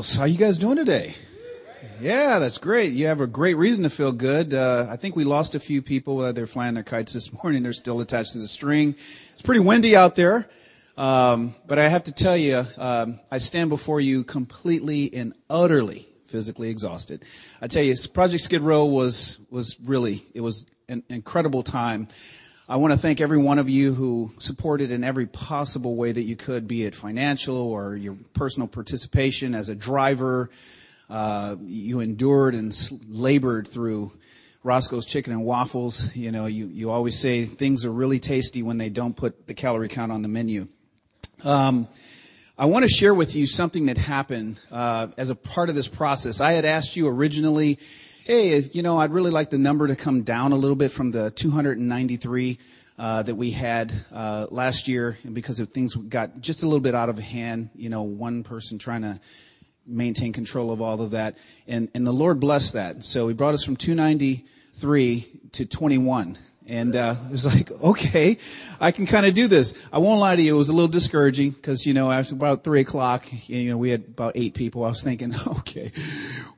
else. 0.00 0.16
How 0.16 0.24
you 0.24 0.38
guys 0.38 0.56
doing 0.56 0.76
today? 0.76 1.14
Yeah, 2.00 2.38
that's 2.38 2.56
great. 2.56 2.92
You 2.94 3.08
have 3.08 3.20
a 3.20 3.26
great 3.26 3.58
reason 3.58 3.82
to 3.82 3.90
feel 3.90 4.12
good. 4.12 4.54
Uh, 4.54 4.86
I 4.88 4.96
think 4.96 5.14
we 5.14 5.24
lost 5.24 5.54
a 5.54 5.60
few 5.60 5.82
people. 5.82 6.20
Uh, 6.20 6.32
they're 6.32 6.46
flying 6.46 6.72
their 6.72 6.82
kites 6.82 7.12
this 7.12 7.30
morning. 7.42 7.62
They're 7.62 7.74
still 7.74 8.00
attached 8.00 8.32
to 8.32 8.38
the 8.38 8.48
string. 8.48 8.94
It's 9.34 9.42
pretty 9.42 9.60
windy 9.60 9.94
out 9.94 10.14
there. 10.14 10.48
Um, 10.96 11.54
but 11.66 11.78
I 11.78 11.86
have 11.86 12.04
to 12.04 12.12
tell 12.12 12.34
you, 12.34 12.64
um, 12.78 13.20
I 13.30 13.36
stand 13.36 13.68
before 13.68 14.00
you 14.00 14.24
completely 14.24 15.12
and 15.12 15.34
utterly 15.50 16.08
physically 16.28 16.70
exhausted. 16.70 17.22
I 17.60 17.66
tell 17.66 17.82
you, 17.82 17.94
Project 18.14 18.42
Skid 18.42 18.62
Row 18.62 18.86
was 18.86 19.38
was 19.50 19.76
really 19.84 20.24
it 20.32 20.40
was 20.40 20.64
an 20.88 21.02
incredible 21.10 21.62
time. 21.62 22.08
I 22.70 22.76
want 22.76 22.92
to 22.92 22.98
thank 23.00 23.20
every 23.20 23.38
one 23.38 23.58
of 23.58 23.68
you 23.68 23.92
who 23.92 24.30
supported 24.38 24.92
in 24.92 25.02
every 25.02 25.26
possible 25.26 25.96
way 25.96 26.12
that 26.12 26.22
you 26.22 26.36
could, 26.36 26.68
be 26.68 26.84
it 26.84 26.94
financial 26.94 27.56
or 27.56 27.96
your 27.96 28.16
personal 28.32 28.68
participation 28.68 29.56
as 29.56 29.70
a 29.70 29.74
driver. 29.74 30.50
Uh, 31.08 31.56
you 31.62 31.98
endured 31.98 32.54
and 32.54 32.72
labored 33.08 33.66
through 33.66 34.12
Roscoe's 34.62 35.04
Chicken 35.04 35.32
and 35.32 35.42
Waffles. 35.42 36.14
You 36.14 36.30
know, 36.30 36.46
you, 36.46 36.68
you 36.68 36.92
always 36.92 37.18
say 37.18 37.44
things 37.44 37.84
are 37.84 37.90
really 37.90 38.20
tasty 38.20 38.62
when 38.62 38.78
they 38.78 38.88
don't 38.88 39.16
put 39.16 39.48
the 39.48 39.54
calorie 39.54 39.88
count 39.88 40.12
on 40.12 40.22
the 40.22 40.28
menu. 40.28 40.68
Um, 41.42 41.88
I 42.56 42.66
want 42.66 42.84
to 42.84 42.88
share 42.88 43.14
with 43.14 43.34
you 43.34 43.48
something 43.48 43.86
that 43.86 43.98
happened 43.98 44.60
uh, 44.70 45.08
as 45.16 45.30
a 45.30 45.34
part 45.34 45.70
of 45.70 45.74
this 45.74 45.88
process. 45.88 46.40
I 46.40 46.52
had 46.52 46.64
asked 46.64 46.94
you 46.94 47.08
originally 47.08 47.80
hey, 48.24 48.50
if, 48.50 48.74
you 48.74 48.82
know, 48.82 48.98
I'd 48.98 49.12
really 49.12 49.30
like 49.30 49.50
the 49.50 49.58
number 49.58 49.86
to 49.86 49.96
come 49.96 50.22
down 50.22 50.52
a 50.52 50.56
little 50.56 50.76
bit 50.76 50.92
from 50.92 51.10
the 51.10 51.30
293 51.30 52.58
uh, 52.98 53.22
that 53.22 53.34
we 53.34 53.50
had 53.50 53.92
uh, 54.12 54.46
last 54.50 54.86
year, 54.86 55.16
and 55.24 55.34
because 55.34 55.58
of 55.58 55.70
things 55.70 55.94
got 55.94 56.40
just 56.40 56.62
a 56.62 56.66
little 56.66 56.80
bit 56.80 56.94
out 56.94 57.08
of 57.08 57.18
hand. 57.18 57.70
You 57.74 57.88
know, 57.88 58.02
one 58.02 58.42
person 58.42 58.78
trying 58.78 59.02
to 59.02 59.20
maintain 59.86 60.32
control 60.32 60.70
of 60.70 60.82
all 60.82 61.00
of 61.00 61.12
that, 61.12 61.38
and 61.66 61.88
and 61.94 62.06
the 62.06 62.12
Lord 62.12 62.40
blessed 62.40 62.74
that. 62.74 63.04
So 63.04 63.28
He 63.28 63.34
brought 63.34 63.54
us 63.54 63.64
from 63.64 63.76
293 63.76 65.40
to 65.52 65.64
21. 65.64 66.38
And 66.66 66.94
uh, 66.94 67.16
it 67.26 67.32
was 67.32 67.46
like, 67.46 67.70
okay, 67.82 68.38
I 68.80 68.90
can 68.92 69.06
kind 69.06 69.26
of 69.26 69.34
do 69.34 69.48
this. 69.48 69.74
I 69.92 69.98
won't 69.98 70.20
lie 70.20 70.36
to 70.36 70.42
you, 70.42 70.54
it 70.54 70.58
was 70.58 70.68
a 70.68 70.72
little 70.72 70.88
discouraging 70.88 71.50
because 71.50 71.86
you 71.86 71.94
know 71.94 72.10
after 72.10 72.34
about 72.34 72.64
three 72.64 72.80
o'clock, 72.80 73.26
you 73.48 73.70
know 73.70 73.76
we 73.76 73.90
had 73.90 74.00
about 74.00 74.32
eight 74.36 74.54
people. 74.54 74.84
I 74.84 74.88
was 74.88 75.02
thinking, 75.02 75.34
okay, 75.58 75.92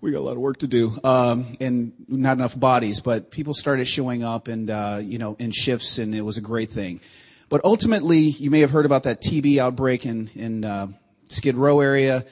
we 0.00 0.10
got 0.10 0.18
a 0.18 0.26
lot 0.26 0.32
of 0.32 0.38
work 0.38 0.58
to 0.58 0.66
do, 0.66 0.92
um, 1.04 1.56
and 1.60 1.92
not 2.08 2.36
enough 2.36 2.58
bodies. 2.58 3.00
But 3.00 3.30
people 3.30 3.54
started 3.54 3.86
showing 3.86 4.22
up, 4.22 4.48
and 4.48 4.70
uh, 4.70 5.00
you 5.02 5.18
know, 5.18 5.36
in 5.38 5.50
shifts, 5.50 5.98
and 5.98 6.14
it 6.14 6.22
was 6.22 6.36
a 6.36 6.42
great 6.42 6.70
thing. 6.70 7.00
But 7.48 7.62
ultimately, 7.64 8.18
you 8.18 8.50
may 8.50 8.60
have 8.60 8.70
heard 8.70 8.86
about 8.86 9.04
that 9.04 9.22
TB 9.22 9.58
outbreak 9.58 10.04
in 10.04 10.30
in 10.34 10.64
uh, 10.64 10.88
Skid 11.28 11.56
Row 11.56 11.80
area. 11.80 12.24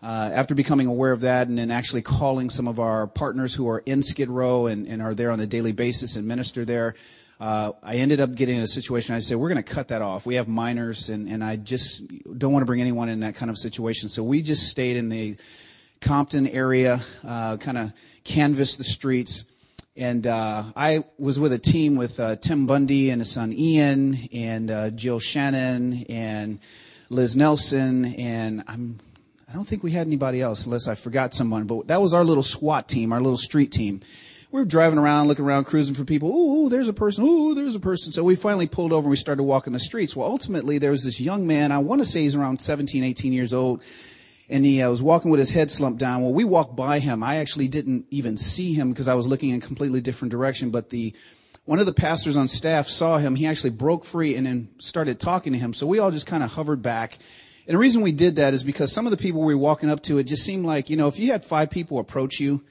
Uh, 0.00 0.30
after 0.32 0.54
becoming 0.54 0.86
aware 0.86 1.10
of 1.10 1.22
that 1.22 1.48
and 1.48 1.58
then 1.58 1.72
actually 1.72 2.02
calling 2.02 2.48
some 2.50 2.68
of 2.68 2.78
our 2.78 3.08
partners 3.08 3.52
who 3.52 3.68
are 3.68 3.80
in 3.80 4.00
Skid 4.00 4.28
Row 4.28 4.66
and, 4.66 4.86
and 4.86 5.02
are 5.02 5.12
there 5.12 5.32
on 5.32 5.40
a 5.40 5.46
daily 5.46 5.72
basis 5.72 6.14
and 6.14 6.26
minister 6.26 6.64
there, 6.64 6.94
uh, 7.40 7.72
I 7.82 7.96
ended 7.96 8.20
up 8.20 8.34
getting 8.34 8.56
in 8.56 8.62
a 8.62 8.68
situation. 8.68 9.14
I 9.14 9.18
said, 9.18 9.38
we're 9.38 9.48
going 9.48 9.62
to 9.62 9.74
cut 9.74 9.88
that 9.88 10.02
off. 10.02 10.24
We 10.24 10.36
have 10.36 10.46
minors, 10.46 11.08
and, 11.08 11.28
and 11.28 11.42
I 11.42 11.56
just 11.56 12.02
don't 12.38 12.52
want 12.52 12.62
to 12.62 12.66
bring 12.66 12.80
anyone 12.80 13.08
in 13.08 13.20
that 13.20 13.34
kind 13.34 13.50
of 13.50 13.58
situation. 13.58 14.08
So 14.08 14.22
we 14.22 14.42
just 14.42 14.68
stayed 14.68 14.96
in 14.96 15.08
the 15.08 15.36
Compton 16.00 16.46
area, 16.46 17.00
uh, 17.24 17.56
kind 17.56 17.78
of 17.78 17.92
canvassed 18.22 18.78
the 18.78 18.84
streets. 18.84 19.44
And 19.96 20.28
uh, 20.28 20.62
I 20.76 21.04
was 21.18 21.40
with 21.40 21.52
a 21.52 21.58
team 21.58 21.96
with 21.96 22.20
uh, 22.20 22.36
Tim 22.36 22.66
Bundy 22.66 23.10
and 23.10 23.20
his 23.20 23.32
son 23.32 23.52
Ian, 23.52 24.16
and 24.32 24.70
uh, 24.70 24.90
Jill 24.90 25.18
Shannon, 25.18 26.04
and 26.08 26.60
Liz 27.10 27.36
Nelson, 27.36 28.04
and 28.04 28.62
I'm 28.68 28.98
I 29.48 29.54
don't 29.54 29.64
think 29.64 29.82
we 29.82 29.92
had 29.92 30.06
anybody 30.06 30.42
else 30.42 30.66
unless 30.66 30.88
I 30.88 30.94
forgot 30.94 31.34
someone, 31.34 31.64
but 31.64 31.86
that 31.88 32.02
was 32.02 32.12
our 32.12 32.24
little 32.24 32.42
SWAT 32.42 32.88
team, 32.88 33.12
our 33.12 33.20
little 33.20 33.38
street 33.38 33.72
team 33.72 34.02
we 34.50 34.60
were 34.60 34.66
driving 34.66 34.98
around, 34.98 35.28
looking 35.28 35.44
around, 35.44 35.64
cruising 35.64 35.94
for 35.94 36.04
people. 36.04 36.30
Ooh, 36.30 36.68
there's 36.70 36.88
a 36.88 36.92
person. 36.92 37.24
Ooh, 37.24 37.54
there's 37.54 37.74
a 37.74 37.80
person. 37.80 38.12
So 38.12 38.24
we 38.24 38.34
finally 38.34 38.66
pulled 38.66 38.92
over 38.92 39.04
and 39.04 39.10
we 39.10 39.16
started 39.16 39.42
walking 39.42 39.74
the 39.74 39.80
streets. 39.80 40.16
Well, 40.16 40.28
ultimately, 40.28 40.78
there 40.78 40.90
was 40.90 41.04
this 41.04 41.20
young 41.20 41.46
man. 41.46 41.70
I 41.70 41.78
want 41.78 42.00
to 42.00 42.06
say 42.06 42.22
he's 42.22 42.34
around 42.34 42.60
17, 42.60 43.04
18 43.04 43.32
years 43.32 43.52
old. 43.52 43.82
And 44.50 44.64
he 44.64 44.80
uh, 44.80 44.88
was 44.88 45.02
walking 45.02 45.30
with 45.30 45.40
his 45.40 45.50
head 45.50 45.70
slumped 45.70 45.98
down. 45.98 46.22
Well, 46.22 46.32
we 46.32 46.44
walked 46.44 46.74
by 46.74 46.98
him. 47.00 47.22
I 47.22 47.36
actually 47.36 47.68
didn't 47.68 48.06
even 48.10 48.38
see 48.38 48.72
him 48.72 48.90
because 48.90 49.06
I 49.06 49.12
was 49.12 49.26
looking 49.26 49.50
in 49.50 49.56
a 49.56 49.60
completely 49.60 50.00
different 50.00 50.32
direction. 50.32 50.70
But 50.70 50.88
the, 50.88 51.12
one 51.66 51.78
of 51.78 51.84
the 51.84 51.92
pastors 51.92 52.38
on 52.38 52.48
staff 52.48 52.88
saw 52.88 53.18
him. 53.18 53.34
He 53.34 53.46
actually 53.46 53.70
broke 53.70 54.06
free 54.06 54.34
and 54.36 54.46
then 54.46 54.70
started 54.78 55.20
talking 55.20 55.52
to 55.52 55.58
him. 55.58 55.74
So 55.74 55.86
we 55.86 55.98
all 55.98 56.10
just 56.10 56.26
kind 56.26 56.42
of 56.42 56.50
hovered 56.50 56.80
back. 56.80 57.18
And 57.68 57.74
the 57.74 57.78
reason 57.78 58.00
we 58.00 58.12
did 58.12 58.36
that 58.36 58.54
is 58.54 58.64
because 58.64 58.90
some 58.90 59.06
of 59.06 59.10
the 59.10 59.18
people 59.18 59.42
we 59.42 59.54
were 59.54 59.60
walking 59.60 59.90
up 59.90 60.02
to, 60.04 60.16
it 60.16 60.24
just 60.24 60.42
seemed 60.42 60.64
like, 60.64 60.88
you 60.88 60.96
know, 60.96 61.06
if 61.06 61.18
you 61.18 61.30
had 61.30 61.44
five 61.44 61.68
people 61.68 61.98
approach 61.98 62.40
you, 62.40 62.64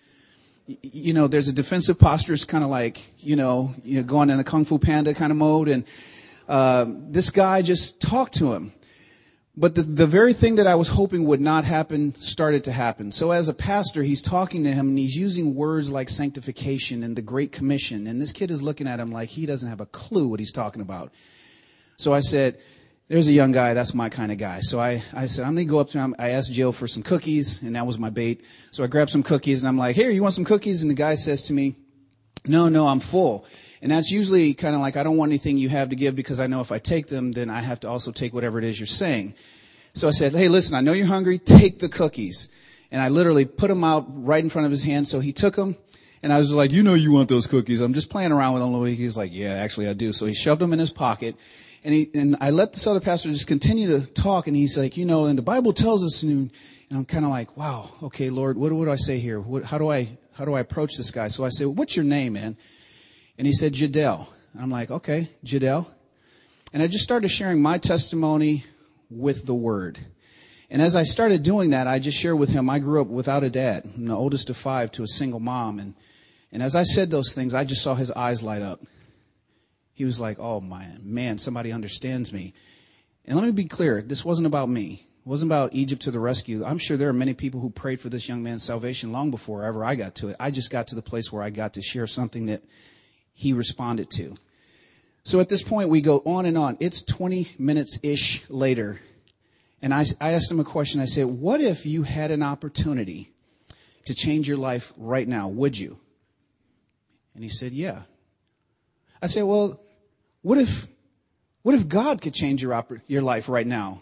you 0.66 1.14
know, 1.14 1.28
there's 1.28 1.48
a 1.48 1.54
defensive 1.54 2.00
posture. 2.00 2.34
It's 2.34 2.46
kind 2.46 2.64
of 2.64 2.72
like, 2.72 3.14
you 3.20 3.36
know, 3.36 3.76
you 3.84 3.98
know, 3.98 4.04
going 4.04 4.32
in 4.32 4.40
a 4.40 4.44
Kung 4.44 4.66
Fu 4.66 4.80
Panda 4.80 5.14
kind 5.14 5.32
of 5.32 5.38
mode. 5.38 5.68
And, 5.68 5.86
uh, 6.50 6.86
this 6.88 7.30
guy 7.30 7.62
just 7.62 8.02
talked 8.02 8.34
to 8.36 8.54
him. 8.54 8.74
But 9.56 9.76
the, 9.76 9.84
the 9.84 10.08
very 10.08 10.34
thing 10.34 10.56
that 10.56 10.66
I 10.66 10.74
was 10.74 10.88
hoping 10.88 11.26
would 11.26 11.42
not 11.42 11.64
happen 11.64 12.16
started 12.16 12.64
to 12.64 12.72
happen. 12.72 13.12
So 13.12 13.30
as 13.30 13.50
a 13.50 13.54
pastor, 13.54 14.02
he's 14.02 14.24
talking 14.24 14.64
to 14.64 14.72
him 14.72 14.90
and 14.90 14.98
he's 14.98 15.16
using 15.16 15.54
words 15.54 15.92
like 15.92 16.10
sanctification 16.10 17.04
and 17.04 17.16
the 17.16 17.22
Great 17.22 17.52
Commission. 17.52 18.08
And 18.08 18.20
this 18.20 18.32
kid 18.32 18.50
is 18.50 18.64
looking 18.64 18.88
at 18.88 19.00
him 19.00 19.12
like 19.12 19.30
he 19.30 19.46
doesn't 19.46 19.70
have 19.70 19.80
a 19.80 19.86
clue 19.86 20.28
what 20.28 20.40
he's 20.40 20.52
talking 20.52 20.82
about. 20.82 21.12
So 21.98 22.14
I 22.14 22.20
said, 22.20 22.58
there's 23.10 23.28
a 23.30 23.32
young 23.32 23.54
guy, 23.54 23.74
that's 23.74 23.94
my 23.94 24.10
kind 24.10 24.32
of 24.32 24.38
guy. 24.38 24.60
So 24.60 24.80
I, 24.80 25.02
I 25.14 25.28
said, 25.28 25.46
I'm 25.46 25.56
gonna 25.56 25.66
go 25.66 25.80
up 25.80 25.90
to 25.92 25.98
him. 25.98 26.14
I 26.20 26.32
asked 26.32 26.52
Jill 26.52 26.74
for 26.74 26.88
some 26.88 27.04
cookies, 27.04 27.62
and 27.62 27.76
that 27.76 27.88
was 27.88 27.98
my 27.98 28.10
bait. 28.10 28.44
So 28.72 28.84
I 28.84 28.88
grabbed 28.88 29.12
some 29.12 29.24
cookies, 29.24 29.62
and 29.62 29.70
I'm 29.70 29.78
like, 29.78 29.96
here, 29.96 30.10
you 30.10 30.22
want 30.22 30.36
some 30.36 30.44
cookies? 30.44 30.82
And 30.82 30.92
the 30.92 30.96
guy 30.96 31.16
says 31.16 31.44
to 31.44 31.54
me, 31.54 31.76
no, 32.46 32.68
no, 32.68 32.88
I'm 32.88 33.00
full. 33.00 33.46
And 33.82 33.92
that's 33.92 34.12
usually 34.12 34.54
kind 34.54 34.76
of 34.76 34.82
like, 34.82 34.98
I 34.98 35.04
don't 35.04 35.18
want 35.18 35.30
anything 35.30 35.58
you 35.58 35.70
have 35.70 35.90
to 35.90 35.96
give 35.96 36.16
because 36.16 36.40
I 36.40 36.48
know 36.48 36.62
if 36.62 36.72
I 36.72 36.80
take 36.80 37.08
them, 37.08 37.32
then 37.32 37.50
I 37.50 37.62
have 37.62 37.80
to 37.82 37.90
also 37.90 38.12
take 38.12 38.34
whatever 38.34 38.58
it 38.58 38.66
is 38.66 38.80
you're 38.80 38.88
saying. 38.88 39.36
So 39.94 40.08
I 40.08 40.12
said, 40.12 40.34
hey, 40.34 40.50
listen, 40.50 40.76
I 40.76 40.82
know 40.82 40.94
you're 40.94 41.06
hungry, 41.06 41.38
take 41.38 41.80
the 41.80 41.90
cookies. 41.90 42.50
And 42.92 43.02
I 43.02 43.10
literally 43.10 43.46
put 43.46 43.68
them 43.68 43.84
out 43.84 44.06
right 44.10 44.44
in 44.44 44.50
front 44.50 44.66
of 44.66 44.72
his 44.72 44.84
hand, 44.84 45.08
so 45.08 45.20
he 45.20 45.32
took 45.32 45.56
them. 45.56 45.78
And 46.24 46.34
I 46.34 46.40
was 46.40 46.54
like, 46.54 46.72
you 46.72 46.84
know 46.84 46.94
you 46.96 47.12
want 47.12 47.30
those 47.30 47.48
cookies. 47.48 47.80
I'm 47.80 47.94
just 47.94 48.10
playing 48.10 48.32
around 48.32 48.54
with 48.54 48.62
them. 48.62 48.70
A 48.70 48.72
little 48.72 48.86
week. 48.86 48.98
He's 48.98 49.16
like, 49.16 49.32
yeah, 49.34 49.54
actually 49.54 49.88
I 49.88 49.94
do. 49.94 50.12
So 50.12 50.26
he 50.26 50.34
shoved 50.34 50.62
them 50.62 50.74
in 50.74 50.80
his 50.80 50.92
pocket 50.92 51.36
and 51.88 51.96
he, 51.96 52.12
and 52.16 52.36
I 52.42 52.50
let 52.50 52.74
this 52.74 52.86
other 52.86 53.00
pastor 53.00 53.30
just 53.30 53.48
continue 53.48 53.98
to 53.98 54.06
talk 54.06 54.48
and 54.48 54.58
he's 54.58 54.78
like, 54.78 54.98
you 54.98 55.06
know, 55.06 55.24
and 55.24 55.38
the 55.38 55.42
Bible 55.42 55.72
tells 55.72 56.04
us 56.04 56.22
and, 56.22 56.52
and 56.90 57.00
I'm 57.00 57.06
kind 57.06 57.24
of 57.24 57.32
like, 57.32 57.56
wow, 57.56 57.90
okay, 58.04 58.30
Lord, 58.30 58.58
what, 58.58 58.74
what 58.74 58.84
do 58.84 58.92
I 58.92 58.98
say 58.98 59.20
here? 59.20 59.40
What, 59.40 59.64
how 59.64 59.78
do 59.78 59.90
I, 59.90 60.10
how 60.36 60.44
do 60.44 60.54
I 60.54 60.60
approach 60.60 60.98
this 60.98 61.12
guy? 61.12 61.30
So 61.30 61.46
I 61.46 61.50
said, 61.50 61.68
what's 61.68 61.96
your 61.96 62.04
name, 62.04 62.34
man? 62.34 62.58
And 63.38 63.48
he 63.48 63.54
said, 63.54 63.72
Jadel. 63.72 64.28
And 64.52 64.62
I'm 64.62 64.70
like, 64.70 64.92
okay, 64.92 65.30
Jadel. 65.46 65.88
And 66.74 66.84
I 66.84 66.88
just 66.88 67.06
started 67.06 67.30
sharing 67.30 67.62
my 67.62 67.78
testimony 67.78 68.66
with 69.10 69.46
the 69.46 69.56
word. 69.56 69.98
And 70.70 70.82
as 70.82 70.94
I 70.94 71.04
started 71.04 71.42
doing 71.42 71.70
that, 71.70 71.88
I 71.88 72.00
just 72.00 72.20
shared 72.20 72.38
with 72.38 72.50
him, 72.50 72.70
I 72.70 72.80
grew 72.80 73.00
up 73.00 73.08
without 73.08 73.46
a 73.46 73.50
dad. 73.50 73.86
I'm 73.96 74.08
the 74.08 74.18
oldest 74.18 74.50
of 74.50 74.58
five 74.58 74.92
to 74.92 75.04
a 75.04 75.08
single 75.08 75.40
mom. 75.40 75.80
And, 75.80 75.96
and 76.52 76.62
as 76.62 76.76
I 76.76 76.84
said 76.84 77.12
those 77.12 77.34
things, 77.34 77.54
I 77.54 77.64
just 77.64 77.82
saw 77.82 77.96
his 77.96 78.12
eyes 78.12 78.44
light 78.44 78.62
up 78.62 78.82
he 79.98 80.06
was 80.06 80.20
like, 80.20 80.38
oh 80.38 80.62
man, 80.62 81.02
man, 81.04 81.40
somebody 81.40 81.72
understands 81.72 82.32
me. 82.32 82.54
And 83.26 83.36
let 83.36 83.44
me 83.44 83.52
be 83.52 83.66
clear, 83.66 84.04
this 84.04 84.24
wasn't 84.24 84.46
about 84.46 84.70
me. 84.70 85.08
It 85.26 85.28
wasn't 85.28 85.50
about 85.50 85.74
Egypt 85.74 86.04
to 86.04 86.12
the 86.12 86.20
rescue. 86.20 86.64
I'm 86.64 86.78
sure 86.78 86.98
there 86.98 87.10
are 87.10 87.14
many 87.14 87.34
people 87.34 87.60
who 87.60 87.72
prayed 87.72 88.00
for 88.00 88.10
this 88.10 88.30
young 88.30 88.44
man's 88.44 88.64
salvation 88.64 89.12
long 89.12 89.32
before 89.32 89.64
ever 89.64 89.84
I 89.84 89.96
got 89.96 90.14
to 90.18 90.28
it. 90.28 90.36
I 90.40 90.52
just 90.52 90.70
got 90.70 90.90
to 90.90 90.96
the 90.96 91.02
place 91.02 91.32
where 91.32 91.42
I 91.42 91.50
got 91.50 91.74
to 91.74 91.82
share 91.82 92.06
something 92.06 92.46
that 92.46 92.62
he 93.34 93.54
responded 93.54 94.12
to. 94.12 94.38
So 95.24 95.40
at 95.40 95.50
this 95.50 95.64
point, 95.64 95.90
we 95.90 96.02
go 96.02 96.22
on 96.28 96.46
and 96.46 96.60
on. 96.60 96.78
It's 96.80 97.02
20 97.02 97.56
minutes 97.58 97.98
ish 98.04 98.48
later. 98.50 99.02
And 99.82 99.96
I, 99.96 100.06
I 100.22 100.34
asked 100.34 100.52
him 100.52 100.60
a 100.60 100.64
question. 100.64 101.02
I 101.02 101.06
said, 101.06 101.26
what 101.26 101.60
if 101.60 101.88
you 101.88 102.04
had 102.04 102.30
an 102.30 102.44
opportunity 102.44 103.34
to 104.06 104.14
change 104.14 104.48
your 104.48 104.58
life 104.58 104.94
right 104.96 105.28
now? 105.28 105.48
Would 105.48 105.76
you? 105.76 105.98
And 107.34 107.44
he 107.44 107.50
said, 107.50 107.72
yeah. 107.72 108.04
I 109.22 109.26
said, 109.26 109.44
well, 109.46 109.82
what 110.48 110.58
if, 110.58 110.88
what 111.62 111.76
if 111.76 111.90
God 111.90 112.22
could 112.22 112.34
change 112.34 112.62
your, 112.62 112.72
oper- 112.72 113.02
your 113.06 113.22
life 113.22 113.50
right 113.50 113.68
now? 113.68 114.02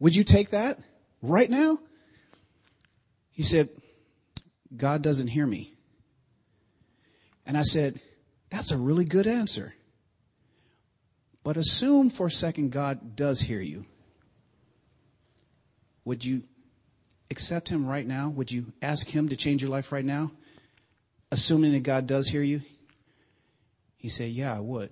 Would 0.00 0.16
you 0.16 0.24
take 0.24 0.52
that 0.52 0.78
right 1.20 1.50
now? 1.50 1.78
He 3.32 3.42
said, 3.42 3.68
God 4.74 5.02
doesn't 5.02 5.28
hear 5.28 5.46
me. 5.46 5.74
And 7.44 7.58
I 7.58 7.64
said, 7.64 8.00
that's 8.48 8.72
a 8.72 8.78
really 8.78 9.04
good 9.04 9.26
answer. 9.26 9.74
But 11.42 11.58
assume 11.58 12.08
for 12.08 12.28
a 12.28 12.30
second 12.30 12.72
God 12.72 13.14
does 13.14 13.38
hear 13.38 13.60
you. 13.60 13.84
Would 16.06 16.24
you 16.24 16.44
accept 17.30 17.68
him 17.68 17.86
right 17.86 18.06
now? 18.06 18.30
Would 18.30 18.50
you 18.50 18.72
ask 18.80 19.06
him 19.06 19.28
to 19.28 19.36
change 19.36 19.60
your 19.60 19.70
life 19.70 19.92
right 19.92 20.02
now? 20.02 20.32
Assuming 21.30 21.72
that 21.72 21.82
God 21.82 22.06
does 22.06 22.26
hear 22.26 22.42
you? 22.42 22.62
He 23.98 24.08
said, 24.08 24.30
yeah, 24.30 24.56
I 24.56 24.60
would. 24.60 24.90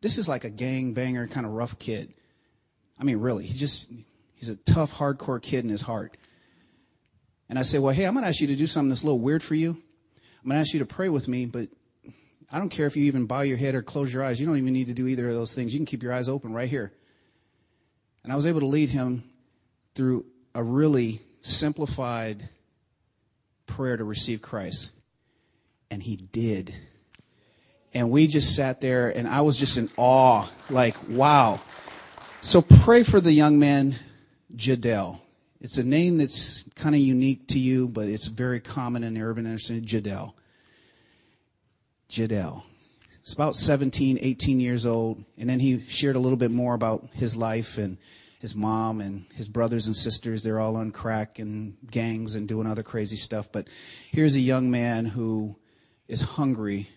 This 0.00 0.18
is 0.18 0.28
like 0.28 0.44
a 0.44 0.50
gang 0.50 0.92
banger 0.92 1.26
kind 1.26 1.46
of 1.46 1.52
rough 1.52 1.78
kid. 1.78 2.12
I 2.98 3.04
mean, 3.04 3.18
really, 3.18 3.46
he's 3.46 3.60
just, 3.60 3.90
he's 4.34 4.48
a 4.48 4.56
tough, 4.56 4.94
hardcore 4.94 5.40
kid 5.40 5.64
in 5.64 5.70
his 5.70 5.82
heart. 5.82 6.16
and 7.48 7.58
I 7.58 7.62
say, 7.62 7.78
well, 7.78 7.94
hey, 7.94 8.04
I'm 8.04 8.14
going 8.14 8.24
to 8.24 8.28
ask 8.28 8.40
you 8.40 8.48
to 8.48 8.56
do 8.56 8.66
something 8.66 8.88
that's 8.88 9.02
a 9.02 9.06
little 9.06 9.20
weird 9.20 9.42
for 9.42 9.54
you. 9.54 9.70
I'm 9.70 10.48
going 10.48 10.56
to 10.56 10.60
ask 10.60 10.72
you 10.72 10.80
to 10.80 10.86
pray 10.86 11.08
with 11.08 11.28
me, 11.28 11.46
but 11.46 11.68
I 12.50 12.58
don't 12.58 12.68
care 12.70 12.86
if 12.86 12.96
you 12.96 13.04
even 13.04 13.26
bow 13.26 13.42
your 13.42 13.56
head 13.56 13.74
or 13.74 13.82
close 13.82 14.12
your 14.12 14.24
eyes. 14.24 14.40
You 14.40 14.46
don't 14.46 14.56
even 14.56 14.72
need 14.72 14.86
to 14.86 14.94
do 14.94 15.06
either 15.06 15.28
of 15.28 15.34
those 15.34 15.54
things. 15.54 15.72
You 15.72 15.78
can 15.78 15.86
keep 15.86 16.02
your 16.02 16.12
eyes 16.12 16.28
open 16.28 16.52
right 16.52 16.68
here. 16.68 16.92
And 18.24 18.32
I 18.32 18.36
was 18.36 18.46
able 18.46 18.60
to 18.60 18.66
lead 18.66 18.90
him 18.90 19.24
through 19.94 20.24
a 20.54 20.62
really 20.62 21.20
simplified 21.42 22.48
prayer 23.66 23.96
to 23.96 24.04
receive 24.04 24.42
Christ. 24.42 24.92
And 25.90 26.02
he 26.02 26.16
did. 26.16 26.74
And 27.94 28.10
we 28.10 28.26
just 28.26 28.54
sat 28.54 28.80
there 28.80 29.08
and 29.08 29.26
I 29.26 29.40
was 29.40 29.58
just 29.58 29.76
in 29.76 29.88
awe, 29.96 30.48
like, 30.70 30.96
wow. 31.08 31.60
So 32.40 32.62
pray 32.62 33.02
for 33.02 33.20
the 33.20 33.32
young 33.32 33.58
man, 33.58 33.96
Jadel. 34.54 35.20
It's 35.60 35.78
a 35.78 35.84
name 35.84 36.18
that's 36.18 36.64
kind 36.76 36.94
of 36.94 37.00
unique 37.00 37.48
to 37.48 37.58
you, 37.58 37.88
but 37.88 38.08
it's 38.08 38.26
very 38.26 38.60
common 38.60 39.02
in 39.02 39.14
the 39.14 39.22
urban 39.22 39.46
understanding, 39.46 39.86
Jadel. 39.86 40.34
Jadel. 42.08 42.62
He's 43.22 43.32
about 43.32 43.56
17, 43.56 44.18
18 44.20 44.60
years 44.60 44.86
old. 44.86 45.24
And 45.36 45.48
then 45.48 45.58
he 45.58 45.86
shared 45.88 46.16
a 46.16 46.20
little 46.20 46.36
bit 46.36 46.50
more 46.50 46.74
about 46.74 47.08
his 47.12 47.36
life 47.36 47.76
and 47.76 47.98
his 48.40 48.54
mom 48.54 49.00
and 49.00 49.26
his 49.34 49.48
brothers 49.48 49.86
and 49.86 49.96
sisters. 49.96 50.42
They're 50.42 50.60
all 50.60 50.76
on 50.76 50.92
crack 50.92 51.38
and 51.38 51.76
gangs 51.90 52.36
and 52.36 52.46
doing 52.46 52.66
other 52.66 52.82
crazy 52.82 53.16
stuff. 53.16 53.50
But 53.50 53.66
here's 54.12 54.36
a 54.36 54.40
young 54.40 54.70
man 54.70 55.04
who 55.04 55.56
is 56.06 56.20
hungry 56.20 56.88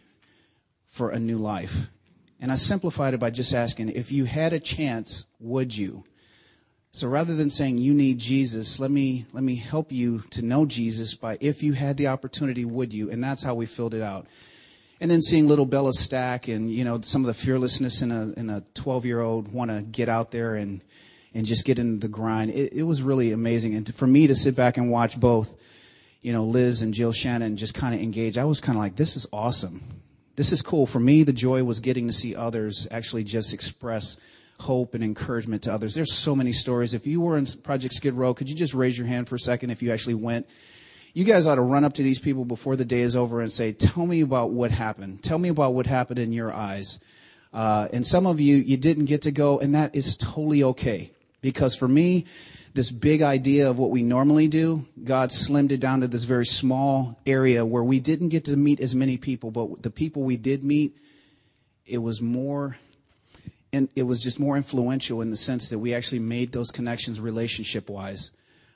for 0.92 1.10
a 1.10 1.20
new 1.20 1.38
life. 1.38 1.88
And 2.40 2.52
I 2.52 2.56
simplified 2.56 3.14
it 3.14 3.20
by 3.20 3.32
just 3.32 3.54
asking, 3.54 3.90
if 3.90 4.12
you 4.12 4.26
had 4.26 4.54
a 4.54 4.60
chance, 4.60 5.26
would 5.40 5.76
you? 5.76 6.04
So 6.92 7.08
rather 7.08 7.36
than 7.36 7.50
saying 7.50 7.78
you 7.78 7.94
need 7.94 8.20
Jesus, 8.20 8.80
let 8.80 8.92
me, 8.92 9.26
let 9.32 9.44
me 9.44 9.56
help 9.56 9.92
you 9.92 10.24
to 10.32 10.42
know 10.42 10.66
Jesus 10.66 11.14
by 11.14 11.38
if 11.40 11.64
you 11.64 11.72
had 11.72 11.96
the 11.96 12.08
opportunity, 12.08 12.66
would 12.66 12.94
you? 12.94 13.10
And 13.10 13.24
that's 13.24 13.44
how 13.44 13.56
we 13.56 13.66
filled 13.66 13.94
it 13.94 14.02
out. 14.02 14.28
And 15.00 15.10
then 15.10 15.22
seeing 15.22 15.48
little 15.48 15.66
Bella 15.66 15.94
stack 15.94 16.48
and, 16.48 16.70
you 16.70 16.84
know, 16.84 17.00
some 17.02 17.22
of 17.22 17.28
the 17.28 17.34
fearlessness 17.34 18.02
in 18.02 18.12
a, 18.12 18.34
in 18.38 18.50
a 18.50 18.62
12 18.74 19.06
year 19.06 19.22
old 19.22 19.52
want 19.54 19.72
to 19.72 19.82
get 19.82 20.10
out 20.10 20.32
there 20.32 20.56
and, 20.56 20.84
and 21.34 21.46
just 21.46 21.64
get 21.64 21.80
into 21.80 22.02
the 22.02 22.12
grind. 22.12 22.52
It, 22.52 22.74
it 22.74 22.84
was 22.84 23.02
really 23.02 23.32
amazing. 23.32 23.74
And 23.76 23.86
to, 23.88 23.94
for 23.94 24.06
me 24.06 24.28
to 24.28 24.36
sit 24.36 24.56
back 24.56 24.78
and 24.78 24.92
watch 24.92 25.18
both, 25.18 25.56
you 26.22 26.34
know, 26.34 26.44
Liz 26.44 26.82
and 26.82 26.94
Jill 26.94 27.14
Shannon 27.14 27.56
just 27.56 27.74
kind 27.74 27.96
of 27.96 28.02
engage, 28.02 28.38
I 28.38 28.44
was 28.44 28.60
kind 28.60 28.78
of 28.78 28.82
like, 28.82 28.96
this 28.96 29.16
is 29.16 29.26
awesome. 29.32 29.82
This 30.36 30.52
is 30.52 30.62
cool. 30.62 30.86
For 30.86 31.00
me, 31.00 31.24
the 31.24 31.34
joy 31.34 31.64
was 31.64 31.80
getting 31.80 32.08
to 32.08 32.14
see 32.14 32.36
others 32.36 32.88
actually 32.90 33.24
just 33.24 33.54
express 33.54 34.18
hope 34.60 34.94
and 34.94 35.04
encouragement 35.04 35.64
to 35.64 35.74
others. 35.74 35.94
There's 35.94 36.14
so 36.14 36.36
many 36.36 36.54
stories. 36.54 36.94
If 36.94 37.06
you 37.06 37.20
were 37.20 37.38
in 37.38 37.46
Project 37.64 37.94
Skid 37.94 38.14
Row, 38.14 38.34
could 38.34 38.50
you 38.50 38.56
just 38.56 38.74
raise 38.74 38.98
your 38.98 39.08
hand 39.08 39.28
for 39.28 39.36
a 39.36 39.40
second 39.40 39.72
if 39.72 39.82
you 39.82 39.92
actually 39.92 40.14
went? 40.14 40.48
You 41.14 41.26
guys 41.26 41.46
ought 41.46 41.56
to 41.56 41.62
run 41.62 41.84
up 41.84 41.94
to 41.94 42.04
these 42.04 42.20
people 42.20 42.46
before 42.46 42.78
the 42.78 42.86
day 42.86 43.02
is 43.02 43.16
over 43.16 43.42
and 43.42 43.52
say, 43.52 43.74
tell 43.74 44.06
me 44.06 44.22
about 44.22 44.52
what 44.52 44.72
happened. 44.72 45.22
Tell 45.24 45.38
me 45.38 45.50
about 45.50 45.74
what 45.74 45.86
happened 45.86 46.20
in 46.20 46.32
your 46.32 46.54
eyes. 46.54 47.00
Uh, 47.54 47.90
and 47.92 48.08
some 48.08 48.26
of 48.26 48.40
you, 48.40 48.56
you 48.56 48.78
didn't 48.78 49.06
get 49.06 49.24
to 49.24 49.32
go, 49.32 49.60
and 49.60 49.76
that 49.76 49.94
is 49.94 50.16
totally 50.16 50.64
okay. 50.64 51.12
Because 51.42 51.76
for 51.76 51.88
me, 51.88 52.26
this 52.74 52.92
big 52.92 53.22
idea 53.22 53.70
of 53.70 53.78
what 53.78 53.90
we 53.90 54.04
normally 54.04 54.48
do, 54.48 54.86
God 55.04 55.30
slimmed 55.30 55.72
it 55.72 55.80
down 55.80 56.02
to 56.02 56.08
this 56.08 56.24
very 56.24 56.46
small 56.46 57.20
area 57.26 57.66
where 57.66 57.84
we 57.84 58.00
didn't 58.00 58.30
get 58.30 58.46
to 58.46 58.56
meet 58.56 58.80
as 58.80 58.96
many 58.96 59.18
people, 59.18 59.52
but 59.52 59.82
the 59.82 59.90
people 59.90 60.24
we 60.24 60.38
did 60.38 60.64
meet, 60.64 60.98
it 61.86 61.98
was 61.98 62.22
more, 62.22 62.78
and 63.74 63.90
it 63.96 64.04
was 64.04 64.22
just 64.22 64.40
more 64.40 64.56
influential 64.56 65.22
in 65.22 65.30
the 65.30 65.38
sense 65.38 65.70
that 65.70 65.80
we 65.80 65.94
actually 65.94 66.20
made 66.20 66.52
those 66.52 66.72
connections 66.72 67.20
relationship 67.20 67.90
wise. 67.90 68.32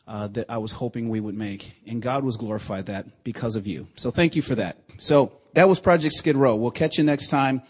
Uh, 0.08 0.28
that 0.28 0.46
I 0.52 0.60
was 0.60 0.72
hoping 0.72 1.10
we 1.10 1.20
would 1.20 1.34
make. 1.34 1.82
And 1.88 2.00
God 2.00 2.24
was 2.24 2.38
glorified 2.38 2.86
that 2.86 3.24
because 3.24 3.56
of 3.56 3.66
you. 3.66 3.88
So 3.96 4.12
thank 4.12 4.36
you 4.36 4.44
for 4.44 4.54
that. 4.54 4.78
So 5.00 5.32
that 5.56 5.68
was 5.68 5.80
Project 5.80 6.14
Skid 6.14 6.38
Row. 6.38 6.56
We'll 6.56 6.70
catch 6.70 7.00
you 7.00 7.04
next 7.04 7.30
time. 7.30 7.64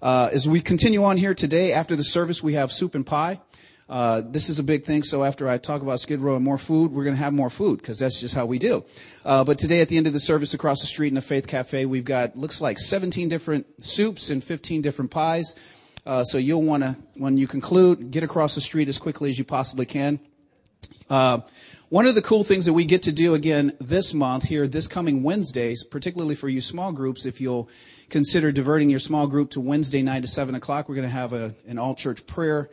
Uh, 0.00 0.30
as 0.32 0.48
we 0.48 0.62
continue 0.62 1.04
on 1.04 1.18
here 1.18 1.34
today, 1.34 1.74
after 1.74 1.94
the 1.94 2.02
service, 2.02 2.42
we 2.42 2.54
have 2.54 2.72
soup 2.72 2.94
and 2.94 3.04
pie. 3.04 3.42
Uh, 3.88 4.22
this 4.24 4.48
is 4.48 4.58
a 4.58 4.62
big 4.62 4.84
thing. 4.84 5.02
So 5.02 5.24
after 5.24 5.48
I 5.48 5.58
talk 5.58 5.82
about 5.82 6.00
Skid 6.00 6.20
Row 6.20 6.36
and 6.36 6.44
more 6.44 6.58
food, 6.58 6.92
we're 6.92 7.04
going 7.04 7.16
to 7.16 7.22
have 7.22 7.32
more 7.32 7.50
food 7.50 7.78
because 7.78 7.98
that's 7.98 8.20
just 8.20 8.34
how 8.34 8.46
we 8.46 8.58
do. 8.58 8.84
Uh, 9.24 9.44
but 9.44 9.58
today 9.58 9.80
at 9.80 9.88
the 9.88 9.96
end 9.96 10.06
of 10.06 10.12
the 10.12 10.20
service 10.20 10.54
across 10.54 10.80
the 10.80 10.86
street 10.86 11.08
in 11.08 11.14
the 11.14 11.20
Faith 11.20 11.46
Cafe, 11.46 11.84
we've 11.86 12.04
got, 12.04 12.36
looks 12.36 12.60
like 12.60 12.78
17 12.78 13.28
different 13.28 13.66
soups 13.84 14.30
and 14.30 14.42
15 14.42 14.82
different 14.82 15.10
pies. 15.10 15.54
Uh, 16.04 16.24
so 16.24 16.38
you'll 16.38 16.62
want 16.62 16.82
to, 16.82 16.96
when 17.16 17.36
you 17.36 17.46
conclude, 17.46 18.10
get 18.10 18.22
across 18.22 18.54
the 18.54 18.60
street 18.60 18.88
as 18.88 18.98
quickly 18.98 19.30
as 19.30 19.38
you 19.38 19.44
possibly 19.44 19.86
can. 19.86 20.18
Uh, 21.08 21.40
one 21.90 22.06
of 22.06 22.14
the 22.14 22.22
cool 22.22 22.42
things 22.42 22.64
that 22.64 22.72
we 22.72 22.86
get 22.86 23.02
to 23.02 23.12
do 23.12 23.34
again 23.34 23.76
this 23.78 24.14
month 24.14 24.44
here, 24.44 24.66
this 24.66 24.88
coming 24.88 25.22
Wednesdays, 25.22 25.84
particularly 25.84 26.34
for 26.34 26.48
you 26.48 26.62
small 26.62 26.90
groups, 26.90 27.26
if 27.26 27.40
you'll 27.40 27.68
consider 28.08 28.50
diverting 28.50 28.88
your 28.88 28.98
small 28.98 29.26
group 29.26 29.50
to 29.50 29.60
Wednesday 29.60 30.00
night 30.00 30.22
at 30.22 30.30
7 30.30 30.54
o'clock, 30.54 30.88
we're 30.88 30.94
going 30.94 31.06
to 31.06 31.12
have 31.12 31.34
a, 31.34 31.54
an 31.66 31.78
all 31.78 31.94
church 31.94 32.26
prayer 32.26 32.70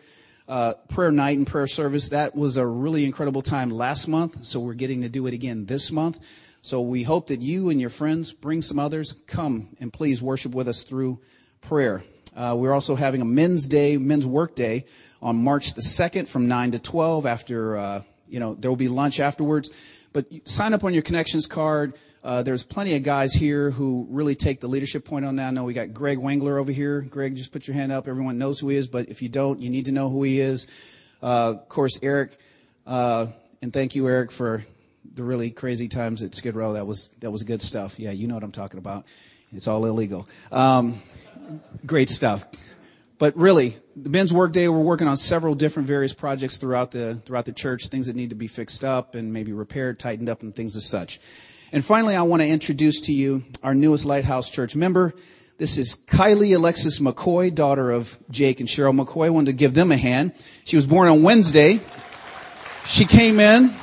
uh, 0.49 0.73
prayer 0.89 1.11
night 1.11 1.37
and 1.37 1.45
prayer 1.45 1.67
service. 1.67 2.09
That 2.09 2.35
was 2.35 2.57
a 2.57 2.65
really 2.65 3.05
incredible 3.05 3.43
time 3.43 3.69
last 3.69 4.07
month, 4.07 4.45
so 4.45 4.59
we're 4.59 4.73
getting 4.73 5.01
to 5.03 5.09
do 5.09 5.27
it 5.27 5.33
again 5.33 5.65
this 5.67 5.91
month. 5.91 6.19
So 6.61 6.81
we 6.81 7.03
hope 7.03 7.27
that 7.27 7.39
you 7.39 7.69
and 7.69 7.79
your 7.79 7.91
friends 7.91 8.33
bring 8.33 8.61
some 8.61 8.79
others. 8.79 9.13
Come 9.27 9.69
and 9.79 9.93
please 9.93 10.21
worship 10.21 10.53
with 10.53 10.67
us 10.67 10.83
through 10.83 11.19
prayer. 11.61 12.01
Uh, 12.35 12.55
we're 12.57 12.73
also 12.73 12.95
having 12.95 13.21
a 13.21 13.25
men's 13.25 13.67
day, 13.67 13.97
men's 13.97 14.25
work 14.25 14.55
day 14.55 14.85
on 15.21 15.35
March 15.35 15.75
the 15.75 15.81
2nd 15.81 16.27
from 16.27 16.47
9 16.47 16.71
to 16.71 16.79
12 16.79 17.25
after, 17.25 17.77
uh, 17.77 18.01
you 18.27 18.39
know, 18.39 18.55
there 18.55 18.71
will 18.71 18.75
be 18.75 18.87
lunch 18.87 19.19
afterwards. 19.19 19.71
But 20.13 20.25
sign 20.45 20.73
up 20.73 20.83
on 20.83 20.93
your 20.93 21.03
connections 21.03 21.45
card. 21.45 21.93
Uh, 22.29 22.43
there's 22.43 22.61
plenty 22.61 22.95
of 22.95 23.01
guys 23.01 23.33
here 23.33 23.71
who 23.71 24.05
really 24.07 24.35
take 24.35 24.59
the 24.59 24.67
leadership 24.67 25.03
point 25.03 25.25
on 25.25 25.37
that. 25.37 25.47
I 25.47 25.49
know 25.49 25.63
we 25.63 25.73
got 25.73 25.95
Greg 25.95 26.19
Wangler 26.19 26.59
over 26.59 26.71
here. 26.71 27.01
Greg, 27.01 27.35
just 27.35 27.51
put 27.51 27.67
your 27.67 27.73
hand 27.73 27.91
up. 27.91 28.07
Everyone 28.07 28.37
knows 28.37 28.59
who 28.59 28.69
he 28.69 28.77
is, 28.77 28.87
but 28.87 29.09
if 29.09 29.23
you 29.23 29.29
don't, 29.29 29.59
you 29.59 29.71
need 29.71 29.85
to 29.85 29.91
know 29.91 30.11
who 30.11 30.21
he 30.21 30.39
is. 30.39 30.67
Uh, 31.23 31.55
of 31.55 31.69
course, 31.69 31.97
Eric, 32.03 32.37
uh, 32.85 33.25
and 33.63 33.73
thank 33.73 33.95
you, 33.95 34.07
Eric, 34.07 34.31
for 34.31 34.63
the 35.15 35.23
really 35.23 35.49
crazy 35.49 35.87
times 35.87 36.21
at 36.21 36.35
Skid 36.35 36.53
Row. 36.53 36.73
That 36.73 36.85
was 36.85 37.09
that 37.19 37.31
was 37.31 37.41
good 37.41 37.63
stuff. 37.63 37.99
Yeah, 37.99 38.11
you 38.11 38.27
know 38.27 38.35
what 38.35 38.43
I'm 38.43 38.51
talking 38.51 38.77
about. 38.77 39.05
It's 39.51 39.67
all 39.67 39.83
illegal. 39.87 40.29
Um, 40.51 41.01
great 41.83 42.11
stuff. 42.11 42.45
But 43.17 43.35
really, 43.37 43.75
the 43.95 44.11
men's 44.11 44.31
work 44.31 44.51
day, 44.51 44.69
we're 44.69 44.77
working 44.77 45.07
on 45.07 45.17
several 45.17 45.55
different 45.55 45.87
various 45.87 46.13
projects 46.13 46.57
throughout 46.57 46.91
the 46.91 47.15
throughout 47.25 47.45
the 47.45 47.53
church, 47.53 47.87
things 47.87 48.05
that 48.05 48.15
need 48.15 48.29
to 48.29 48.35
be 48.35 48.45
fixed 48.45 48.85
up 48.85 49.15
and 49.15 49.33
maybe 49.33 49.51
repaired, 49.51 49.97
tightened 49.97 50.29
up, 50.29 50.43
and 50.43 50.53
things 50.53 50.77
as 50.77 50.85
such. 50.85 51.19
And 51.71 51.85
finally, 51.85 52.15
I 52.15 52.23
want 52.23 52.41
to 52.41 52.47
introduce 52.47 53.01
to 53.01 53.13
you 53.13 53.43
our 53.61 53.75
newest 53.75 54.03
Lighthouse 54.03 54.49
Church 54.49 54.75
member. 54.75 55.13
This 55.59 55.77
is 55.77 55.95
Kylie 56.07 56.55
Alexis 56.55 56.99
McCoy, 56.99 57.53
daughter 57.53 57.91
of 57.91 58.17
Jake 58.31 58.59
and 58.59 58.67
Cheryl 58.67 58.99
McCoy. 58.99 59.27
I 59.27 59.29
wanted 59.29 59.47
to 59.47 59.53
give 59.53 59.75
them 59.75 59.91
a 59.91 59.97
hand. 59.97 60.33
She 60.63 60.77
was 60.77 60.87
born 60.87 61.09
on 61.09 61.21
Wednesday. 61.21 61.79
She 62.85 63.05
came 63.05 63.39
in 63.39 63.75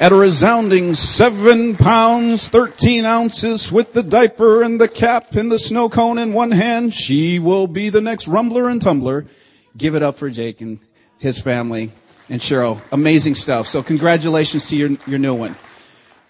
at 0.00 0.10
a 0.10 0.16
resounding 0.16 0.94
seven 0.94 1.76
pounds, 1.76 2.48
13 2.48 3.04
ounces 3.04 3.70
with 3.70 3.92
the 3.92 4.02
diaper 4.02 4.64
and 4.64 4.80
the 4.80 4.88
cap 4.88 5.36
and 5.36 5.52
the 5.52 5.60
snow 5.60 5.88
cone 5.88 6.18
in 6.18 6.32
one 6.32 6.50
hand. 6.50 6.92
She 6.92 7.38
will 7.38 7.68
be 7.68 7.88
the 7.88 8.00
next 8.00 8.26
rumbler 8.26 8.68
and 8.68 8.82
tumbler. 8.82 9.26
Give 9.76 9.94
it 9.94 10.02
up 10.02 10.16
for 10.16 10.28
Jake 10.28 10.60
and 10.60 10.80
his 11.18 11.40
family 11.40 11.92
and 12.28 12.40
Cheryl. 12.40 12.80
Amazing 12.90 13.36
stuff. 13.36 13.68
So 13.68 13.80
congratulations 13.80 14.66
to 14.70 14.76
your, 14.76 14.90
your 15.06 15.20
new 15.20 15.34
one. 15.34 15.54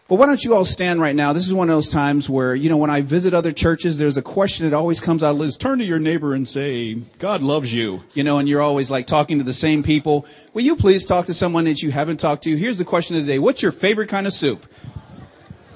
But 0.09 0.17
why 0.17 0.27
don't 0.27 0.45
you 0.45 0.55
all 0.55 0.65
stand 0.65 1.01
right 1.01 1.17
now? 1.17 1.33
This 1.33 1.49
is 1.49 1.53
one 1.53 1.69
of 1.69 1.75
those 1.75 1.89
times 1.89 2.31
where, 2.31 2.55
you 2.55 2.69
know, 2.69 2.77
when 2.77 2.91
I 2.91 3.01
visit 3.01 3.35
other 3.35 3.51
churches, 3.51 3.99
there's 3.99 4.17
a 4.17 4.23
question 4.23 4.65
that 4.65 4.73
always 4.75 5.01
comes 5.01 5.25
out 5.25 5.35
Liz. 5.35 5.57
Turn 5.57 5.81
to 5.81 5.85
your 5.85 5.99
neighbor 5.99 6.33
and 6.33 6.49
say, 6.49 6.95
God 7.19 7.43
loves 7.43 7.75
you. 7.75 8.05
You 8.15 8.23
know, 8.23 8.39
and 8.39 8.49
you're 8.49 8.63
always 8.63 8.89
like 8.89 9.09
talking 9.09 9.39
to 9.39 9.45
the 9.45 9.53
same 9.53 9.83
people. 9.83 10.25
Will 10.55 10.63
you 10.63 10.77
please 10.77 11.05
talk 11.05 11.27
to 11.27 11.35
someone 11.35 11.65
that 11.65 11.83
you 11.83 11.91
haven't 11.91 12.19
talked 12.19 12.45
to? 12.45 12.55
Here's 12.55 12.79
the 12.79 12.85
question 12.85 13.17
of 13.17 13.27
the 13.27 13.33
day. 13.33 13.41
What's 13.41 13.63
your 13.63 13.73
favorite 13.73 14.09
kind 14.09 14.29
of 14.29 14.33
soup? 14.33 14.65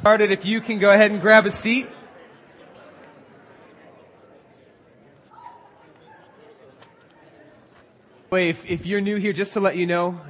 Started, 0.00 0.30
if 0.30 0.44
you 0.44 0.60
can 0.60 0.78
go 0.78 0.92
ahead 0.92 1.10
and 1.10 1.20
grab 1.20 1.44
a 1.44 1.50
seat. 1.50 1.88
If, 8.30 8.64
if 8.64 8.87
you're 8.87 9.00
new 9.00 9.16
here, 9.16 9.32
just 9.32 9.54
to 9.54 9.60
let 9.60 9.76
you 9.76 9.87
know, 9.87 10.20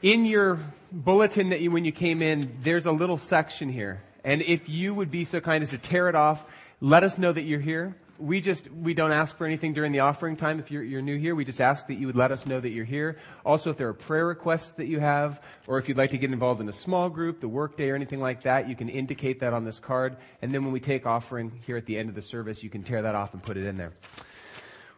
in 0.00 0.24
your 0.24 0.60
bulletin 0.92 1.50
that 1.50 1.60
you, 1.60 1.70
when 1.70 1.84
you 1.84 1.92
came 1.92 2.22
in, 2.22 2.56
there's 2.62 2.86
a 2.86 2.92
little 2.92 3.18
section 3.18 3.68
here. 3.68 4.02
And 4.24 4.42
if 4.42 4.68
you 4.68 4.94
would 4.94 5.10
be 5.10 5.24
so 5.24 5.40
kind 5.40 5.62
as 5.62 5.70
to 5.70 5.78
tear 5.78 6.08
it 6.08 6.14
off, 6.14 6.44
let 6.80 7.04
us 7.04 7.18
know 7.18 7.32
that 7.32 7.42
you're 7.42 7.60
here. 7.60 7.96
We 8.18 8.42
just, 8.42 8.70
we 8.70 8.92
don't 8.92 9.12
ask 9.12 9.38
for 9.38 9.46
anything 9.46 9.72
during 9.72 9.92
the 9.92 10.00
offering 10.00 10.36
time. 10.36 10.58
If 10.58 10.70
you're, 10.70 10.82
you're 10.82 11.00
new 11.00 11.18
here, 11.18 11.34
we 11.34 11.46
just 11.46 11.60
ask 11.60 11.86
that 11.86 11.94
you 11.94 12.06
would 12.06 12.16
let 12.16 12.32
us 12.32 12.44
know 12.44 12.60
that 12.60 12.68
you're 12.68 12.84
here. 12.84 13.16
Also, 13.46 13.70
if 13.70 13.78
there 13.78 13.88
are 13.88 13.94
prayer 13.94 14.26
requests 14.26 14.72
that 14.72 14.88
you 14.88 15.00
have, 15.00 15.42
or 15.66 15.78
if 15.78 15.88
you'd 15.88 15.96
like 15.96 16.10
to 16.10 16.18
get 16.18 16.30
involved 16.30 16.60
in 16.60 16.68
a 16.68 16.72
small 16.72 17.08
group, 17.08 17.40
the 17.40 17.48
workday, 17.48 17.88
or 17.88 17.94
anything 17.94 18.20
like 18.20 18.42
that, 18.42 18.68
you 18.68 18.76
can 18.76 18.90
indicate 18.90 19.40
that 19.40 19.54
on 19.54 19.64
this 19.64 19.78
card. 19.78 20.18
And 20.42 20.52
then 20.52 20.64
when 20.64 20.72
we 20.72 20.80
take 20.80 21.06
offering 21.06 21.50
here 21.64 21.78
at 21.78 21.86
the 21.86 21.96
end 21.96 22.10
of 22.10 22.14
the 22.14 22.20
service, 22.20 22.62
you 22.62 22.68
can 22.68 22.82
tear 22.82 23.00
that 23.00 23.14
off 23.14 23.32
and 23.32 23.42
put 23.42 23.56
it 23.56 23.64
in 23.64 23.78
there. 23.78 23.94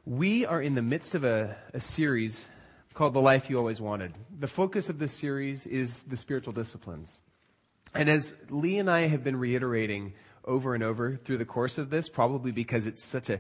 We 0.05 0.45
are 0.45 0.61
in 0.61 0.75
the 0.75 0.83
midst 0.83 1.15
of 1.15 1.23
a, 1.23 1.57
a 1.75 1.79
series 1.79 2.49
called 2.95 3.15
The 3.15 3.21
Life 3.21 3.49
You 3.49 3.59
Always 3.59 3.81
Wanted. 3.81 4.13
The 4.39 4.49
focus 4.49 4.89
of 4.89 4.99
this 4.99 5.13
series 5.13 5.67
is 5.67 6.03
the 6.05 6.17
spiritual 6.17 6.53
disciplines. 6.53 7.21
And 7.95 8.09
as 8.09 8.35
Lee 8.51 8.79
and 8.79 8.91
I 8.91 9.07
have 9.07 9.25
been 9.25 9.37
reiterating 9.37 10.15
over 10.45 10.75
and 10.75 10.83
over 10.83 11.17
through 11.17 11.39
the 11.39 11.45
course 11.45 11.79
of 11.79 11.91
this, 11.91 12.09
probably 12.09 12.53
because 12.53 12.87
it's 12.87 13.05
such 13.05 13.31
a, 13.31 13.39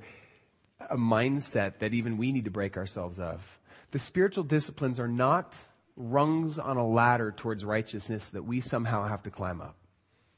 a 0.90 0.96
mindset 0.96 1.78
that 1.78 1.94
even 1.94 2.16
we 2.16 2.32
need 2.32 2.44
to 2.44 2.50
break 2.50 2.76
ourselves 2.76 3.18
of. 3.18 3.58
The 3.90 3.98
spiritual 3.98 4.44
disciplines 4.44 4.98
are 4.98 5.08
not 5.08 5.56
rungs 5.96 6.58
on 6.58 6.76
a 6.76 6.86
ladder 6.86 7.32
towards 7.32 7.64
righteousness 7.64 8.30
that 8.30 8.44
we 8.44 8.60
somehow 8.60 9.06
have 9.06 9.22
to 9.24 9.30
climb 9.30 9.60
up. 9.60 9.76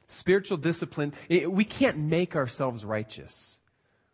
Spiritual 0.07 0.59
discipline, 0.59 1.15
it, 1.29 1.51
we 1.51 1.65
can't 1.65 1.97
make 1.97 2.37
ourselves 2.37 2.85
righteous. 2.85 3.59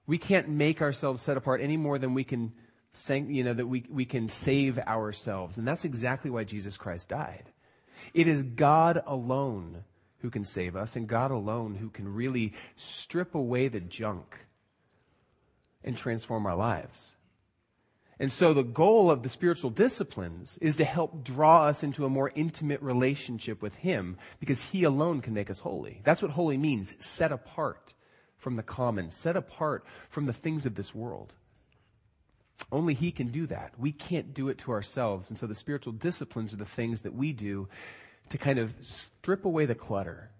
We 0.07 0.19
can't 0.19 0.49
make 0.49 0.83
ourselves 0.83 1.23
set 1.23 1.37
apart 1.37 1.61
any 1.61 1.77
more 1.77 1.99
than 1.99 2.15
we 2.15 2.25
can, 2.25 2.53
you 3.09 3.45
know, 3.45 3.55
that 3.55 3.67
we, 3.67 3.85
we 3.89 4.05
can 4.05 4.29
save 4.29 4.79
ourselves. 4.79 5.57
And 5.57 5.67
that's 5.67 5.85
exactly 5.85 6.31
why 6.31 6.45
Jesus 6.45 6.77
Christ 6.77 7.09
died. 7.09 7.45
It 8.15 8.27
is 8.29 8.43
God 8.43 9.03
alone 9.07 9.85
who 10.19 10.31
can 10.31 10.45
save 10.45 10.77
us 10.77 10.97
and 10.97 11.09
God 11.09 11.31
alone 11.31 11.75
who 11.75 11.91
can 11.91 12.13
really 12.13 12.53
strip 12.77 13.35
away 13.35 13.69
the 13.69 13.81
junk 13.81 14.37
and 15.83 15.97
transform 15.97 16.47
our 16.47 16.57
lives. 16.57 17.17
And 18.19 18.31
so 18.31 18.53
the 18.53 18.63
goal 18.63 19.11
of 19.11 19.23
the 19.23 19.31
spiritual 19.31 19.71
disciplines 19.71 20.59
is 20.61 20.77
to 20.77 20.85
help 20.85 21.25
draw 21.25 21.65
us 21.65 21.83
into 21.83 22.05
a 22.05 22.11
more 22.11 22.31
intimate 22.35 22.83
relationship 22.83 23.63
with 23.63 23.77
Him 23.77 24.19
because 24.41 24.67
He 24.67 24.85
alone 24.85 25.23
can 25.23 25.33
make 25.33 25.49
us 25.49 25.61
holy. 25.61 26.03
That's 26.05 26.21
what 26.21 26.33
holy 26.33 26.59
means, 26.59 26.95
set 26.99 27.33
apart 27.33 27.95
from 28.37 28.57
the 28.57 28.63
common, 28.63 29.09
set 29.09 29.37
apart 29.37 29.87
from 30.11 30.25
the 30.25 30.35
things 30.35 30.67
of 30.67 30.75
this 30.75 30.95
world. 30.95 31.35
Only 32.73 32.95
He 32.95 33.11
can 33.11 33.29
do 33.29 33.47
that. 33.47 33.73
We 33.79 33.93
can't 33.93 34.35
do 34.35 34.49
it 34.49 34.59
to 34.59 34.73
ourselves. 34.73 35.31
And 35.31 35.39
so 35.39 35.47
the 35.47 35.55
spiritual 35.55 35.93
disciplines 35.93 36.53
are 36.53 36.59
the 36.59 36.65
things 36.65 37.03
that 37.03 37.15
we 37.15 37.33
do 37.33 37.69
to 38.31 38.39
kind 38.39 38.59
of 38.59 38.75
strip 38.81 39.45
away 39.45 39.67
the 39.67 39.75
clutter 39.75 40.31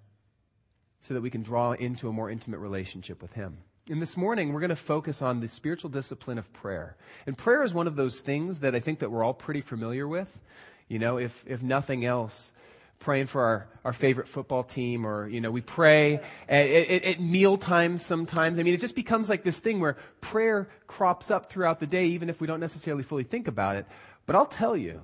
so 1.01 1.15
that 1.15 1.23
we 1.23 1.31
can 1.31 1.43
draw 1.43 1.73
into 1.73 2.09
a 2.09 2.13
more 2.13 2.31
intimate 2.31 2.59
relationship 2.59 3.23
with 3.23 3.33
Him. 3.33 3.59
And 3.89 4.01
this 4.01 4.17
morning, 4.17 4.53
we're 4.53 4.61
going 4.61 4.71
to 4.71 4.77
focus 4.77 5.23
on 5.23 5.41
the 5.41 5.49
spiritual 5.49 5.91
discipline 5.91 6.39
of 6.39 6.53
prayer. 6.53 6.97
And 7.27 7.37
prayer 7.37 7.65
is 7.65 7.75
one 7.75 7.87
of 7.87 7.97
those 7.97 8.21
things 8.21 8.61
that 8.61 8.75
I 8.75 8.81
think 8.81 9.01
that 9.01 9.11
we're 9.11 9.25
all 9.25 9.35
pretty 9.35 9.63
familiar 9.63 10.07
with. 10.07 10.41
You 10.89 10.99
know, 10.99 11.17
if, 11.17 11.43
if 11.47 11.63
nothing 11.63 12.05
else, 12.05 12.53
praying 13.01 13.27
for 13.27 13.43
our, 13.43 13.69
our 13.85 13.93
favorite 13.93 14.29
football 14.29 14.63
team 14.63 15.07
or, 15.07 15.27
you 15.27 15.41
know, 15.41 15.51
we 15.51 15.63
pray 15.63 16.21
at, 16.49 16.67
at, 16.71 17.03
at 17.03 17.21
meal 17.21 17.57
times 17.57 18.05
sometimes. 18.05 18.59
I 18.59 18.63
mean, 18.63 18.75
it 18.75 18.81
just 18.81 18.95
becomes 18.95 19.29
like 19.29 19.43
this 19.43 19.59
thing 19.59 19.81
where 19.81 19.97
prayer 20.21 20.69
crops 20.87 21.31
up 21.31 21.51
throughout 21.51 21.81
the 21.81 21.87
day, 21.87 22.07
even 22.07 22.29
if 22.29 22.41
we 22.41 22.47
don't 22.47 22.61
necessarily 22.61 23.03
fully 23.03 23.25
think 23.25 23.49
about 23.49 23.77
it. 23.77 23.87
But 24.27 24.37
I'll 24.37 24.47
tell 24.47 24.77
you, 24.77 25.03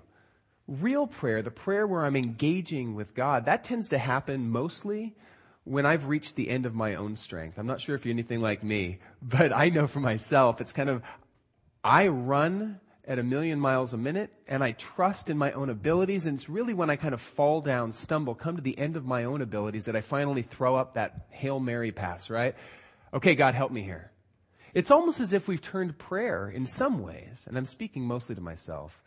real 0.68 1.06
prayer, 1.06 1.40
the 1.40 1.50
prayer 1.50 1.86
where 1.86 2.04
I'm 2.04 2.16
engaging 2.16 2.94
with 2.94 3.14
God, 3.14 3.46
that 3.46 3.64
tends 3.64 3.88
to 3.88 3.98
happen 3.98 4.50
mostly 4.50 5.16
when 5.64 5.86
I've 5.86 6.06
reached 6.06 6.36
the 6.36 6.50
end 6.50 6.66
of 6.66 6.74
my 6.74 6.96
own 6.96 7.16
strength. 7.16 7.58
I'm 7.58 7.66
not 7.66 7.80
sure 7.80 7.94
if 7.94 8.04
you're 8.04 8.12
anything 8.12 8.42
like 8.42 8.62
me, 8.62 8.98
but 9.22 9.54
I 9.54 9.70
know 9.70 9.86
for 9.86 10.00
myself, 10.00 10.60
it's 10.60 10.72
kind 10.72 10.90
of, 10.90 11.02
I 11.82 12.08
run 12.08 12.78
at 13.06 13.18
a 13.18 13.22
million 13.22 13.60
miles 13.60 13.92
a 13.92 13.96
minute 13.96 14.32
and 14.48 14.64
I 14.64 14.72
trust 14.72 15.30
in 15.30 15.38
my 15.38 15.52
own 15.52 15.70
abilities. 15.70 16.26
And 16.26 16.38
it's 16.38 16.48
really 16.48 16.74
when 16.74 16.90
I 16.90 16.96
kind 16.96 17.14
of 17.14 17.20
fall 17.20 17.60
down, 17.60 17.92
stumble, 17.92 18.34
come 18.34 18.56
to 18.56 18.62
the 18.62 18.78
end 18.78 18.96
of 18.96 19.04
my 19.04 19.24
own 19.24 19.42
abilities 19.42 19.84
that 19.84 19.96
I 19.96 20.00
finally 20.00 20.42
throw 20.42 20.76
up 20.76 20.94
that 20.94 21.26
Hail 21.30 21.60
Mary 21.60 21.92
pass, 21.92 22.30
right? 22.30 22.54
Okay, 23.14 23.34
God, 23.34 23.54
help 23.54 23.70
me 23.70 23.82
here. 23.82 24.10
It's 24.74 24.90
almost 24.90 25.20
as 25.20 25.32
if 25.32 25.48
we've 25.48 25.62
turned 25.62 25.96
prayer 25.96 26.50
in 26.50 26.66
some 26.66 27.00
ways, 27.00 27.46
and 27.48 27.56
I'm 27.56 27.64
speaking 27.64 28.04
mostly 28.04 28.34
to 28.34 28.42
myself, 28.42 29.02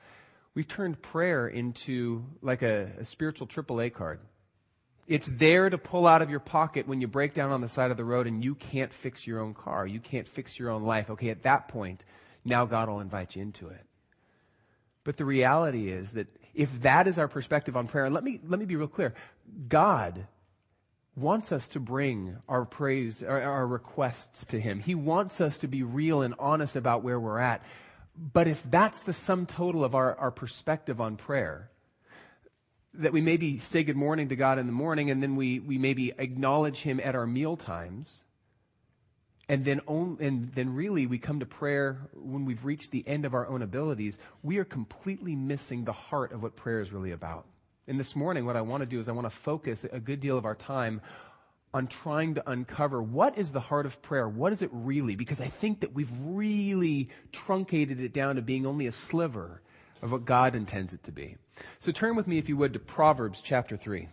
we've 0.56 0.68
turned 0.68 1.00
prayer 1.00 1.48
into 1.48 2.26
like 2.42 2.64
a, 2.64 2.90
a 2.98 3.04
spiritual 3.04 3.46
AAA 3.46 3.94
card. 3.94 4.20
It's 5.06 5.28
there 5.28 5.70
to 5.70 5.78
pull 5.78 6.08
out 6.08 6.24
of 6.24 6.30
your 6.30 6.40
pocket 6.40 6.88
when 6.88 7.02
you 7.02 7.08
break 7.08 7.36
down 7.36 7.52
on 7.52 7.62
the 7.62 7.68
side 7.68 7.92
of 7.92 7.98
the 7.98 8.06
road 8.06 8.26
and 8.26 8.44
you 8.44 8.56
can't 8.56 8.92
fix 8.92 9.28
your 9.28 9.42
own 9.42 9.54
car. 9.54 9.86
You 9.86 10.00
can't 10.00 10.28
fix 10.28 10.58
your 10.58 10.72
own 10.72 10.84
life. 10.84 11.10
Okay, 11.12 11.30
at 11.30 11.44
that 11.44 11.68
point, 11.68 12.04
now 12.46 12.66
God 12.66 12.90
will 12.90 13.00
invite 13.00 13.36
you 13.36 13.42
into 13.42 13.68
it. 13.68 13.86
But 15.04 15.18
the 15.18 15.26
reality 15.26 15.90
is 15.92 16.14
that 16.14 16.28
if 16.54 16.82
that 16.82 17.08
is 17.08 17.20
our 17.20 17.28
perspective 17.28 17.78
on 17.78 17.88
prayer, 17.88 18.06
and 18.06 18.14
let 18.14 18.24
me, 18.24 18.40
let 18.46 18.60
me 18.60 18.66
be 18.66 18.76
real 18.76 18.88
clear 18.88 19.14
God 19.68 20.28
wants 21.16 21.52
us 21.52 21.68
to 21.70 21.80
bring 21.80 22.38
our 22.48 22.66
praise, 22.66 23.24
our, 23.24 23.42
our 23.42 23.68
requests 23.68 24.46
to 24.48 24.60
Him. 24.60 24.80
He 24.80 24.96
wants 24.96 25.42
us 25.42 25.60
to 25.60 25.68
be 25.68 25.84
real 25.84 26.22
and 26.22 26.34
honest 26.40 26.76
about 26.76 27.04
where 27.04 27.20
we're 27.20 27.40
at. 27.40 27.64
But 28.18 28.48
if 28.48 28.64
that's 28.70 29.02
the 29.02 29.14
sum 29.14 29.46
total 29.46 29.84
of 29.84 29.96
our, 29.96 30.16
our 30.16 30.32
perspective 30.32 31.00
on 31.00 31.16
prayer, 31.18 31.70
that 32.96 33.14
we 33.14 33.22
maybe 33.22 33.60
say 33.60 33.84
good 33.84 33.96
morning 33.96 34.30
to 34.30 34.36
God 34.36 34.60
in 34.60 34.66
the 34.66 34.74
morning 34.74 35.12
and 35.12 35.22
then 35.22 35.36
we, 35.36 35.60
we 35.60 35.78
maybe 35.78 36.14
acknowledge 36.18 36.82
Him 36.82 37.00
at 37.04 37.16
our 37.16 37.28
meal 37.28 37.56
times, 37.56 38.24
and 39.50 39.66
then, 39.66 39.82
and 39.88 40.52
then 40.54 40.76
really 40.76 41.08
we 41.08 41.18
come 41.18 41.40
to 41.40 41.46
prayer 41.46 42.08
when 42.14 42.46
we've 42.46 42.64
reached 42.64 42.92
the 42.92 43.06
end 43.08 43.26
of 43.26 43.34
our 43.34 43.48
own 43.48 43.64
abilities, 43.64 44.20
we 44.44 44.60
are 44.60 44.64
completely 44.64 45.36
missing 45.36 45.84
the 45.84 45.92
heart 45.92 46.32
of 46.32 46.44
what 46.44 46.56
prayer 46.56 46.82
is 46.82 46.94
really 46.94 47.12
about. 47.12 47.46
And 47.88 48.00
this 48.00 48.16
morning, 48.16 48.46
what 48.46 48.56
I 48.56 48.62
want 48.62 48.82
to 48.82 48.86
do 48.86 49.00
is 49.00 49.10
I 49.10 49.12
want 49.12 49.26
to 49.26 49.36
focus 49.36 49.88
a 49.92 50.00
good 50.00 50.20
deal 50.20 50.38
of 50.38 50.46
our 50.46 50.54
time 50.54 51.02
on 51.74 51.88
trying 51.88 52.36
to 52.36 52.50
uncover 52.50 53.02
what 53.02 53.40
is 53.40 53.52
the 53.52 53.60
heart 53.60 53.88
of 53.88 54.00
prayer? 54.04 54.30
What 54.30 54.52
is 54.52 54.62
it 54.62 54.70
really? 54.72 55.16
Because 55.16 55.42
I 55.42 55.48
think 55.48 55.80
that 55.80 55.94
we've 55.94 56.12
really 56.24 57.10
truncated 57.32 58.00
it 58.00 58.14
down 58.14 58.36
to 58.36 58.44
being 58.44 58.68
only 58.68 58.86
a 58.86 58.92
sliver 58.92 59.62
of 60.04 60.12
what 60.12 60.26
God 60.26 60.54
intends 60.54 60.94
it 60.94 61.04
to 61.04 61.12
be. 61.12 61.38
So 61.80 61.92
turn 61.92 62.16
with 62.16 62.28
me, 62.28 62.38
if 62.38 62.50
you 62.50 62.58
would, 62.58 62.74
to 62.74 62.80
Proverbs 62.80 63.42
chapter 63.42 63.76
3. 63.76 64.08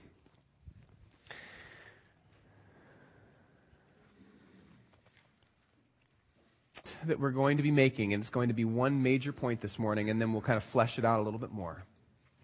That 7.04 7.20
we're 7.20 7.30
going 7.30 7.58
to 7.58 7.62
be 7.62 7.70
making, 7.70 8.14
and 8.14 8.22
it's 8.22 8.30
going 8.30 8.48
to 8.48 8.54
be 8.54 8.64
one 8.64 9.02
major 9.02 9.32
point 9.32 9.60
this 9.60 9.78
morning, 9.78 10.10
and 10.10 10.20
then 10.20 10.32
we'll 10.32 10.42
kind 10.42 10.56
of 10.56 10.64
flesh 10.64 10.98
it 10.98 11.04
out 11.04 11.20
a 11.20 11.22
little 11.22 11.38
bit 11.38 11.52
more, 11.52 11.84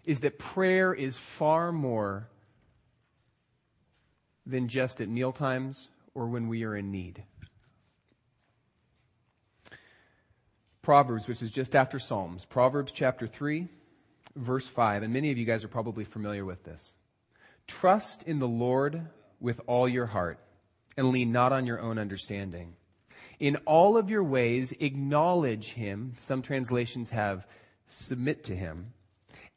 is 0.05 0.19
that 0.19 0.39
prayer 0.39 0.93
is 0.93 1.17
far 1.17 1.71
more 1.71 2.27
than 4.45 4.67
just 4.67 5.01
at 5.01 5.09
meal 5.09 5.31
times 5.31 5.87
or 6.13 6.27
when 6.27 6.47
we 6.47 6.63
are 6.63 6.75
in 6.75 6.91
need. 6.91 7.23
Proverbs, 10.81 11.27
which 11.27 11.41
is 11.41 11.49
just 11.49 11.75
after 11.75 11.97
Psalms, 11.97 12.45
Proverbs 12.45 12.91
chapter 12.91 13.25
3, 13.25 13.67
verse 14.35 14.67
5, 14.67 15.03
and 15.03 15.13
many 15.13 15.31
of 15.31 15.37
you 15.37 15.45
guys 15.45 15.63
are 15.63 15.69
probably 15.69 16.03
familiar 16.03 16.45
with 16.45 16.63
this. 16.63 16.93
Trust 17.67 18.23
in 18.23 18.39
the 18.39 18.47
Lord 18.47 19.07
with 19.39 19.61
all 19.65 19.87
your 19.87 20.05
heart 20.05 20.39
and 20.97 21.09
lean 21.09 21.31
not 21.31 21.53
on 21.53 21.65
your 21.65 21.79
own 21.79 21.97
understanding. 21.97 22.75
In 23.43 23.57
all 23.65 23.97
of 23.97 24.09
your 24.09 24.23
ways, 24.23 24.71
acknowledge 24.79 25.73
him. 25.73 26.13
Some 26.17 26.41
translations 26.41 27.09
have 27.09 27.45
submit 27.87 28.45
to 28.45 28.55
him, 28.55 28.93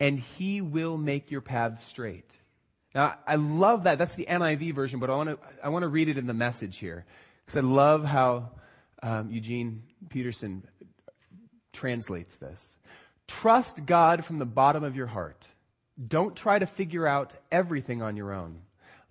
and 0.00 0.18
he 0.18 0.60
will 0.60 0.98
make 0.98 1.30
your 1.30 1.40
path 1.40 1.86
straight. 1.86 2.36
Now, 2.96 3.14
I 3.28 3.36
love 3.36 3.84
that. 3.84 3.96
That's 3.96 4.16
the 4.16 4.26
NIV 4.28 4.74
version, 4.74 4.98
but 4.98 5.08
I 5.08 5.14
want 5.14 5.28
to, 5.28 5.38
I 5.62 5.68
want 5.68 5.84
to 5.84 5.88
read 5.88 6.08
it 6.08 6.18
in 6.18 6.26
the 6.26 6.34
message 6.34 6.78
here. 6.78 7.06
Because 7.44 7.58
I 7.58 7.60
love 7.60 8.02
how 8.02 8.50
um, 9.04 9.30
Eugene 9.30 9.84
Peterson 10.08 10.66
translates 11.72 12.38
this. 12.38 12.76
Trust 13.28 13.86
God 13.86 14.24
from 14.24 14.40
the 14.40 14.46
bottom 14.46 14.82
of 14.82 14.96
your 14.96 15.06
heart. 15.06 15.46
Don't 16.08 16.34
try 16.34 16.58
to 16.58 16.66
figure 16.66 17.06
out 17.06 17.36
everything 17.52 18.02
on 18.02 18.16
your 18.16 18.32
own. 18.32 18.62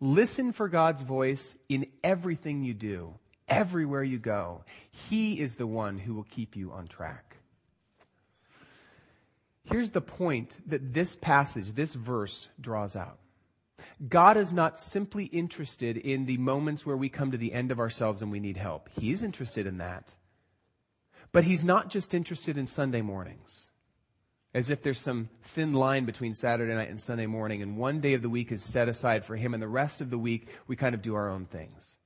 Listen 0.02 0.52
for 0.52 0.68
God's 0.68 1.00
voice 1.00 1.56
in 1.70 1.88
everything 2.04 2.62
you 2.62 2.74
do, 2.74 3.14
everywhere 3.48 4.04
you 4.04 4.18
go. 4.18 4.64
He 4.92 5.40
is 5.40 5.56
the 5.56 5.68
one 5.68 5.98
who 5.98 6.14
will 6.14 6.24
keep 6.24 6.56
you 6.56 6.72
on 6.72 6.88
track. 6.88 7.38
Here's 9.64 9.90
the 9.90 10.02
point 10.02 10.58
that 10.68 10.94
this 10.94 11.16
passage, 11.16 11.74
this 11.74 11.94
verse 11.94 12.48
draws 12.62 12.96
out. 12.96 13.18
God 14.08 14.38
is 14.38 14.54
not 14.54 14.80
simply 14.80 15.26
interested 15.26 15.98
in 15.98 16.26
the 16.26 16.38
moments 16.38 16.86
where 16.86 16.98
we 16.98 17.10
come 17.10 17.32
to 17.32 17.38
the 17.38 17.54
end 17.54 17.72
of 17.72 17.80
ourselves 17.80 18.22
and 18.22 18.32
we 18.32 18.40
need 18.40 18.58
help. 18.58 18.90
He's 19.00 19.24
interested 19.24 19.66
in 19.66 19.78
that. 19.78 20.14
But 21.32 21.46
He's 21.46 21.64
not 21.64 21.90
just 21.90 22.14
interested 22.14 22.58
in 22.58 22.68
Sunday 22.68 23.02
mornings, 23.02 23.72
as 24.54 24.70
if 24.70 24.84
there's 24.84 25.00
some 25.00 25.30
thin 25.44 25.74
line 25.74 26.06
between 26.06 26.34
Saturday 26.34 26.74
night 26.74 26.90
and 26.90 27.02
Sunday 27.02 27.26
morning, 27.26 27.62
and 27.62 27.78
one 27.78 28.00
day 28.00 28.14
of 28.14 28.22
the 28.22 28.30
week 28.30 28.52
is 28.52 28.64
set 28.64 28.88
aside 28.88 29.26
for 29.26 29.36
Him, 29.36 29.54
and 29.54 29.62
the 29.62 29.68
rest 29.68 30.00
of 30.00 30.10
the 30.10 30.18
week 30.18 30.48
we 30.68 30.76
kind 30.76 30.96
of 30.96 31.02
do 31.02 31.16
our 31.16 31.30
own 31.30 31.46
things. 31.46 31.98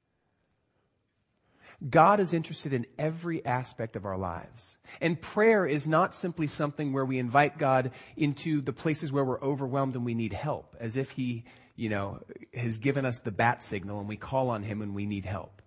God 1.88 2.20
is 2.20 2.34
interested 2.34 2.74
in 2.74 2.86
every 2.98 3.46
aspect 3.46 3.96
of 3.96 4.06
our 4.06 4.18
lives. 4.18 4.78
And 5.00 5.20
prayer 5.22 5.66
is 5.66 5.88
not 5.88 6.14
simply 6.14 6.48
something 6.48 6.92
where 6.92 7.06
we 7.06 7.20
invite 7.20 7.58
God 7.58 7.92
into 8.18 8.62
the 8.62 8.74
places 8.74 9.12
where 9.12 9.24
we're 9.24 9.42
overwhelmed 9.42 9.96
and 9.96 10.04
we 10.04 10.14
need 10.14 10.34
help, 10.34 10.76
as 10.80 10.98
if 10.98 11.12
He 11.12 11.46
you 11.80 11.88
know, 11.88 12.20
has 12.54 12.78
given 12.78 13.06
us 13.06 13.22
the 13.22 13.32
bat 13.32 13.64
signal 13.64 14.02
and 14.02 14.10
we 14.10 14.18
call 14.18 14.50
on 14.50 14.64
him 14.64 14.82
and 14.82 14.94
we 14.94 15.06
need 15.06 15.24
help. 15.24 15.62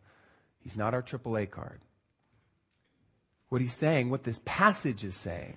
He's 0.58 0.76
not 0.76 0.92
our 0.92 1.02
AAA 1.02 1.50
card. 1.50 1.80
What 3.48 3.62
he's 3.62 3.72
saying, 3.72 4.10
what 4.10 4.22
this 4.22 4.38
passage 4.44 5.04
is 5.04 5.16
saying, 5.16 5.56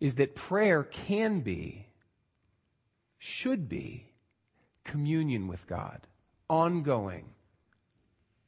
is 0.00 0.14
that 0.14 0.34
prayer 0.34 0.82
can 0.82 1.40
be, 1.40 1.88
should 3.18 3.68
be, 3.68 4.14
communion 4.84 5.46
with 5.46 5.66
God, 5.66 6.06
ongoing, 6.48 7.26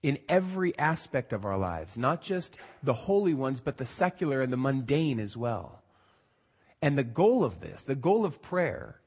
in 0.03 0.19
every 0.29 0.77
aspect 0.79 1.33
of 1.33 1.45
our 1.45 1.57
lives, 1.57 1.97
not 1.97 2.23
just 2.23 2.59
the 2.83 2.93
holy 2.93 3.35
ones, 3.35 3.61
but 3.61 3.77
the 3.77 3.87
secular 3.87 4.43
and 4.43 4.53
the 4.53 4.57
mundane 4.57 5.21
as 5.21 5.37
well. 5.37 5.83
And 6.81 6.99
the 6.99 7.05
goal 7.05 7.45
of 7.45 7.61
this, 7.61 7.83
the 7.83 7.95
goal 7.95 8.25
of 8.25 8.43
prayer, 8.43 9.01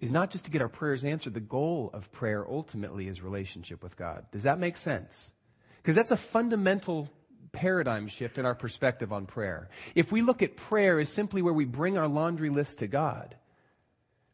is 0.00 0.10
not 0.10 0.30
just 0.30 0.46
to 0.46 0.50
get 0.50 0.60
our 0.60 0.68
prayers 0.68 1.04
answered. 1.04 1.34
The 1.34 1.40
goal 1.40 1.90
of 1.94 2.10
prayer 2.10 2.44
ultimately 2.48 3.06
is 3.06 3.22
relationship 3.22 3.82
with 3.84 3.96
God. 3.96 4.26
Does 4.32 4.42
that 4.42 4.58
make 4.58 4.76
sense? 4.76 5.32
Because 5.76 5.94
that's 5.94 6.10
a 6.10 6.16
fundamental 6.16 7.08
paradigm 7.52 8.08
shift 8.08 8.38
in 8.38 8.46
our 8.46 8.54
perspective 8.54 9.12
on 9.12 9.26
prayer. 9.26 9.68
If 9.94 10.10
we 10.10 10.22
look 10.22 10.42
at 10.42 10.56
prayer 10.56 10.98
as 10.98 11.08
simply 11.08 11.42
where 11.42 11.52
we 11.52 11.66
bring 11.66 11.96
our 11.98 12.08
laundry 12.08 12.50
list 12.50 12.80
to 12.80 12.88
God, 12.88 13.36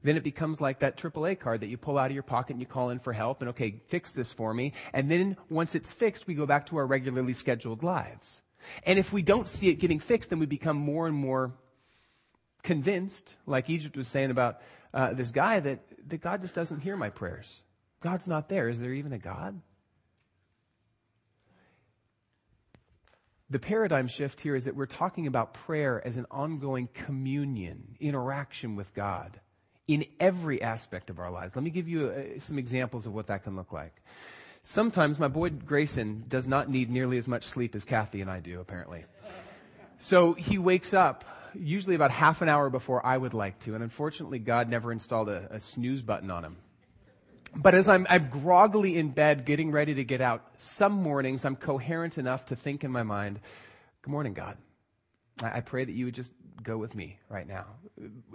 then 0.02 0.16
it 0.16 0.22
becomes 0.22 0.60
like 0.60 0.78
that 0.80 0.96
AAA 0.96 1.40
card 1.40 1.60
that 1.60 1.66
you 1.66 1.76
pull 1.76 1.98
out 1.98 2.10
of 2.10 2.14
your 2.14 2.22
pocket 2.22 2.52
and 2.52 2.60
you 2.60 2.66
call 2.66 2.90
in 2.90 3.00
for 3.00 3.12
help 3.12 3.40
and, 3.40 3.50
okay, 3.50 3.80
fix 3.88 4.12
this 4.12 4.32
for 4.32 4.54
me. 4.54 4.72
And 4.92 5.10
then 5.10 5.36
once 5.50 5.74
it's 5.74 5.90
fixed, 5.90 6.26
we 6.26 6.34
go 6.34 6.46
back 6.46 6.66
to 6.66 6.76
our 6.76 6.86
regularly 6.86 7.32
scheduled 7.32 7.82
lives. 7.82 8.42
And 8.84 8.98
if 8.98 9.12
we 9.12 9.22
don't 9.22 9.48
see 9.48 9.68
it 9.68 9.74
getting 9.76 9.98
fixed, 9.98 10.30
then 10.30 10.38
we 10.38 10.46
become 10.46 10.76
more 10.76 11.06
and 11.06 11.16
more 11.16 11.52
convinced, 12.62 13.36
like 13.46 13.68
Egypt 13.70 13.96
was 13.96 14.06
saying 14.06 14.30
about 14.30 14.60
uh, 14.94 15.14
this 15.14 15.30
guy, 15.30 15.58
that, 15.60 15.80
that 16.08 16.20
God 16.20 16.42
just 16.42 16.54
doesn't 16.54 16.80
hear 16.80 16.96
my 16.96 17.10
prayers. 17.10 17.64
God's 18.00 18.28
not 18.28 18.48
there. 18.48 18.68
Is 18.68 18.78
there 18.78 18.92
even 18.92 19.12
a 19.12 19.18
God? 19.18 19.60
The 23.50 23.58
paradigm 23.58 24.06
shift 24.06 24.40
here 24.42 24.54
is 24.54 24.66
that 24.66 24.76
we're 24.76 24.86
talking 24.86 25.26
about 25.26 25.54
prayer 25.54 26.06
as 26.06 26.18
an 26.18 26.26
ongoing 26.30 26.88
communion, 26.92 27.96
interaction 27.98 28.76
with 28.76 28.94
God 28.94 29.40
in 29.88 30.04
every 30.20 30.62
aspect 30.62 31.10
of 31.10 31.18
our 31.18 31.30
lives. 31.30 31.56
Let 31.56 31.64
me 31.64 31.70
give 31.70 31.88
you 31.88 32.10
uh, 32.10 32.38
some 32.38 32.58
examples 32.58 33.06
of 33.06 33.14
what 33.14 33.26
that 33.26 33.42
can 33.42 33.56
look 33.56 33.72
like. 33.72 34.00
Sometimes 34.62 35.18
my 35.18 35.28
boy 35.28 35.50
Grayson 35.50 36.24
does 36.28 36.46
not 36.46 36.68
need 36.68 36.90
nearly 36.90 37.18
as 37.18 37.26
much 37.26 37.44
sleep 37.44 37.74
as 37.74 37.84
Kathy 37.84 38.20
and 38.20 38.30
I 38.30 38.40
do, 38.40 38.60
apparently. 38.60 39.04
So 39.98 40.34
he 40.34 40.58
wakes 40.58 40.94
up 40.94 41.24
usually 41.54 41.96
about 41.96 42.10
half 42.10 42.42
an 42.42 42.48
hour 42.48 42.70
before 42.70 43.04
I 43.04 43.16
would 43.16 43.34
like 43.34 43.58
to, 43.60 43.74
and 43.74 43.82
unfortunately, 43.82 44.38
God 44.38 44.68
never 44.68 44.92
installed 44.92 45.28
a, 45.28 45.48
a 45.50 45.60
snooze 45.60 46.02
button 46.02 46.30
on 46.30 46.44
him. 46.44 46.56
But 47.56 47.74
as 47.74 47.88
I'm, 47.88 48.06
I'm 48.10 48.28
groggily 48.28 48.98
in 48.98 49.08
bed 49.08 49.46
getting 49.46 49.72
ready 49.72 49.94
to 49.94 50.04
get 50.04 50.20
out, 50.20 50.44
some 50.58 50.92
mornings 50.92 51.44
I'm 51.44 51.56
coherent 51.56 52.18
enough 52.18 52.46
to 52.46 52.56
think 52.56 52.84
in 52.84 52.92
my 52.92 53.02
mind, 53.02 53.40
Good 54.08 54.12
morning, 54.12 54.32
God. 54.32 54.56
I 55.42 55.60
pray 55.60 55.84
that 55.84 55.92
you 55.92 56.06
would 56.06 56.14
just 56.14 56.32
go 56.62 56.76
with 56.76 56.94
me 56.94 57.18
right 57.28 57.46
now. 57.46 57.66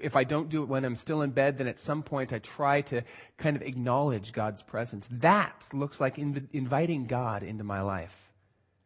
If 0.02 0.16
I 0.16 0.24
don't 0.24 0.50
do 0.50 0.64
it 0.64 0.70
when 0.70 0.86
I'm 0.86 0.96
still 0.96 1.22
in 1.22 1.32
bed, 1.32 1.58
then 1.58 1.68
at 1.68 1.80
some 1.80 2.04
point 2.04 2.34
I 2.34 2.40
try 2.40 2.82
to 2.82 3.02
kind 3.38 3.56
of 3.56 3.62
acknowledge 3.62 4.34
God's 4.34 4.62
presence. 4.62 5.08
That 5.12 5.68
looks 5.74 6.00
like 6.00 6.18
inv- 6.18 6.48
inviting 6.54 7.06
God 7.06 7.44
into 7.44 7.64
my 7.64 7.82
life, 7.82 8.16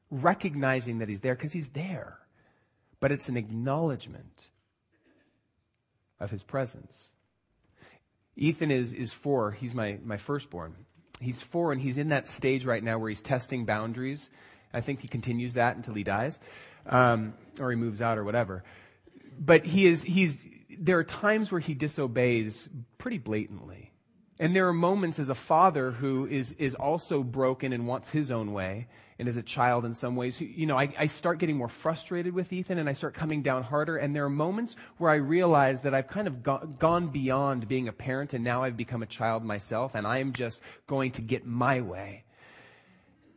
recognizing 0.10 1.00
that 1.00 1.10
He's 1.10 1.22
there 1.22 1.36
because 1.36 1.53
He's 1.53 1.70
there. 1.70 2.20
But 3.00 3.12
it's 3.12 3.29
an 3.29 3.38
acknowledgement 3.38 4.50
of 6.20 6.32
His 6.32 6.44
presence. 6.44 7.12
Ethan 8.36 8.72
is, 8.72 8.94
is 8.94 9.13
four. 9.13 9.51
He's 9.51 9.74
my, 9.74 9.98
my 10.03 10.17
firstborn. 10.17 10.75
He's 11.20 11.41
four 11.41 11.72
and 11.72 11.82
he's 11.82 11.98
in 11.98 12.10
that 12.10 12.27
stage 12.27 12.65
right 12.65 12.84
now 12.84 13.00
where 13.00 13.10
he's 13.10 13.24
testing 13.24 13.65
boundaries. 13.65 14.29
I 14.72 14.82
think 14.82 15.00
he 15.00 15.08
continues 15.08 15.56
that 15.56 15.75
until 15.75 15.96
he 15.96 16.03
dies 16.03 16.39
um, 16.86 17.34
or 17.60 17.72
he 17.72 17.75
moves 17.75 18.01
out 18.01 18.17
or 18.17 18.24
whatever. 18.24 18.63
But 19.39 19.65
he 19.65 19.86
is, 19.86 20.03
he's, 20.03 20.46
there 20.79 20.98
are 20.98 21.03
times 21.03 21.51
where 21.51 21.62
he 21.62 21.74
disobeys 21.74 22.70
pretty 22.98 23.17
blatantly. 23.17 23.91
And 24.39 24.56
there 24.56 24.67
are 24.67 24.74
moments 24.74 25.17
as 25.20 25.29
a 25.29 25.36
father 25.36 25.91
who 25.91 26.27
is, 26.27 26.53
is 26.53 26.75
also 26.75 27.24
broken 27.24 27.74
and 27.74 27.88
wants 27.88 28.12
his 28.12 28.29
own 28.29 28.53
way, 28.53 28.88
and 29.20 29.27
as 29.27 29.35
a 29.35 29.42
child 29.42 29.83
in 29.83 29.96
some 29.96 30.16
ways, 30.16 30.40
you 30.40 30.68
know, 30.68 30.77
I, 30.77 30.94
I 30.98 31.05
start 31.07 31.40
getting 31.40 31.57
more 31.57 31.70
frustrated 31.70 32.35
with 32.35 32.53
Ethan 32.53 32.77
and 32.77 32.88
I 32.88 32.94
start 32.94 33.16
coming 33.16 33.42
down 33.42 33.64
harder. 33.64 33.98
And 33.98 34.16
there 34.16 34.25
are 34.25 34.29
moments 34.29 34.75
where 35.00 35.09
I 35.09 35.16
realize 35.16 35.81
that 35.81 35.96
I've 35.96 36.07
kind 36.07 36.27
of 36.27 36.44
go, 36.44 36.59
gone 36.77 37.07
beyond 37.07 37.68
being 37.68 37.88
a 37.88 37.92
parent 37.92 38.35
and 38.35 38.44
now 38.44 38.61
I've 38.61 38.77
become 38.77 39.01
a 39.01 39.07
child 39.07 39.44
myself 39.44 39.96
and 39.96 40.05
I 40.05 40.20
am 40.20 40.33
just 40.33 40.61
going 40.85 41.11
to 41.14 41.24
get 41.24 41.48
my 41.48 41.81
way. 41.81 42.25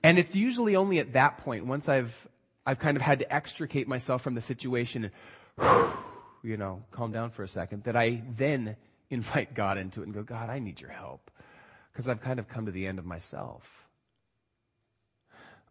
And 0.02 0.18
it's 0.18 0.36
usually 0.36 0.76
only 0.76 0.98
at 0.98 1.14
that 1.14 1.38
point, 1.38 1.64
once 1.64 1.88
I've, 1.88 2.28
I've 2.66 2.78
kind 2.78 2.98
of 2.98 3.02
had 3.02 3.20
to 3.20 3.32
extricate 3.32 3.88
myself 3.88 4.20
from 4.20 4.34
the 4.34 4.42
situation 4.42 5.04
and, 5.04 5.14
you 6.42 6.56
know, 6.56 6.82
calm 6.90 7.12
down 7.12 7.30
for 7.30 7.42
a 7.42 7.48
second, 7.48 7.84
that 7.84 7.96
I 7.96 8.22
then 8.36 8.76
invite 9.10 9.54
God 9.54 9.78
into 9.78 10.00
it 10.00 10.06
and 10.06 10.14
go, 10.14 10.22
God, 10.22 10.50
I 10.50 10.58
need 10.58 10.80
your 10.80 10.90
help. 10.90 11.30
Because 11.92 12.08
I've 12.08 12.20
kind 12.20 12.38
of 12.38 12.48
come 12.48 12.66
to 12.66 12.72
the 12.72 12.86
end 12.86 12.98
of 12.98 13.04
myself. 13.04 13.88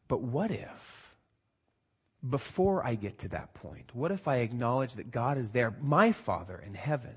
But 0.07 0.21
what 0.21 0.51
if, 0.51 1.15
before 2.27 2.85
I 2.85 2.95
get 2.95 3.19
to 3.19 3.29
that 3.29 3.53
point, 3.53 3.95
what 3.95 4.11
if 4.11 4.27
I 4.27 4.37
acknowledge 4.37 4.95
that 4.95 5.11
God 5.11 5.37
is 5.37 5.51
there, 5.51 5.73
my 5.79 6.11
Father 6.11 6.61
in 6.65 6.73
heaven, 6.73 7.15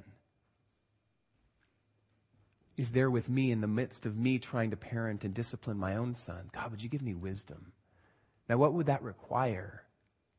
is 2.77 2.93
there 2.93 3.11
with 3.11 3.29
me 3.29 3.51
in 3.51 3.61
the 3.61 3.67
midst 3.67 4.07
of 4.07 4.17
me 4.17 4.39
trying 4.39 4.71
to 4.71 4.77
parent 4.77 5.25
and 5.25 5.35
discipline 5.35 5.79
my 5.79 5.97
own 5.97 6.15
son? 6.15 6.51
God, 6.53 6.71
would 6.71 6.83
you 6.83 6.89
give 6.89 7.03
me 7.03 7.15
wisdom? 7.15 7.73
Now, 8.49 8.59
what 8.59 8.73
would 8.75 8.87
that 8.87 9.03
require 9.03 9.83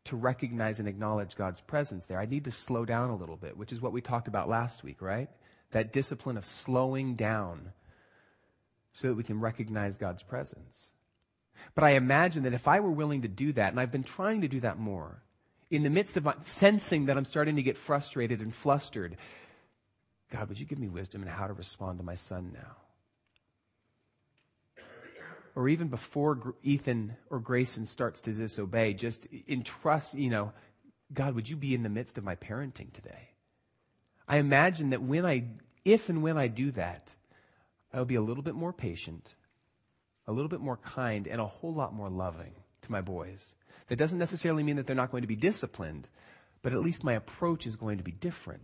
to 0.06 0.16
recognize 0.16 0.80
and 0.80 0.88
acknowledge 0.88 1.36
God's 1.36 1.62
presence 1.62 2.06
there? 2.06 2.20
I 2.20 2.26
need 2.26 2.46
to 2.46 2.52
slow 2.52 2.86
down 2.86 3.10
a 3.10 3.16
little 3.16 3.38
bit, 3.38 3.58
which 3.58 3.72
is 3.72 3.82
what 3.82 3.94
we 3.94 4.02
talked 4.02 4.28
about 4.28 4.50
last 4.50 4.84
week, 4.84 5.02
right? 5.02 5.30
That 5.72 5.94
discipline 5.94 6.38
of 6.38 6.46
slowing 6.46 7.16
down 7.16 7.72
so 8.94 9.08
that 9.08 9.16
we 9.16 9.24
can 9.24 9.40
recognize 9.40 9.98
God's 9.98 10.24
presence. 10.24 10.92
But 11.76 11.84
I 11.84 11.92
imagine 11.92 12.44
that 12.44 12.54
if 12.54 12.68
I 12.68 12.80
were 12.80 12.92
willing 12.92 13.24
to 13.24 13.28
do 13.28 13.54
that, 13.54 13.72
and 13.72 13.80
I've 13.80 13.92
been 13.92 14.04
trying 14.04 14.42
to 14.42 14.48
do 14.48 14.60
that 14.60 14.78
more, 14.78 15.24
in 15.72 15.84
the 15.84 15.90
midst 15.90 16.18
of 16.18 16.28
uh, 16.28 16.34
sensing 16.42 17.06
that 17.08 17.18
I'm 17.18 17.26
starting 17.26 17.56
to 17.56 17.64
get 17.64 17.78
frustrated 17.78 18.42
and 18.42 18.54
flustered, 18.54 19.18
God, 20.32 20.50
would 20.50 20.60
you 20.60 20.66
give 20.66 20.80
me 20.80 20.88
wisdom 20.88 21.24
in 21.24 21.28
how 21.28 21.48
to 21.48 21.54
respond 21.54 21.98
to 21.98 22.04
my 22.04 22.16
son 22.16 22.52
now? 22.54 22.83
Or 25.56 25.70
even 25.70 25.88
before 25.88 26.56
Ethan 26.64 27.16
or 27.30 27.40
Grayson 27.40 27.86
starts 27.86 28.22
to 28.22 28.34
disobey, 28.34 28.94
just 28.94 29.28
entrust, 29.48 30.16
you 30.16 30.30
know, 30.30 30.52
God, 31.14 31.36
would 31.36 31.48
you 31.48 31.56
be 31.56 31.76
in 31.76 31.84
the 31.84 31.90
midst 31.90 32.18
of 32.18 32.24
my 32.24 32.36
parenting 32.36 32.92
today? 32.92 33.30
I 34.28 34.38
imagine 34.38 34.92
that 34.92 35.04
when 35.04 35.26
I, 35.26 35.46
if 35.86 36.10
and 36.10 36.24
when 36.24 36.38
I 36.38 36.48
do 36.48 36.72
that, 36.72 37.14
I'll 37.94 38.06
be 38.06 38.16
a 38.16 38.22
little 38.22 38.42
bit 38.44 38.56
more 38.56 38.74
patient, 38.74 39.36
a 40.26 40.32
little 40.32 40.50
bit 40.50 40.62
more 40.62 40.78
kind, 40.78 41.28
and 41.28 41.40
a 41.40 41.46
whole 41.46 41.74
lot 41.74 41.94
more 41.94 42.10
loving 42.10 42.54
to 42.82 42.92
my 42.92 43.02
boys. 43.02 43.56
That 43.88 43.98
doesn't 43.98 44.18
necessarily 44.18 44.64
mean 44.64 44.78
that 44.78 44.88
they're 44.88 44.96
not 44.96 45.12
going 45.12 45.22
to 45.22 45.28
be 45.28 45.36
disciplined, 45.36 46.10
but 46.64 46.74
at 46.74 46.80
least 46.80 47.04
my 47.04 47.14
approach 47.14 47.68
is 47.68 47.76
going 47.76 47.98
to 47.98 48.04
be 48.04 48.12
different 48.12 48.64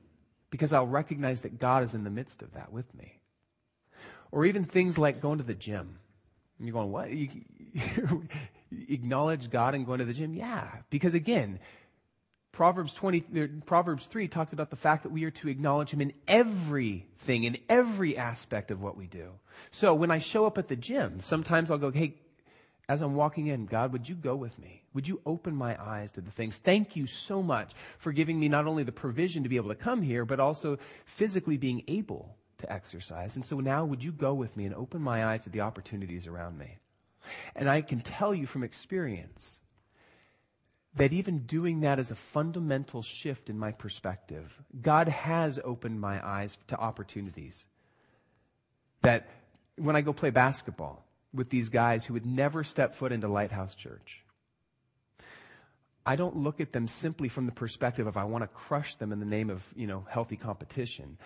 because 0.50 0.74
I'll 0.74 0.88
recognize 0.88 1.42
that 1.42 1.60
God 1.60 1.84
is 1.84 1.94
in 1.94 2.04
the 2.04 2.10
midst 2.10 2.42
of 2.42 2.54
that 2.54 2.72
with 2.72 2.92
me. 2.96 3.20
Or 4.32 4.46
even 4.46 4.64
things 4.64 4.98
like 4.98 5.22
going 5.22 5.38
to 5.38 5.44
the 5.44 5.54
gym. 5.54 6.00
And 6.60 6.68
you're 6.68 6.74
going, 6.74 6.92
what? 6.92 7.10
You, 7.12 7.30
acknowledge 8.90 9.50
God 9.50 9.74
and 9.74 9.86
going 9.86 10.00
to 10.00 10.06
the 10.06 10.14
gym? 10.14 10.34
Yeah. 10.34 10.68
Because 10.90 11.14
again, 11.14 11.60
Proverbs 12.52 12.94
20, 12.94 13.24
er, 13.38 13.50
Proverbs 13.66 14.08
3 14.08 14.28
talks 14.28 14.54
about 14.54 14.70
the 14.70 14.76
fact 14.76 15.04
that 15.04 15.12
we 15.12 15.24
are 15.24 15.32
to 15.32 15.48
acknowledge 15.48 15.92
Him 15.92 16.02
in 16.02 16.14
everything, 16.28 17.46
in 17.46 17.58
every 17.70 18.18
aspect 18.18 18.72
of 18.72 18.82
what 18.82 18.98
we 18.98 19.08
do. 19.08 19.32
So 19.72 19.94
when 19.94 20.12
I 20.12 20.18
show 20.20 20.46
up 20.46 20.58
at 20.58 20.68
the 20.68 20.76
gym, 20.76 21.20
sometimes 21.20 21.72
I'll 21.72 21.78
go, 21.78 21.92
hey, 21.92 22.16
as 22.90 23.02
I'm 23.02 23.16
walking 23.16 23.48
in, 23.48 23.66
God, 23.66 23.94
would 23.94 24.10
you 24.10 24.16
go 24.16 24.36
with 24.36 24.58
me? 24.58 24.84
Would 24.94 25.08
you 25.08 25.22
open 25.26 25.56
my 25.56 25.80
eyes 25.82 26.12
to 26.12 26.22
the 26.22 26.32
things? 26.32 26.58
Thank 26.58 26.96
you 26.96 27.06
so 27.06 27.44
much 27.44 27.74
for 28.00 28.12
giving 28.12 28.40
me 28.40 28.50
not 28.50 28.66
only 28.66 28.84
the 28.84 28.92
provision 28.92 29.44
to 29.44 29.50
be 29.50 29.58
able 29.58 29.70
to 29.70 29.76
come 29.76 30.02
here, 30.02 30.26
but 30.26 30.40
also 30.40 30.80
physically 31.06 31.56
being 31.56 31.84
able 31.88 32.36
to 32.60 32.72
exercise. 32.72 33.36
And 33.36 33.46
so 33.46 33.60
now 33.60 33.86
would 33.86 34.04
you 34.04 34.12
go 34.12 34.34
with 34.34 34.56
me 34.56 34.66
and 34.66 34.76
open 34.76 35.02
my 35.02 35.26
eyes 35.26 35.44
to 35.44 35.50
the 35.50 35.62
opportunities 35.62 36.28
around 36.28 36.58
me? 36.58 36.78
And 37.56 37.70
I 37.70 37.82
can 37.82 38.00
tell 38.02 38.34
you 38.34 38.46
from 38.46 38.64
experience 38.64 39.62
that 40.96 41.14
even 41.14 41.40
doing 41.40 41.82
that 41.82 42.00
is 42.00 42.12
a 42.12 42.16
fundamental 42.16 43.02
shift 43.02 43.50
in 43.50 43.58
my 43.58 43.72
perspective. 43.72 44.52
God 44.82 45.08
has 45.08 45.60
opened 45.64 46.02
my 46.02 46.26
eyes 46.26 46.58
to 46.68 46.78
opportunities. 46.78 47.68
That 49.02 49.30
when 49.78 49.96
I 49.96 50.02
go 50.02 50.14
play 50.14 50.30
basketball 50.30 51.06
with 51.34 51.50
these 51.50 51.70
guys 51.70 52.06
who 52.06 52.14
would 52.14 52.26
never 52.26 52.64
step 52.64 52.96
foot 52.96 53.12
into 53.12 53.28
Lighthouse 53.28 53.76
Church, 53.76 54.24
I 56.06 56.16
don't 56.16 56.38
look 56.38 56.60
at 56.60 56.74
them 56.74 56.88
simply 56.88 57.30
from 57.30 57.46
the 57.46 57.52
perspective 57.52 58.08
of 58.08 58.18
I 58.18 58.24
want 58.24 58.44
to 58.44 58.48
crush 58.48 58.96
them 58.96 59.12
in 59.12 59.20
the 59.20 59.26
name 59.26 59.52
of, 59.52 59.64
you 59.76 59.86
know, 59.86 60.06
healthy 60.10 60.38
competition. 60.38 61.18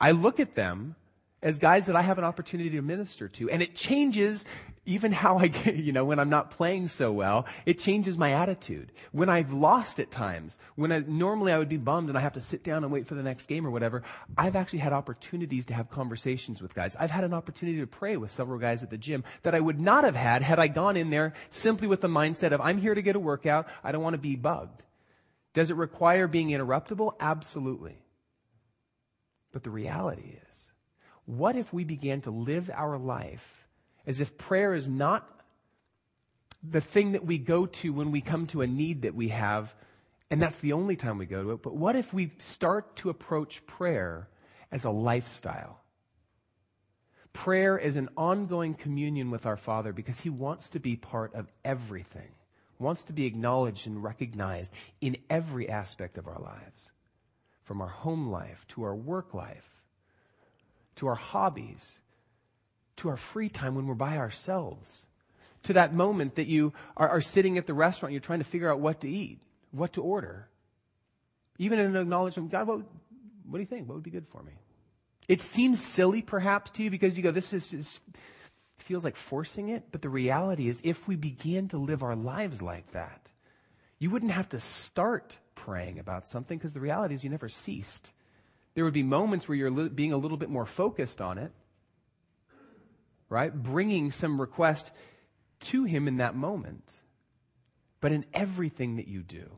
I 0.00 0.12
look 0.12 0.40
at 0.40 0.54
them 0.54 0.96
as 1.42 1.58
guys 1.58 1.86
that 1.86 1.96
I 1.96 2.02
have 2.02 2.18
an 2.18 2.24
opportunity 2.24 2.70
to 2.70 2.82
minister 2.82 3.28
to. 3.28 3.50
And 3.50 3.62
it 3.62 3.74
changes 3.74 4.44
even 4.86 5.12
how 5.12 5.38
I 5.38 5.48
get, 5.48 5.76
you 5.76 5.92
know, 5.92 6.04
when 6.04 6.18
I'm 6.18 6.28
not 6.28 6.50
playing 6.50 6.88
so 6.88 7.12
well, 7.12 7.46
it 7.66 7.78
changes 7.78 8.18
my 8.18 8.32
attitude. 8.32 8.92
When 9.12 9.28
I've 9.28 9.52
lost 9.52 10.00
at 10.00 10.10
times, 10.10 10.58
when 10.74 10.92
I, 10.92 10.98
normally 11.00 11.52
I 11.52 11.58
would 11.58 11.68
be 11.68 11.76
bummed 11.76 12.08
and 12.08 12.18
I 12.18 12.20
have 12.20 12.34
to 12.34 12.40
sit 12.40 12.62
down 12.62 12.84
and 12.84 12.92
wait 12.92 13.06
for 13.06 13.14
the 13.14 13.22
next 13.22 13.46
game 13.46 13.66
or 13.66 13.70
whatever, 13.70 14.02
I've 14.36 14.56
actually 14.56 14.80
had 14.80 14.92
opportunities 14.92 15.66
to 15.66 15.74
have 15.74 15.90
conversations 15.90 16.60
with 16.60 16.74
guys. 16.74 16.96
I've 16.98 17.10
had 17.10 17.24
an 17.24 17.34
opportunity 17.34 17.80
to 17.80 17.86
pray 17.86 18.16
with 18.16 18.30
several 18.30 18.58
guys 18.58 18.82
at 18.82 18.90
the 18.90 18.98
gym 18.98 19.24
that 19.42 19.54
I 19.54 19.60
would 19.60 19.80
not 19.80 20.04
have 20.04 20.16
had 20.16 20.42
had 20.42 20.58
I 20.58 20.68
gone 20.68 20.96
in 20.96 21.10
there 21.10 21.34
simply 21.50 21.88
with 21.88 22.00
the 22.00 22.08
mindset 22.08 22.52
of, 22.52 22.60
I'm 22.60 22.78
here 22.78 22.94
to 22.94 23.02
get 23.02 23.16
a 23.16 23.20
workout. 23.20 23.66
I 23.84 23.92
don't 23.92 24.02
want 24.02 24.14
to 24.14 24.18
be 24.18 24.36
bugged. 24.36 24.84
Does 25.52 25.70
it 25.70 25.76
require 25.76 26.28
being 26.28 26.50
interruptible? 26.50 27.14
Absolutely. 27.18 27.98
But 29.52 29.64
the 29.64 29.70
reality 29.70 30.36
is, 30.50 30.72
what 31.26 31.56
if 31.56 31.72
we 31.72 31.84
began 31.84 32.20
to 32.22 32.30
live 32.30 32.70
our 32.72 32.98
life 32.98 33.66
as 34.06 34.20
if 34.20 34.38
prayer 34.38 34.74
is 34.74 34.88
not 34.88 35.28
the 36.62 36.80
thing 36.80 37.12
that 37.12 37.24
we 37.24 37.38
go 37.38 37.66
to 37.66 37.92
when 37.92 38.10
we 38.10 38.20
come 38.20 38.46
to 38.48 38.62
a 38.62 38.66
need 38.66 39.02
that 39.02 39.14
we 39.14 39.28
have, 39.28 39.74
and 40.30 40.40
that's 40.40 40.60
the 40.60 40.72
only 40.72 40.96
time 40.96 41.18
we 41.18 41.26
go 41.26 41.42
to 41.42 41.50
it, 41.52 41.62
but 41.62 41.74
what 41.74 41.96
if 41.96 42.12
we 42.12 42.32
start 42.38 42.96
to 42.96 43.10
approach 43.10 43.66
prayer 43.66 44.28
as 44.70 44.84
a 44.84 44.90
lifestyle? 44.90 45.80
Prayer 47.32 47.78
is 47.78 47.96
an 47.96 48.08
ongoing 48.16 48.74
communion 48.74 49.30
with 49.30 49.46
our 49.46 49.56
Father 49.56 49.92
because 49.92 50.20
He 50.20 50.30
wants 50.30 50.70
to 50.70 50.80
be 50.80 50.96
part 50.96 51.34
of 51.34 51.50
everything, 51.64 52.30
wants 52.78 53.04
to 53.04 53.12
be 53.12 53.26
acknowledged 53.26 53.86
and 53.86 54.02
recognized 54.02 54.72
in 55.00 55.16
every 55.28 55.68
aspect 55.68 56.18
of 56.18 56.26
our 56.26 56.40
lives 56.40 56.92
from 57.70 57.80
our 57.80 57.86
home 57.86 58.28
life 58.32 58.64
to 58.66 58.82
our 58.82 58.96
work 58.96 59.32
life 59.32 59.80
to 60.96 61.06
our 61.06 61.14
hobbies 61.14 62.00
to 62.96 63.08
our 63.08 63.16
free 63.16 63.48
time 63.48 63.76
when 63.76 63.86
we're 63.86 63.94
by 63.94 64.16
ourselves 64.16 65.06
to 65.62 65.74
that 65.74 65.94
moment 65.94 66.34
that 66.34 66.48
you 66.48 66.72
are, 66.96 67.08
are 67.08 67.20
sitting 67.20 67.58
at 67.58 67.68
the 67.68 67.72
restaurant 67.72 68.12
you're 68.12 68.20
trying 68.20 68.40
to 68.40 68.44
figure 68.44 68.68
out 68.68 68.80
what 68.80 69.02
to 69.02 69.08
eat 69.08 69.38
what 69.70 69.92
to 69.92 70.02
order. 70.02 70.48
Even 71.58 71.78
in 71.78 71.94
an 71.94 71.96
acknowledgement 71.96 72.50
god 72.50 72.66
what, 72.66 72.78
what 72.78 73.58
do 73.58 73.60
you 73.60 73.66
think? 73.66 73.86
What 73.86 73.94
would 73.94 74.02
be 74.02 74.10
good 74.10 74.26
for 74.26 74.42
me? 74.42 74.54
It 75.28 75.40
seems 75.40 75.80
silly 75.80 76.22
perhaps 76.22 76.72
to 76.72 76.82
you 76.82 76.90
because 76.90 77.16
you 77.16 77.22
go 77.22 77.30
this 77.30 77.52
is 77.52 77.70
just 77.70 78.00
feels 78.78 79.04
like 79.04 79.14
forcing 79.14 79.68
it. 79.68 79.84
But 79.92 80.02
the 80.02 80.08
reality 80.08 80.66
is 80.66 80.80
if 80.82 81.06
we 81.06 81.14
begin 81.14 81.68
to 81.68 81.78
live 81.78 82.02
our 82.02 82.16
lives 82.16 82.62
like 82.62 82.90
that 82.94 83.30
you 84.00 84.10
wouldn't 84.10 84.32
have 84.32 84.48
to 84.48 84.58
start 84.58 85.38
praying 85.64 85.98
about 85.98 86.26
something 86.26 86.56
because 86.58 86.72
the 86.72 86.80
reality 86.80 87.14
is 87.14 87.22
you 87.22 87.30
never 87.30 87.48
ceased. 87.48 88.12
There 88.74 88.84
would 88.84 88.94
be 88.94 89.02
moments 89.02 89.48
where 89.48 89.56
you're 89.56 89.70
li- 89.70 89.88
being 89.88 90.12
a 90.12 90.16
little 90.16 90.36
bit 90.36 90.48
more 90.48 90.66
focused 90.66 91.20
on 91.20 91.38
it, 91.38 91.52
right? 93.28 93.52
Bringing 93.52 94.10
some 94.10 94.40
request 94.40 94.92
to 95.60 95.84
Him 95.84 96.08
in 96.08 96.16
that 96.18 96.34
moment. 96.34 97.00
But 98.00 98.12
in 98.12 98.24
everything 98.32 98.96
that 98.96 99.08
you 99.08 99.22
do, 99.22 99.50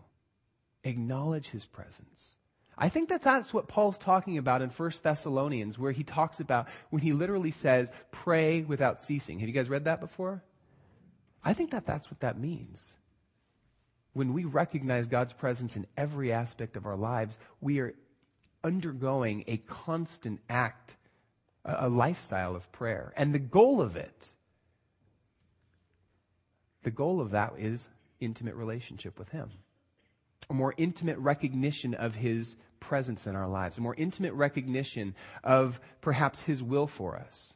acknowledge 0.82 1.50
His 1.50 1.64
presence. 1.64 2.36
I 2.76 2.88
think 2.88 3.10
that 3.10 3.22
that's 3.22 3.54
what 3.54 3.68
Paul's 3.68 3.98
talking 3.98 4.38
about 4.38 4.62
in 4.62 4.70
1 4.70 4.90
Thessalonians, 5.02 5.78
where 5.78 5.92
he 5.92 6.02
talks 6.02 6.40
about 6.40 6.68
when 6.90 7.02
he 7.02 7.12
literally 7.12 7.50
says, 7.50 7.92
pray 8.10 8.62
without 8.62 8.98
ceasing. 8.98 9.38
Have 9.38 9.48
you 9.48 9.54
guys 9.54 9.68
read 9.68 9.84
that 9.84 10.00
before? 10.00 10.42
I 11.44 11.52
think 11.52 11.70
that 11.72 11.86
that's 11.86 12.10
what 12.10 12.20
that 12.20 12.38
means 12.38 12.96
when 14.12 14.33
we 14.33 14.44
recognize 14.44 15.07
God's 15.07 15.33
presence 15.33 15.77
in 15.77 15.87
every 15.96 16.33
aspect 16.33 16.77
of 16.77 16.87
our 16.87 16.96
lives, 16.96 17.38
we 17.61 17.81
are 17.81 17.94
undergoing 18.62 19.44
a 19.46 19.57
constant 19.59 20.40
act, 20.48 20.96
a, 21.64 21.88
lifestyle 21.88 22.55
of 22.55 22.70
prayer. 22.72 23.12
And 23.16 23.35
the 23.35 23.38
goal 23.38 23.81
of 23.81 23.96
it, 23.96 24.33
the 26.83 26.90
goal 26.90 27.20
of 27.20 27.31
that 27.31 27.55
is 27.59 27.88
intimate 28.20 28.55
relationship 28.55 29.18
with 29.18 29.31
Him. 29.31 29.51
A 30.51 30.55
more 30.55 30.75
intimate 30.77 31.18
recognition 31.18 31.94
of 31.94 32.14
His 32.14 32.57
presence 32.81 33.27
in 33.27 33.35
our 33.35 33.48
lives, 33.48 33.79
a 33.79 33.81
more 33.81 33.94
intimate 33.94 34.35
recognition 34.35 35.14
of 35.42 35.81
perhaps 36.01 36.42
His 36.42 36.62
will 36.62 36.87
for 36.87 37.16
us. 37.16 37.55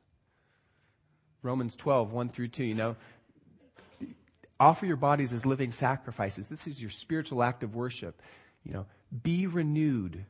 Romans 1.42 1.76
12, 1.76 2.12
1 2.12 2.28
through 2.30 2.48
2, 2.48 2.64
you 2.64 2.74
know, 2.74 2.96
Offer 4.58 4.86
your 4.86 4.96
bodies 4.96 5.34
as 5.34 5.44
living 5.44 5.70
sacrifices. 5.70 6.48
This 6.48 6.66
is 6.66 6.80
your 6.80 6.90
spiritual 6.90 7.42
act 7.42 7.62
of 7.62 7.74
worship. 7.74 8.22
You 8.64 8.72
know, 8.72 8.86
be 9.22 9.46
renewed 9.46 10.24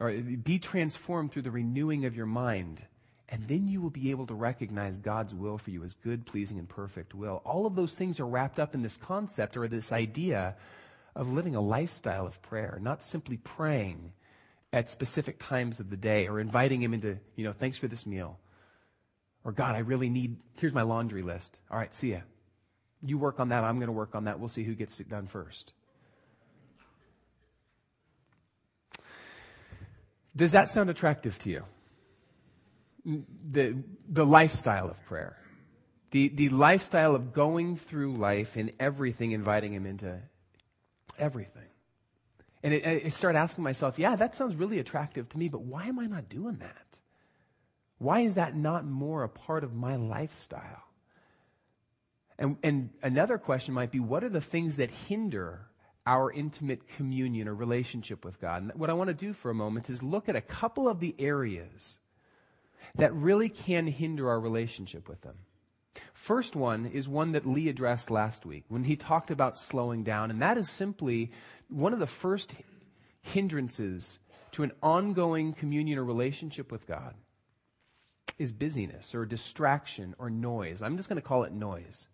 or 0.00 0.12
be 0.12 0.58
transformed 0.58 1.32
through 1.32 1.42
the 1.42 1.50
renewing 1.50 2.04
of 2.04 2.16
your 2.16 2.26
mind. 2.26 2.84
And 3.28 3.46
then 3.48 3.66
you 3.68 3.80
will 3.80 3.90
be 3.90 4.10
able 4.10 4.26
to 4.26 4.34
recognize 4.34 4.98
God's 4.98 5.34
will 5.34 5.58
for 5.58 5.70
you 5.70 5.82
as 5.82 5.94
good, 5.94 6.26
pleasing, 6.26 6.58
and 6.58 6.68
perfect 6.68 7.14
will. 7.14 7.42
All 7.44 7.66
of 7.66 7.74
those 7.74 7.94
things 7.94 8.20
are 8.20 8.26
wrapped 8.26 8.60
up 8.60 8.74
in 8.74 8.82
this 8.82 8.96
concept 8.96 9.56
or 9.56 9.66
this 9.66 9.92
idea 9.92 10.56
of 11.16 11.32
living 11.32 11.54
a 11.54 11.60
lifestyle 11.60 12.26
of 12.26 12.40
prayer, 12.42 12.78
not 12.82 13.02
simply 13.02 13.36
praying 13.38 14.12
at 14.72 14.90
specific 14.90 15.38
times 15.38 15.80
of 15.80 15.88
the 15.88 15.96
day 15.96 16.26
or 16.26 16.40
inviting 16.40 16.82
Him 16.82 16.92
into, 16.92 17.18
you 17.36 17.44
know, 17.44 17.52
thanks 17.52 17.78
for 17.78 17.88
this 17.88 18.04
meal. 18.04 18.38
Or 19.44 19.52
God, 19.52 19.74
I 19.74 19.80
really 19.80 20.08
need, 20.08 20.36
here's 20.54 20.74
my 20.74 20.82
laundry 20.82 21.22
list. 21.22 21.60
All 21.70 21.78
right, 21.78 21.94
see 21.94 22.12
ya. 22.12 22.20
You 23.04 23.18
work 23.18 23.40
on 23.40 23.50
that, 23.50 23.64
I'm 23.64 23.76
going 23.76 23.88
to 23.88 23.92
work 23.92 24.14
on 24.14 24.24
that. 24.24 24.40
We'll 24.40 24.48
see 24.48 24.64
who 24.64 24.74
gets 24.74 24.98
it 25.00 25.08
done 25.08 25.26
first. 25.26 25.72
Does 30.36 30.52
that 30.52 30.68
sound 30.68 30.90
attractive 30.90 31.38
to 31.40 31.50
you? 31.50 31.64
The, 33.52 33.76
the 34.08 34.24
lifestyle 34.24 34.88
of 34.88 35.04
prayer. 35.04 35.36
The, 36.10 36.28
the 36.28 36.48
lifestyle 36.48 37.14
of 37.14 37.32
going 37.32 37.76
through 37.76 38.16
life 38.16 38.56
in 38.56 38.72
everything, 38.80 39.32
inviting 39.32 39.72
Him 39.72 39.86
into 39.86 40.18
everything. 41.18 41.62
And 42.62 42.72
it, 42.72 43.06
I 43.06 43.08
start 43.10 43.36
asking 43.36 43.62
myself, 43.62 43.98
yeah, 43.98 44.16
that 44.16 44.34
sounds 44.34 44.56
really 44.56 44.78
attractive 44.78 45.28
to 45.28 45.38
me, 45.38 45.48
but 45.48 45.62
why 45.62 45.84
am 45.84 45.98
I 45.98 46.06
not 46.06 46.28
doing 46.28 46.56
that? 46.56 46.98
Why 47.98 48.20
is 48.20 48.36
that 48.36 48.56
not 48.56 48.86
more 48.86 49.22
a 49.22 49.28
part 49.28 49.64
of 49.64 49.74
my 49.74 49.96
lifestyle? 49.96 50.82
And, 52.38 52.56
and 52.62 52.90
another 53.02 53.38
question 53.38 53.74
might 53.74 53.90
be 53.90 54.00
what 54.00 54.24
are 54.24 54.28
the 54.28 54.40
things 54.40 54.76
that 54.76 54.90
hinder 54.90 55.66
our 56.06 56.30
intimate 56.30 56.88
communion 56.88 57.48
or 57.48 57.54
relationship 57.54 58.24
with 58.24 58.40
God? 58.40 58.62
And 58.62 58.72
what 58.74 58.90
I 58.90 58.94
want 58.94 59.08
to 59.08 59.14
do 59.14 59.32
for 59.32 59.50
a 59.50 59.54
moment 59.54 59.88
is 59.88 60.02
look 60.02 60.28
at 60.28 60.36
a 60.36 60.40
couple 60.40 60.88
of 60.88 61.00
the 61.00 61.14
areas 61.18 61.98
that 62.96 63.14
really 63.14 63.48
can 63.48 63.86
hinder 63.86 64.28
our 64.28 64.40
relationship 64.40 65.08
with 65.08 65.20
them. 65.22 65.36
First 66.12 66.56
one 66.56 66.86
is 66.86 67.08
one 67.08 67.32
that 67.32 67.46
Lee 67.46 67.68
addressed 67.68 68.10
last 68.10 68.44
week 68.44 68.64
when 68.68 68.84
he 68.84 68.96
talked 68.96 69.30
about 69.30 69.58
slowing 69.58 70.02
down, 70.02 70.30
and 70.30 70.42
that 70.42 70.58
is 70.58 70.68
simply 70.68 71.30
one 71.68 71.92
of 71.92 71.98
the 71.98 72.06
first 72.06 72.56
hindrances 73.22 74.18
to 74.52 74.62
an 74.62 74.72
ongoing 74.82 75.52
communion 75.52 75.98
or 75.98 76.04
relationship 76.04 76.70
with 76.70 76.86
God 76.86 77.14
is 78.38 78.52
busyness 78.52 79.14
or 79.14 79.24
distraction 79.24 80.14
or 80.18 80.30
noise. 80.30 80.82
I'm 80.82 80.96
just 80.96 81.08
going 81.08 81.20
to 81.20 81.26
call 81.26 81.44
it 81.44 81.52
noise. 81.52 82.08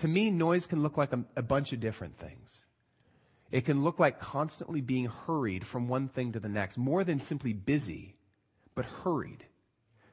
To 0.00 0.08
me, 0.08 0.30
noise 0.30 0.66
can 0.66 0.82
look 0.82 0.96
like 0.96 1.12
a, 1.12 1.22
a 1.36 1.42
bunch 1.42 1.74
of 1.74 1.80
different 1.80 2.16
things. 2.16 2.64
It 3.50 3.66
can 3.66 3.84
look 3.84 3.98
like 3.98 4.18
constantly 4.18 4.80
being 4.80 5.04
hurried 5.04 5.66
from 5.66 5.88
one 5.88 6.08
thing 6.08 6.32
to 6.32 6.40
the 6.40 6.48
next, 6.48 6.78
more 6.78 7.04
than 7.04 7.20
simply 7.20 7.52
busy, 7.52 8.14
but 8.74 8.86
hurried. 8.86 9.44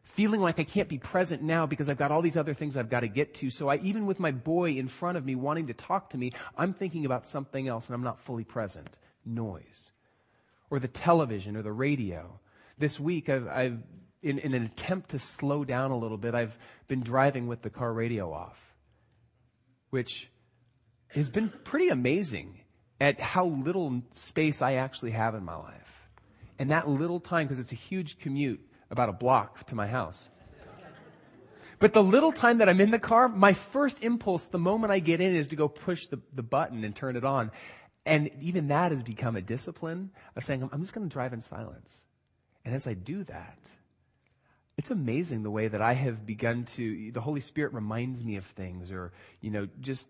Feeling 0.04 0.42
like 0.42 0.60
I 0.60 0.66
can't 0.66 0.90
be 0.90 0.98
present 0.98 1.42
now 1.42 1.66
because 1.66 1.88
I've 1.88 1.98
got 1.98 2.12
all 2.12 2.22
these 2.22 2.36
other 2.36 2.54
things 2.54 2.76
I've 2.76 2.90
got 2.90 3.00
to 3.02 3.08
get 3.08 3.36
to. 3.36 3.50
So 3.50 3.70
I, 3.70 3.78
even 3.78 4.06
with 4.06 4.20
my 4.20 4.32
boy 4.32 4.72
in 4.72 4.90
front 4.90 5.18
of 5.18 5.26
me 5.26 5.36
wanting 5.36 5.68
to 5.68 5.74
talk 5.74 6.10
to 6.10 6.18
me, 6.18 6.34
I'm 6.58 6.74
thinking 6.74 7.06
about 7.06 7.26
something 7.26 7.70
else 7.70 7.88
and 7.88 7.96
I'm 7.96 8.04
not 8.04 8.20
fully 8.20 8.44
present. 8.44 8.98
Noise. 9.26 9.94
Or 10.70 10.80
the 10.80 10.90
television 10.90 11.56
or 11.56 11.62
the 11.62 11.72
radio. 11.72 12.42
This 12.78 13.00
week 13.00 13.30
I've, 13.30 13.48
I've 13.48 13.80
in, 14.22 14.40
in 14.40 14.54
an 14.54 14.66
attempt 14.66 15.12
to 15.12 15.20
slow 15.20 15.64
down 15.64 15.92
a 15.92 15.98
little 15.98 16.18
bit, 16.18 16.36
I've 16.36 16.58
been 16.90 17.04
driving 17.04 17.48
with 17.48 17.62
the 17.62 17.70
car 17.70 17.94
radio 17.94 18.34
off 18.34 18.67
which 19.90 20.30
has 21.10 21.30
been 21.30 21.50
pretty 21.64 21.90
amazing 21.90 22.60
at 23.00 23.20
how 23.20 23.46
little 23.46 24.02
space 24.12 24.62
I 24.62 24.74
actually 24.74 25.12
have 25.12 25.36
in 25.36 25.44
my 25.44 25.56
life. 25.56 26.10
And 26.60 26.72
that 26.72 26.88
little 26.88 27.20
time, 27.20 27.48
because 27.48 27.60
it's 27.60 27.72
a 27.72 27.76
huge 27.76 28.20
commute, 28.20 28.60
about 28.90 29.10
a 29.10 29.14
block 29.14 29.66
to 29.68 29.76
my 29.76 29.88
house. 29.88 30.30
But 31.80 31.94
the 31.94 32.04
little 32.04 32.32
time 32.32 32.58
that 32.58 32.70
I'm 32.70 32.82
in 32.82 32.90
the 32.90 33.00
car, 33.00 33.30
my 33.30 33.54
first 33.54 34.04
impulse 34.04 34.48
the 34.48 34.58
moment 34.58 34.92
I 34.92 35.00
get 35.00 35.22
in 35.22 35.36
is 35.36 35.50
to 35.50 35.56
go 35.56 35.68
push 35.68 36.08
the, 36.08 36.20
the 36.34 36.42
button 36.42 36.84
and 36.84 36.96
turn 36.96 37.16
it 37.16 37.24
on. 37.24 37.52
And 38.06 38.32
even 38.42 38.70
that 38.70 38.92
has 38.92 39.04
become 39.04 39.36
a 39.36 39.42
discipline 39.42 40.12
of 40.36 40.44
saying, 40.44 40.68
I'm 40.72 40.82
just 40.82 40.94
going 40.94 41.08
to 41.08 41.14
drive 41.14 41.34
in 41.34 41.42
silence. 41.42 42.06
And 42.66 42.74
as 42.74 42.88
I 42.88 42.96
do 42.96 43.24
that, 43.26 43.76
it's 44.78 44.92
amazing 44.92 45.44
the 45.44 45.52
way 45.52 45.68
that 45.68 45.82
I 45.82 45.94
have 45.94 46.26
begun 46.26 46.66
to, 46.76 47.12
the 47.12 47.22
Holy 47.22 47.42
Spirit 47.42 47.74
reminds 47.74 48.24
me 48.24 48.36
of 48.36 48.46
things 48.46 48.92
or, 48.92 49.12
you 49.42 49.50
know, 49.52 49.68
just 49.80 50.08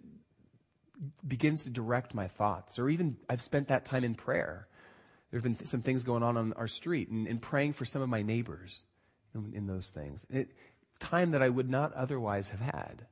begins 1.26 1.64
to 1.64 1.70
direct 1.70 2.14
my 2.14 2.28
thoughts. 2.28 2.78
Or 2.78 2.90
even 2.90 3.18
I've 3.30 3.42
spent 3.42 3.70
that 3.70 3.86
time 3.86 4.04
in 4.04 4.16
prayer. 4.16 4.68
There 5.32 5.40
have 5.40 5.44
been 5.44 5.66
some 5.66 5.82
things 5.82 6.04
going 6.04 6.24
on 6.24 6.38
on 6.38 6.54
our 6.54 6.68
street 6.68 7.10
and, 7.10 7.28
and 7.28 7.42
praying 7.42 7.74
for 7.74 7.86
some 7.86 8.02
of 8.02 8.10
my 8.10 8.22
neighbors. 8.22 8.84
in, 9.38 9.54
in 9.54 9.68
those 9.68 9.90
things. 9.90 10.26
It, 10.30 10.52
time 11.00 11.32
that 11.32 11.42
I 11.42 11.50
would 11.50 11.70
not 11.70 11.94
otherwise 11.94 12.50
have 12.50 12.60
had. 12.60 13.06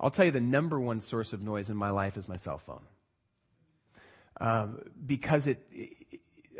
I'll 0.00 0.10
tell 0.10 0.24
you 0.24 0.30
the 0.30 0.40
number 0.40 0.80
one 0.80 1.00
source 1.00 1.32
of 1.32 1.42
noise 1.42 1.70
in 1.70 1.76
my 1.76 1.90
life 1.90 2.16
is 2.16 2.28
my 2.28 2.36
cell 2.36 2.58
phone. 2.58 2.82
Um, 4.40 4.80
because 5.06 5.46
it, 5.46 5.66
it, 5.70 5.99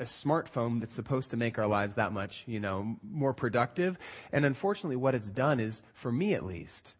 a 0.00 0.04
smartphone 0.04 0.80
that's 0.80 0.94
supposed 0.94 1.30
to 1.30 1.36
make 1.36 1.58
our 1.58 1.66
lives 1.66 1.94
that 1.94 2.12
much, 2.12 2.44
you 2.46 2.58
know, 2.58 2.96
more 3.02 3.34
productive. 3.34 3.98
And 4.32 4.44
unfortunately, 4.44 4.96
what 4.96 5.14
it's 5.14 5.30
done 5.30 5.60
is, 5.60 5.82
for 5.92 6.10
me 6.10 6.34
at 6.34 6.44
least, 6.44 6.94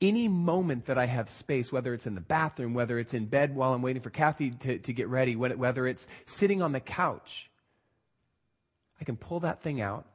any 0.00 0.28
moment 0.28 0.86
that 0.86 0.98
I 0.98 1.06
have 1.06 1.30
space, 1.30 1.72
whether 1.72 1.94
it's 1.94 2.06
in 2.06 2.14
the 2.14 2.20
bathroom, 2.20 2.74
whether 2.74 2.98
it's 2.98 3.14
in 3.14 3.26
bed 3.26 3.54
while 3.54 3.72
I'm 3.72 3.82
waiting 3.82 4.02
for 4.02 4.10
Kathy 4.10 4.50
to, 4.50 4.78
to 4.78 4.92
get 4.92 5.08
ready, 5.08 5.34
whether 5.36 5.86
it's 5.86 6.06
sitting 6.26 6.60
on 6.60 6.72
the 6.72 6.80
couch, 6.80 7.50
I 9.00 9.04
can 9.04 9.16
pull 9.16 9.40
that 9.40 9.62
thing 9.62 9.80
out 9.80 10.06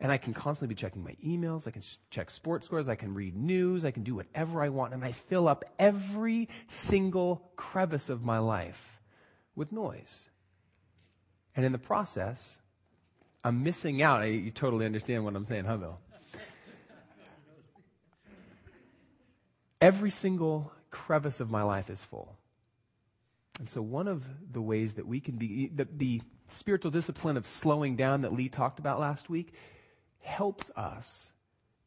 and 0.00 0.10
I 0.10 0.16
can 0.16 0.34
constantly 0.34 0.74
be 0.74 0.80
checking 0.80 1.04
my 1.04 1.16
emails. 1.24 1.66
I 1.66 1.70
can 1.70 1.82
check 2.10 2.30
sports 2.30 2.66
scores. 2.66 2.88
I 2.88 2.94
can 2.94 3.14
read 3.14 3.36
news. 3.36 3.84
I 3.84 3.90
can 3.90 4.02
do 4.02 4.14
whatever 4.14 4.62
I 4.62 4.68
want. 4.68 4.94
And 4.94 5.04
I 5.04 5.12
fill 5.12 5.48
up 5.48 5.64
every 5.78 6.48
single 6.66 7.50
crevice 7.56 8.08
of 8.08 8.24
my 8.24 8.38
life 8.38 9.00
with 9.54 9.70
noise. 9.70 10.28
And 11.56 11.64
in 11.64 11.72
the 11.72 11.78
process, 11.78 12.58
I'm 13.44 13.62
missing 13.62 14.02
out. 14.02 14.22
You 14.22 14.50
totally 14.50 14.86
understand 14.86 15.24
what 15.24 15.36
I'm 15.36 15.44
saying, 15.44 15.64
huh, 15.64 15.76
Bill? 15.76 16.00
Every 19.80 20.10
single 20.10 20.72
crevice 20.90 21.40
of 21.40 21.50
my 21.50 21.62
life 21.62 21.90
is 21.90 22.02
full. 22.02 22.36
And 23.58 23.68
so, 23.68 23.82
one 23.82 24.08
of 24.08 24.24
the 24.52 24.62
ways 24.62 24.94
that 24.94 25.06
we 25.06 25.20
can 25.20 25.36
be, 25.36 25.68
the, 25.68 25.86
the 25.96 26.22
spiritual 26.48 26.90
discipline 26.90 27.36
of 27.36 27.46
slowing 27.46 27.94
down 27.94 28.22
that 28.22 28.32
Lee 28.32 28.48
talked 28.48 28.78
about 28.78 28.98
last 28.98 29.28
week, 29.28 29.52
helps 30.20 30.70
us 30.70 31.32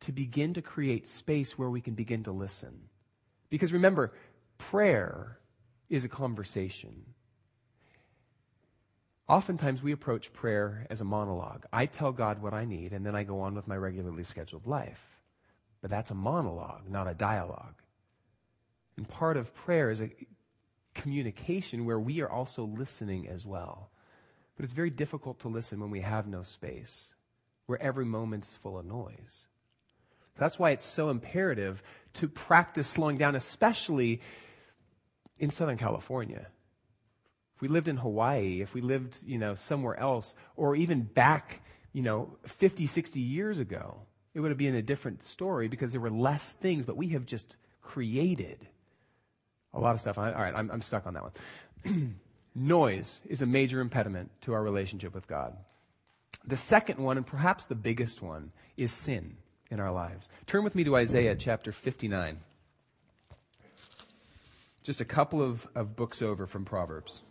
to 0.01 0.11
begin 0.11 0.53
to 0.53 0.61
create 0.61 1.07
space 1.07 1.57
where 1.57 1.69
we 1.69 1.81
can 1.81 1.95
begin 1.95 2.23
to 2.23 2.31
listen. 2.31 2.73
Because 3.49 3.73
remember, 3.73 4.13
prayer 4.57 5.39
is 5.89 6.05
a 6.05 6.09
conversation. 6.09 7.03
Oftentimes 9.27 9.83
we 9.83 9.91
approach 9.91 10.31
prayer 10.31 10.87
as 10.89 11.01
a 11.01 11.05
monologue. 11.05 11.65
I 11.73 11.85
tell 11.85 12.13
God 12.13 12.41
what 12.41 12.53
I 12.53 12.63
need, 12.63 12.93
and 12.93 13.05
then 13.05 13.15
I 13.15 13.23
go 13.23 13.41
on 13.41 13.55
with 13.55 13.67
my 13.67 13.75
regularly 13.75 14.23
scheduled 14.23 14.65
life. 14.65 15.03
But 15.81 15.91
that's 15.91 16.11
a 16.11 16.15
monologue, 16.15 16.89
not 16.89 17.09
a 17.09 17.13
dialogue. 17.13 17.75
And 18.95 19.07
part 19.07 19.35
of 19.37 19.53
prayer 19.53 19.91
is 19.91 20.01
a 20.01 20.09
communication 20.95 21.85
where 21.85 21.99
we 21.99 22.21
are 22.21 22.29
also 22.29 22.63
listening 22.65 23.27
as 23.27 23.45
well. 23.45 23.91
But 24.55 24.63
it's 24.63 24.73
very 24.73 24.89
difficult 24.89 25.39
to 25.41 25.49
listen 25.49 25.79
when 25.79 25.91
we 25.91 26.01
have 26.01 26.25
no 26.25 26.43
space, 26.43 27.13
where 27.67 27.81
every 27.81 28.05
moment's 28.05 28.55
full 28.55 28.79
of 28.79 28.85
noise. 28.85 29.47
That's 30.37 30.57
why 30.57 30.71
it's 30.71 30.85
so 30.85 31.09
imperative 31.09 31.83
to 32.13 32.27
practice 32.27 32.87
slowing 32.87 33.17
down, 33.17 33.35
especially 33.35 34.21
in 35.37 35.51
Southern 35.51 35.77
California. 35.77 36.47
If 37.57 37.61
we 37.63 37.69
lived 37.69 37.87
in 37.87 37.97
Hawaii, 37.97 38.61
if 38.61 38.75
we 38.75 38.81
lived, 38.81 39.17
you 39.25 39.39
know, 39.39 39.55
somewhere 39.55 39.99
else, 39.99 40.35
or 40.57 40.75
even 40.75 41.01
back, 41.01 41.63
you 41.91 42.03
know, 42.03 42.37
50, 42.45 42.85
60 42.85 43.19
years 43.19 43.57
ago, 43.57 43.97
it 44.35 44.41
would 44.41 44.51
have 44.51 44.59
been 44.59 44.75
a 44.75 44.83
different 44.83 45.23
story 45.23 45.67
because 45.67 45.91
there 45.91 45.99
were 45.99 46.11
less 46.11 46.53
things, 46.53 46.85
but 46.85 46.95
we 46.95 47.07
have 47.09 47.25
just 47.25 47.55
created 47.81 48.67
a 49.73 49.79
lot 49.79 49.95
of 49.95 50.01
stuff. 50.01 50.19
All 50.19 50.25
right, 50.25 50.53
I'm, 50.55 50.69
I'm 50.69 50.83
stuck 50.83 51.07
on 51.07 51.15
that 51.15 51.23
one. 51.23 52.19
Noise 52.55 53.21
is 53.27 53.41
a 53.41 53.47
major 53.47 53.81
impediment 53.81 54.29
to 54.41 54.53
our 54.53 54.61
relationship 54.61 55.15
with 55.15 55.27
God. 55.27 55.57
The 56.45 56.57
second 56.57 56.99
one, 56.99 57.17
and 57.17 57.25
perhaps 57.25 57.65
the 57.65 57.73
biggest 57.73 58.21
one, 58.21 58.51
is 58.77 58.91
sin 58.91 59.35
in 59.71 59.79
our 59.79 59.91
lives. 59.91 60.29
Turn 60.45 60.63
with 60.63 60.75
me 60.75 60.83
to 60.83 60.95
Isaiah 60.95 61.35
chapter 61.35 61.71
59. 61.71 62.37
Just 64.83 65.01
a 65.01 65.05
couple 65.05 65.41
of, 65.41 65.67
of 65.73 65.95
books 65.95 66.21
over 66.21 66.45
from 66.45 66.63
Proverbs. 66.63 67.23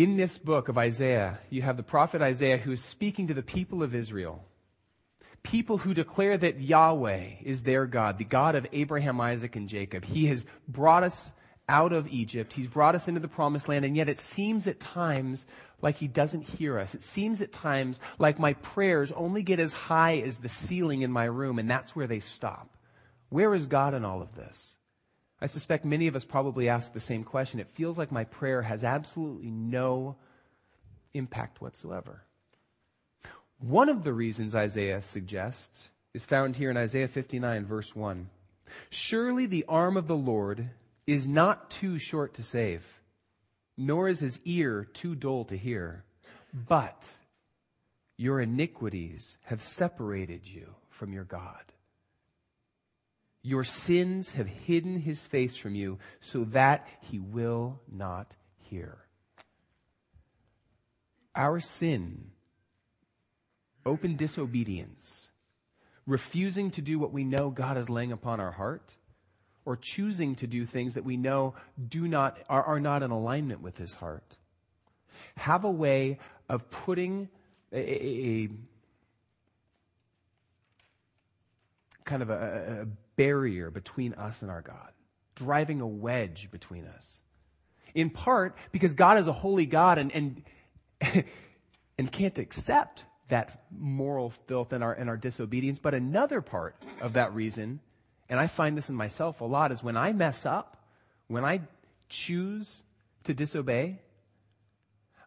In 0.00 0.16
this 0.16 0.38
book 0.38 0.70
of 0.70 0.78
Isaiah, 0.78 1.40
you 1.50 1.60
have 1.60 1.76
the 1.76 1.82
prophet 1.82 2.22
Isaiah 2.22 2.56
who 2.56 2.72
is 2.72 2.82
speaking 2.82 3.26
to 3.26 3.34
the 3.34 3.42
people 3.42 3.82
of 3.82 3.94
Israel 3.94 4.42
people 5.42 5.76
who 5.76 5.92
declare 5.92 6.38
that 6.38 6.58
Yahweh 6.58 7.26
is 7.42 7.64
their 7.64 7.84
God, 7.84 8.16
the 8.16 8.24
God 8.24 8.54
of 8.54 8.66
Abraham, 8.72 9.20
Isaac, 9.20 9.56
and 9.56 9.68
Jacob. 9.68 10.06
He 10.06 10.24
has 10.28 10.46
brought 10.66 11.04
us 11.04 11.32
out 11.68 11.92
of 11.92 12.08
Egypt. 12.08 12.54
He's 12.54 12.66
brought 12.66 12.94
us 12.94 13.08
into 13.08 13.20
the 13.20 13.28
promised 13.28 13.68
land, 13.68 13.84
and 13.84 13.94
yet 13.94 14.08
it 14.08 14.18
seems 14.18 14.66
at 14.66 14.80
times 14.80 15.44
like 15.82 15.96
he 15.96 16.08
doesn't 16.08 16.48
hear 16.48 16.78
us. 16.78 16.94
It 16.94 17.02
seems 17.02 17.42
at 17.42 17.52
times 17.52 18.00
like 18.18 18.38
my 18.38 18.54
prayers 18.54 19.12
only 19.12 19.42
get 19.42 19.60
as 19.60 19.74
high 19.74 20.20
as 20.20 20.38
the 20.38 20.48
ceiling 20.48 21.02
in 21.02 21.12
my 21.12 21.24
room, 21.26 21.58
and 21.58 21.68
that's 21.68 21.94
where 21.94 22.06
they 22.06 22.20
stop. 22.20 22.74
Where 23.28 23.54
is 23.54 23.66
God 23.66 23.92
in 23.92 24.06
all 24.06 24.22
of 24.22 24.34
this? 24.34 24.78
I 25.42 25.46
suspect 25.46 25.84
many 25.84 26.06
of 26.06 26.16
us 26.16 26.24
probably 26.24 26.68
ask 26.68 26.92
the 26.92 27.00
same 27.00 27.24
question. 27.24 27.60
It 27.60 27.70
feels 27.70 27.96
like 27.96 28.12
my 28.12 28.24
prayer 28.24 28.62
has 28.62 28.84
absolutely 28.84 29.50
no 29.50 30.16
impact 31.14 31.60
whatsoever. 31.60 32.22
One 33.58 33.88
of 33.88 34.04
the 34.04 34.12
reasons 34.12 34.54
Isaiah 34.54 35.02
suggests 35.02 35.90
is 36.14 36.24
found 36.24 36.56
here 36.56 36.70
in 36.70 36.76
Isaiah 36.76 37.08
59, 37.08 37.64
verse 37.64 37.94
1. 37.94 38.28
Surely 38.90 39.46
the 39.46 39.64
arm 39.68 39.96
of 39.96 40.06
the 40.06 40.16
Lord 40.16 40.70
is 41.06 41.26
not 41.26 41.70
too 41.70 41.98
short 41.98 42.34
to 42.34 42.42
save, 42.42 43.00
nor 43.76 44.08
is 44.08 44.20
his 44.20 44.40
ear 44.44 44.84
too 44.84 45.14
dull 45.14 45.44
to 45.46 45.56
hear. 45.56 46.04
But 46.52 47.12
your 48.16 48.40
iniquities 48.40 49.38
have 49.44 49.62
separated 49.62 50.46
you 50.46 50.74
from 50.88 51.12
your 51.12 51.24
God. 51.24 51.72
Your 53.42 53.64
sins 53.64 54.32
have 54.32 54.46
hidden 54.46 55.00
his 55.00 55.26
face 55.26 55.56
from 55.56 55.74
you 55.74 55.98
so 56.20 56.44
that 56.44 56.86
he 57.00 57.18
will 57.18 57.80
not 57.90 58.36
hear. 58.58 58.98
Our 61.34 61.60
sin 61.60 62.32
open 63.86 64.16
disobedience, 64.16 65.30
refusing 66.06 66.70
to 66.72 66.82
do 66.82 66.98
what 66.98 67.12
we 67.12 67.24
know 67.24 67.50
God 67.50 67.76
is 67.78 67.88
laying 67.88 68.12
upon 68.12 68.40
our 68.40 68.52
heart, 68.52 68.96
or 69.64 69.76
choosing 69.76 70.34
to 70.36 70.46
do 70.46 70.64
things 70.66 70.94
that 70.94 71.04
we 71.04 71.16
know 71.16 71.54
do 71.88 72.08
not, 72.08 72.38
are, 72.48 72.62
are 72.62 72.80
not 72.80 73.02
in 73.02 73.10
alignment 73.10 73.62
with 73.62 73.76
his 73.76 73.94
heart. 73.94 74.36
Have 75.36 75.64
a 75.64 75.70
way 75.70 76.18
of 76.48 76.70
putting 76.70 77.28
a, 77.72 77.78
a, 77.78 78.44
a 78.44 78.48
kind 82.04 82.22
of 82.22 82.30
a, 82.30 82.82
a 82.82 82.86
barrier 83.20 83.70
between 83.70 84.14
us 84.14 84.40
and 84.40 84.50
our 84.50 84.62
God, 84.62 84.92
driving 85.34 85.82
a 85.82 85.86
wedge 85.86 86.50
between 86.50 86.86
us. 86.86 87.20
In 87.94 88.08
part 88.08 88.56
because 88.72 88.94
God 88.94 89.18
is 89.18 89.28
a 89.28 89.32
holy 89.32 89.66
God 89.66 89.98
and, 89.98 90.10
and, 90.10 90.42
and 91.98 92.10
can't 92.10 92.38
accept 92.38 93.04
that 93.28 93.62
moral 93.70 94.30
filth 94.30 94.72
and 94.72 94.82
our, 94.82 94.94
and 94.94 95.10
our 95.10 95.18
disobedience. 95.18 95.78
But 95.78 95.92
another 95.92 96.40
part 96.40 96.76
of 97.02 97.12
that 97.12 97.34
reason, 97.34 97.80
and 98.30 98.40
I 98.40 98.46
find 98.46 98.74
this 98.74 98.88
in 98.88 98.96
myself 98.96 99.42
a 99.42 99.44
lot, 99.44 99.70
is 99.70 99.82
when 99.82 99.98
I 99.98 100.14
mess 100.14 100.46
up, 100.46 100.82
when 101.28 101.44
I 101.44 101.60
choose 102.08 102.82
to 103.24 103.34
disobey, 103.34 104.00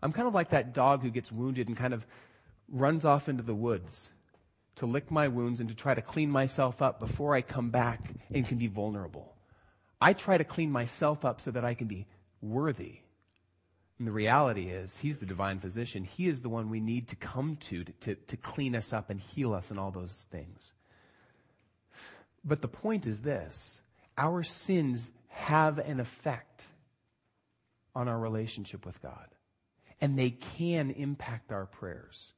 I'm 0.01 0.13
kind 0.13 0.27
of 0.27 0.33
like 0.33 0.49
that 0.49 0.73
dog 0.73 1.03
who 1.03 1.11
gets 1.11 1.31
wounded 1.31 1.67
and 1.67 1.77
kind 1.77 1.93
of 1.93 2.07
runs 2.69 3.05
off 3.05 3.29
into 3.29 3.43
the 3.43 3.53
woods 3.53 4.09
to 4.75 4.85
lick 4.85 5.11
my 5.11 5.27
wounds 5.27 5.59
and 5.59 5.69
to 5.69 5.75
try 5.75 5.93
to 5.93 6.01
clean 6.01 6.29
myself 6.29 6.81
up 6.81 6.99
before 6.99 7.35
I 7.35 7.41
come 7.41 7.69
back 7.69 8.01
and 8.33 8.47
can 8.47 8.57
be 8.57 8.67
vulnerable. 8.67 9.35
I 10.01 10.13
try 10.13 10.37
to 10.37 10.43
clean 10.43 10.71
myself 10.71 11.23
up 11.23 11.41
so 11.41 11.51
that 11.51 11.63
I 11.63 11.73
can 11.73 11.87
be 11.87 12.07
worthy 12.41 13.03
and 14.03 14.07
the 14.07 14.11
reality 14.11 14.69
is, 14.69 14.99
He's 14.99 15.19
the 15.19 15.25
divine 15.25 15.59
physician. 15.59 16.03
He 16.03 16.27
is 16.27 16.41
the 16.41 16.49
one 16.49 16.69
we 16.69 16.79
need 16.79 17.07
to 17.07 17.15
come 17.15 17.55
to, 17.61 17.83
to 17.83 17.91
to, 18.01 18.15
to 18.15 18.37
clean 18.37 18.75
us 18.75 18.91
up 18.91 19.09
and 19.09 19.19
heal 19.19 19.53
us 19.53 19.69
and 19.69 19.79
all 19.79 19.91
those 19.91 20.27
things. 20.29 20.73
But 22.43 22.61
the 22.61 22.67
point 22.67 23.07
is 23.07 23.21
this 23.21 23.81
our 24.17 24.43
sins 24.43 25.11
have 25.29 25.79
an 25.79 25.99
effect 25.99 26.67
on 27.95 28.07
our 28.07 28.19
relationship 28.19 28.85
with 28.85 29.01
God, 29.01 29.27
and 30.01 30.17
they 30.19 30.31
can 30.31 30.91
impact 30.91 31.51
our 31.51 31.65
prayers. 31.65 32.33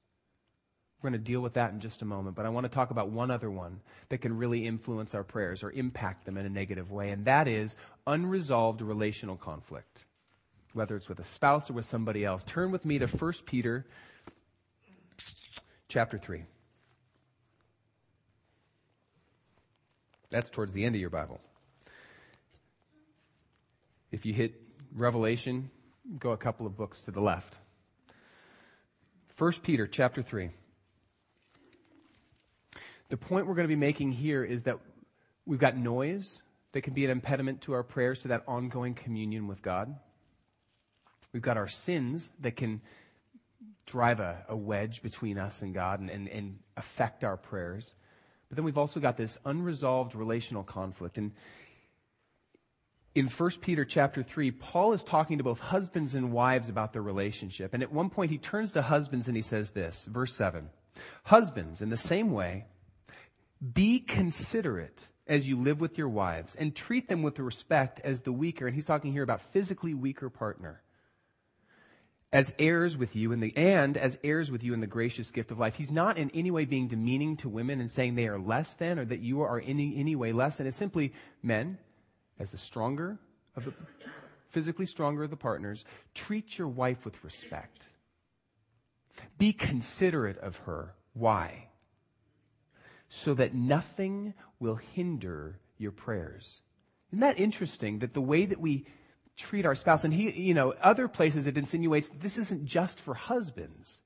We're 1.05 1.11
going 1.11 1.21
to 1.21 1.31
deal 1.31 1.41
with 1.41 1.53
that 1.53 1.71
in 1.71 1.79
just 1.79 2.01
a 2.01 2.05
moment, 2.05 2.35
but 2.35 2.47
I 2.47 2.49
want 2.49 2.63
to 2.63 2.67
talk 2.67 2.89
about 2.89 3.11
one 3.11 3.29
other 3.29 3.51
one 3.51 3.79
that 4.09 4.21
can 4.21 4.35
really 4.35 4.65
influence 4.65 5.13
our 5.13 5.23
prayers 5.23 5.61
or 5.61 5.69
impact 5.69 6.25
them 6.25 6.35
in 6.35 6.47
a 6.47 6.49
negative 6.49 6.89
way, 6.89 7.11
and 7.11 7.25
that 7.25 7.47
is 7.47 7.75
unresolved 8.07 8.81
relational 8.81 9.35
conflict 9.35 10.05
whether 10.73 10.95
it's 10.95 11.07
with 11.07 11.19
a 11.19 11.23
spouse 11.23 11.69
or 11.69 11.73
with 11.73 11.85
somebody 11.85 12.25
else. 12.25 12.43
Turn 12.43 12.71
with 12.71 12.85
me 12.85 12.97
to 12.97 13.05
1 13.05 13.33
Peter 13.45 13.85
chapter 15.89 16.17
3. 16.17 16.43
That's 20.31 20.49
towards 20.49 20.71
the 20.71 20.85
end 20.85 20.95
of 20.95 21.01
your 21.01 21.11
Bible. 21.11 21.39
If 24.11 24.25
you 24.25 24.33
hit 24.33 24.59
Revelation, 24.95 25.69
go 26.17 26.31
a 26.31 26.37
couple 26.37 26.65
of 26.65 26.75
books 26.75 27.01
to 27.01 27.11
the 27.11 27.21
left. 27.21 27.59
1 29.37 29.51
Peter 29.61 29.85
chapter 29.85 30.23
3. 30.23 30.49
The 33.09 33.17
point 33.17 33.47
we're 33.47 33.55
going 33.55 33.67
to 33.67 33.73
be 33.73 33.75
making 33.75 34.11
here 34.11 34.43
is 34.43 34.63
that 34.63 34.79
we've 35.45 35.59
got 35.59 35.77
noise 35.77 36.41
that 36.71 36.81
can 36.81 36.93
be 36.93 37.05
an 37.05 37.11
impediment 37.11 37.61
to 37.61 37.73
our 37.73 37.83
prayers, 37.83 38.19
to 38.19 38.29
that 38.29 38.43
ongoing 38.47 38.93
communion 38.93 39.47
with 39.47 39.61
God. 39.61 39.95
We've 41.31 41.41
got 41.41 41.57
our 41.57 41.67
sins 41.67 42.31
that 42.41 42.55
can 42.55 42.81
drive 43.85 44.19
a, 44.19 44.43
a 44.49 44.55
wedge 44.55 45.01
between 45.01 45.37
us 45.37 45.61
and 45.61 45.73
God 45.73 45.99
and, 45.99 46.09
and, 46.09 46.27
and 46.27 46.59
affect 46.75 47.23
our 47.23 47.37
prayers. 47.37 47.93
But 48.49 48.55
then 48.55 48.65
we've 48.65 48.77
also 48.77 48.99
got 48.99 49.17
this 49.17 49.37
unresolved 49.45 50.15
relational 50.15 50.63
conflict. 50.63 51.17
And 51.17 51.31
in 53.13 53.27
1 53.27 53.51
Peter 53.61 53.85
chapter 53.85 54.23
3, 54.23 54.51
Paul 54.51 54.93
is 54.93 55.03
talking 55.03 55.37
to 55.37 55.43
both 55.43 55.59
husbands 55.59 56.15
and 56.15 56.31
wives 56.31 56.67
about 56.67 56.93
their 56.93 57.01
relationship. 57.01 57.73
And 57.73 57.81
at 57.81 57.91
one 57.91 58.09
point, 58.09 58.31
he 58.31 58.37
turns 58.37 58.73
to 58.73 58.81
husbands 58.81 59.27
and 59.27 59.35
he 59.35 59.41
says 59.41 59.71
this, 59.71 60.05
verse 60.05 60.33
7 60.33 60.69
Husbands, 61.23 61.81
in 61.81 61.89
the 61.89 61.97
same 61.97 62.31
way, 62.31 62.65
be 63.73 63.99
considerate 63.99 65.09
as 65.27 65.47
you 65.47 65.59
live 65.59 65.81
with 65.81 65.97
your 65.97 66.09
wives 66.09 66.55
and 66.55 66.75
treat 66.75 67.09
them 67.09 67.23
with 67.23 67.39
respect 67.39 67.99
as 68.03 68.21
the 68.21 68.31
weaker, 68.31 68.67
and 68.67 68.75
he's 68.75 68.85
talking 68.85 69.11
here 69.11 69.23
about 69.23 69.41
physically 69.41 69.93
weaker 69.93 70.29
partner, 70.29 70.81
as 72.31 72.53
heirs 72.59 72.97
with 72.97 73.15
you 73.15 73.31
in 73.31 73.39
the, 73.39 73.55
and 73.55 73.97
as 73.97 74.19
heirs 74.23 74.51
with 74.51 74.63
you 74.63 74.73
in 74.73 74.81
the 74.81 74.87
gracious 74.87 75.31
gift 75.31 75.51
of 75.51 75.59
life. 75.59 75.75
He's 75.75 75.91
not 75.91 76.17
in 76.17 76.29
any 76.31 76.51
way 76.51 76.65
being 76.65 76.87
demeaning 76.87 77.37
to 77.37 77.49
women 77.49 77.79
and 77.79 77.89
saying 77.89 78.15
they 78.15 78.27
are 78.27 78.39
less 78.39 78.73
than 78.73 78.99
or 78.99 79.05
that 79.05 79.21
you 79.21 79.41
are 79.41 79.59
in 79.59 79.69
any, 79.69 79.97
any 79.97 80.15
way 80.15 80.33
less 80.33 80.57
than. 80.57 80.67
It's 80.67 80.75
simply 80.75 81.13
men, 81.41 81.77
as 82.37 82.51
the 82.51 82.57
stronger 82.57 83.17
of 83.55 83.65
the, 83.65 83.73
physically 84.49 84.85
stronger 84.85 85.23
of 85.23 85.29
the 85.29 85.37
partners, 85.37 85.85
treat 86.13 86.57
your 86.57 86.67
wife 86.67 87.05
with 87.05 87.23
respect. 87.23 87.93
Be 89.37 89.53
considerate 89.53 90.37
of 90.39 90.57
her. 90.57 90.93
Why? 91.13 91.69
So 93.09 93.33
that 93.33 93.53
nothing 93.53 94.33
will 94.59 94.75
hinder 94.75 95.59
your 95.77 95.91
prayers. 95.91 96.61
Isn't 97.11 97.19
that 97.19 97.39
interesting 97.39 97.99
that 97.99 98.13
the 98.13 98.21
way 98.21 98.45
that 98.45 98.59
we 98.59 98.85
treat 99.37 99.65
our 99.65 99.75
spouse, 99.75 100.03
and 100.03 100.13
he, 100.13 100.31
you 100.31 100.53
know, 100.53 100.73
other 100.81 101.07
places 101.07 101.47
it 101.47 101.57
insinuates 101.57 102.09
this 102.19 102.37
isn't 102.37 102.65
just 102.65 102.99
for 102.99 103.13
husbands, 103.13 104.01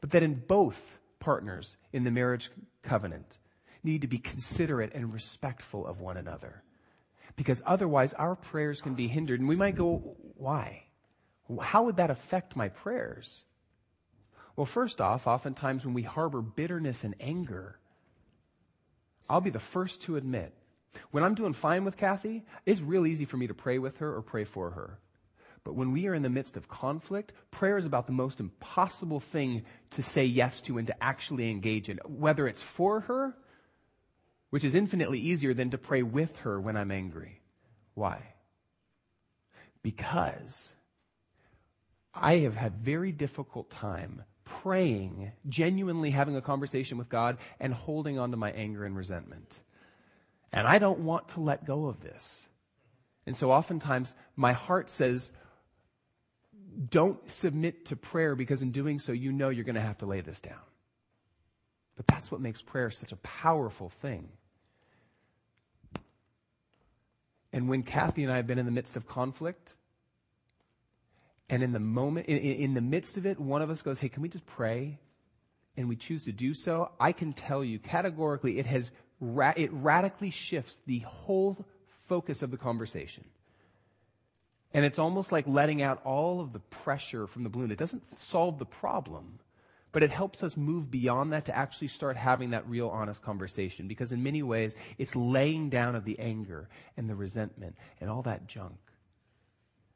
but 0.00 0.10
that 0.10 0.22
in 0.22 0.34
both 0.34 0.98
partners 1.20 1.76
in 1.92 2.04
the 2.04 2.10
marriage 2.10 2.50
covenant 2.82 3.38
need 3.82 4.00
to 4.02 4.06
be 4.06 4.18
considerate 4.18 4.92
and 4.94 5.12
respectful 5.12 5.86
of 5.86 6.00
one 6.00 6.16
another. 6.16 6.62
Because 7.36 7.62
otherwise 7.66 8.12
our 8.14 8.36
prayers 8.36 8.80
can 8.80 8.94
be 8.94 9.08
hindered. 9.08 9.40
And 9.40 9.48
we 9.48 9.56
might 9.56 9.76
go, 9.76 10.16
why? 10.36 10.84
How 11.60 11.82
would 11.84 11.96
that 11.96 12.10
affect 12.10 12.56
my 12.56 12.68
prayers? 12.68 13.44
Well, 14.56 14.66
first 14.66 15.00
off, 15.00 15.26
oftentimes 15.26 15.84
when 15.84 15.94
we 15.94 16.02
harbor 16.02 16.40
bitterness 16.40 17.04
and 17.04 17.14
anger, 17.20 17.78
I'll 19.28 19.40
be 19.40 19.50
the 19.50 19.58
first 19.58 20.02
to 20.02 20.16
admit, 20.16 20.52
when 21.10 21.24
I'm 21.24 21.34
doing 21.34 21.52
fine 21.52 21.84
with 21.84 21.96
Kathy, 21.96 22.44
it's 22.66 22.80
real 22.80 23.06
easy 23.06 23.24
for 23.24 23.36
me 23.36 23.46
to 23.46 23.54
pray 23.54 23.78
with 23.78 23.98
her 23.98 24.14
or 24.14 24.22
pray 24.22 24.44
for 24.44 24.70
her. 24.70 24.98
But 25.64 25.74
when 25.74 25.92
we 25.92 26.06
are 26.06 26.14
in 26.14 26.22
the 26.22 26.28
midst 26.28 26.56
of 26.56 26.68
conflict, 26.68 27.32
prayer 27.50 27.78
is 27.78 27.86
about 27.86 28.06
the 28.06 28.12
most 28.12 28.38
impossible 28.38 29.20
thing 29.20 29.64
to 29.90 30.02
say 30.02 30.24
yes 30.24 30.60
to 30.62 30.76
and 30.76 30.86
to 30.88 31.02
actually 31.02 31.50
engage 31.50 31.88
in, 31.88 31.98
whether 32.04 32.46
it's 32.46 32.60
for 32.60 33.00
her, 33.00 33.34
which 34.50 34.64
is 34.64 34.74
infinitely 34.74 35.20
easier 35.20 35.54
than 35.54 35.70
to 35.70 35.78
pray 35.78 36.02
with 36.02 36.36
her 36.40 36.60
when 36.60 36.76
I'm 36.76 36.90
angry. 36.90 37.40
Why? 37.94 38.22
Because 39.82 40.74
I 42.14 42.38
have 42.38 42.56
had 42.56 42.76
very 42.76 43.12
difficult 43.12 43.70
time 43.70 44.22
praying, 44.44 45.32
genuinely 45.48 46.10
having 46.10 46.36
a 46.36 46.42
conversation 46.42 46.98
with 46.98 47.08
God, 47.08 47.38
and 47.58 47.74
holding 47.74 48.18
on 48.18 48.30
to 48.30 48.36
my 48.36 48.52
anger 48.52 48.84
and 48.84 48.96
resentment. 48.96 49.60
And 50.52 50.66
I 50.66 50.78
don't 50.78 51.00
want 51.00 51.30
to 51.30 51.40
let 51.40 51.64
go 51.64 51.86
of 51.86 52.00
this. 52.00 52.48
And 53.26 53.36
so 53.36 53.50
oftentimes 53.50 54.14
my 54.36 54.52
heart 54.52 54.90
says, 54.90 55.32
don't 56.90 57.28
submit 57.30 57.86
to 57.86 57.96
prayer 57.96 58.34
because 58.34 58.62
in 58.62 58.70
doing 58.70 58.98
so, 58.98 59.12
you 59.12 59.32
know 59.32 59.48
you're 59.48 59.64
going 59.64 59.74
to 59.74 59.80
have 59.80 59.98
to 59.98 60.06
lay 60.06 60.20
this 60.20 60.40
down. 60.40 60.60
But 61.96 62.06
that's 62.06 62.30
what 62.30 62.40
makes 62.40 62.60
prayer 62.60 62.90
such 62.90 63.12
a 63.12 63.16
powerful 63.16 63.88
thing. 63.88 64.28
And 67.52 67.68
when 67.68 67.84
Kathy 67.84 68.24
and 68.24 68.32
I 68.32 68.36
have 68.36 68.46
been 68.48 68.58
in 68.58 68.66
the 68.66 68.72
midst 68.72 68.96
of 68.96 69.06
conflict, 69.06 69.76
and 71.48 71.62
in 71.62 71.72
the 71.72 71.80
moment, 71.80 72.26
in, 72.26 72.38
in, 72.38 72.74
the 72.74 72.80
midst 72.80 73.16
of 73.16 73.26
it, 73.26 73.38
one 73.38 73.60
of 73.60 73.70
us 73.70 73.82
goes, 73.82 73.98
Hey, 73.98 74.08
can 74.08 74.22
we 74.22 74.28
just 74.28 74.46
pray? 74.46 74.98
And 75.76 75.88
we 75.88 75.96
choose 75.96 76.24
to 76.24 76.32
do 76.32 76.54
so. 76.54 76.90
I 76.98 77.12
can 77.12 77.32
tell 77.32 77.64
you 77.64 77.78
categorically, 77.78 78.58
it 78.58 78.66
has, 78.66 78.92
ra- 79.20 79.52
it 79.56 79.72
radically 79.72 80.30
shifts 80.30 80.80
the 80.86 81.00
whole 81.00 81.64
focus 82.08 82.42
of 82.42 82.50
the 82.50 82.56
conversation. 82.56 83.24
And 84.72 84.84
it's 84.84 84.98
almost 84.98 85.32
like 85.32 85.46
letting 85.46 85.82
out 85.82 86.00
all 86.04 86.40
of 86.40 86.52
the 86.52 86.60
pressure 86.60 87.26
from 87.26 87.42
the 87.42 87.48
balloon. 87.48 87.70
It 87.70 87.78
doesn't 87.78 88.18
solve 88.18 88.58
the 88.58 88.66
problem, 88.66 89.38
but 89.92 90.02
it 90.02 90.10
helps 90.10 90.42
us 90.42 90.56
move 90.56 90.90
beyond 90.90 91.32
that 91.32 91.44
to 91.44 91.56
actually 91.56 91.88
start 91.88 92.16
having 92.16 92.50
that 92.50 92.68
real 92.68 92.88
honest 92.88 93.22
conversation. 93.22 93.86
Because 93.86 94.12
in 94.12 94.22
many 94.22 94.42
ways, 94.42 94.74
it's 94.98 95.14
laying 95.14 95.70
down 95.70 95.94
of 95.94 96.04
the 96.04 96.18
anger 96.18 96.68
and 96.96 97.08
the 97.08 97.14
resentment 97.14 97.76
and 98.00 98.10
all 98.10 98.22
that 98.22 98.46
junk. 98.48 98.76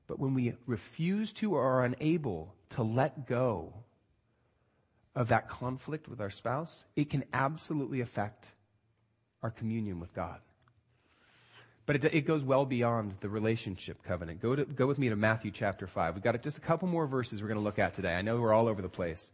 But 0.09 0.19
when 0.19 0.35
we 0.35 0.55
refuse 0.67 1.33
to 1.35 1.55
or 1.55 1.63
are 1.63 1.85
unable 1.85 2.55
to 2.71 2.83
let 2.83 3.29
go 3.29 3.75
of 5.15 5.29
that 5.29 5.49
conflict 5.49 6.09
with 6.09 6.21
our 6.21 6.31
spouse, 6.31 6.87
it 6.97 7.11
can 7.11 7.25
absolutely 7.33 8.01
affect 8.01 8.51
our 9.43 9.51
communion 9.51 10.01
with 10.01 10.13
God. 10.15 10.41
But 11.85 11.97
it, 11.97 12.15
it, 12.15 12.21
goes 12.27 12.43
well 12.43 12.67
beyond 12.67 13.15
the 13.21 13.29
relationship 13.29 14.03
covenant. 14.03 14.43
Go, 14.43 14.57
to, 14.57 14.65
go 14.65 14.87
with 14.87 14.99
me 14.99 15.09
to 15.11 15.17
Matthew 15.17 15.51
chapter 15.51 15.87
5. 15.87 16.15
We've 16.15 16.25
got 16.25 16.43
just 16.43 16.59
a 16.59 16.63
couple 16.63 16.89
more 16.89 17.07
verses 17.07 17.41
we're 17.41 17.49
going 17.49 17.61
to 17.61 17.65
look 17.65 17.79
at 17.79 17.95
today. 17.95 18.15
I 18.15 18.23
know 18.23 18.39
we're 18.39 18.53
all 18.53 18.69
over 18.69 18.83
the 18.83 18.89
place. 18.89 19.31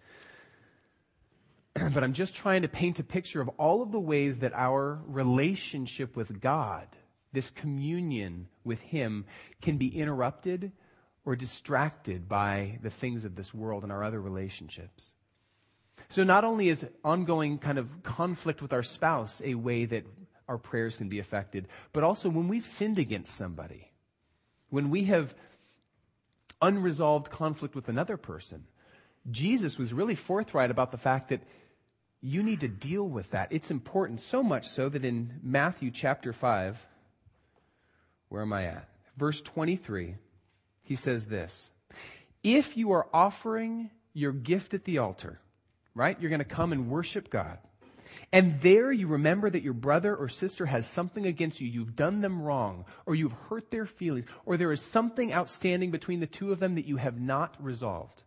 but 1.75 2.05
I'm 2.05 2.13
just 2.13 2.35
trying 2.35 2.63
to 2.63 2.69
paint 2.69 2.99
a 2.99 3.05
picture 3.05 3.41
of 3.41 3.49
all 3.59 3.83
of 3.83 3.91
the 3.91 4.01
ways 4.01 4.41
that 4.41 4.53
our 4.55 5.01
relationship 5.07 6.17
with 6.17 6.41
God– 6.41 6.89
this 7.35 7.51
communion 7.51 8.49
with 8.65 8.81
Him 8.81 9.27
can 9.61 9.77
be 9.77 9.99
interrupted 9.99 10.73
or 11.27 11.37
distracted 11.37 12.29
by 12.29 12.79
the 12.83 12.91
things 12.91 13.25
of 13.25 13.35
this 13.35 13.53
world 13.53 13.83
and 13.83 13.93
our 13.93 14.05
other 14.05 14.21
relationships. 14.21 15.13
So 16.09 16.23
not 16.23 16.45
only 16.45 16.69
is 16.69 16.87
ongoing 17.05 17.59
kind 17.59 17.79
of 17.79 18.03
conflict 18.03 18.63
with 18.63 18.73
our 18.73 18.83
spouse 18.83 19.43
a 19.45 19.55
way 19.55 19.85
that 19.87 20.07
our 20.49 20.59
prayers 20.59 20.99
can 20.99 21.09
be 21.09 21.19
affected, 21.19 21.69
but 21.93 22.05
also 22.05 22.29
when 22.29 22.49
we've 22.49 22.67
sinned 22.67 22.99
against 22.99 23.35
somebody, 23.35 23.91
when 24.69 24.91
we 24.91 25.05
have 25.05 25.35
unresolved 26.61 27.31
conflict 27.31 27.75
with 27.75 27.89
another 27.89 28.17
person, 28.17 28.65
Jesus 29.31 29.79
was 29.79 29.93
really 29.93 30.15
forthright 30.15 30.71
about 30.71 30.93
the 30.93 30.99
fact 30.99 31.31
that 31.31 31.43
you 32.21 32.43
need 32.43 32.61
to 32.61 32.69
deal 32.69 33.07
with 33.07 33.31
that. 33.31 33.49
It's 33.51 33.71
important, 33.71 34.21
so 34.21 34.43
much 34.43 34.67
so 34.67 34.89
that 34.89 35.05
in 35.05 35.41
Matthew 35.43 35.91
chapter 35.91 36.33
5, 36.33 36.87
where 38.35 38.43
am 38.43 38.53
I 38.53 38.65
at? 38.65 38.89
Verse 39.17 39.41
23, 39.41 40.17
he 40.83 40.97
says 40.97 41.27
this 41.27 41.71
If 42.43 42.77
you 42.77 42.91
are 42.91 43.07
offering 43.15 43.93
your 44.13 44.33
gift 44.33 44.75
at 44.75 44.83
the 44.83 44.99
altar, 44.99 45.39
right? 45.95 46.21
You're 46.21 46.31
going 46.31 46.41
to 46.41 46.45
come 46.45 46.73
and 46.73 46.91
worship 46.91 47.31
God. 47.31 47.59
And 48.33 48.61
there 48.61 48.91
you 48.91 49.07
remember 49.07 49.49
that 49.49 49.63
your 49.63 49.73
brother 49.73 50.17
or 50.17 50.29
sister 50.29 50.67
has 50.67 50.85
something 50.85 51.25
against 51.25 51.61
you. 51.61 51.69
You've 51.69 51.95
done 51.95 52.23
them 52.23 52.43
wrong, 52.43 52.87
or 53.07 53.15
you've 53.15 53.37
hurt 53.49 53.71
their 53.71 53.87
feelings, 53.87 54.27
or 54.45 54.57
there 54.57 54.73
is 54.73 54.81
something 54.81 55.33
outstanding 55.33 55.93
between 55.93 56.19
the 56.19 56.27
two 56.27 56.51
of 56.51 56.59
them 56.59 56.75
that 56.75 56.87
you 56.87 56.97
have 56.97 57.21
not 57.21 57.55
resolved. 57.63 58.25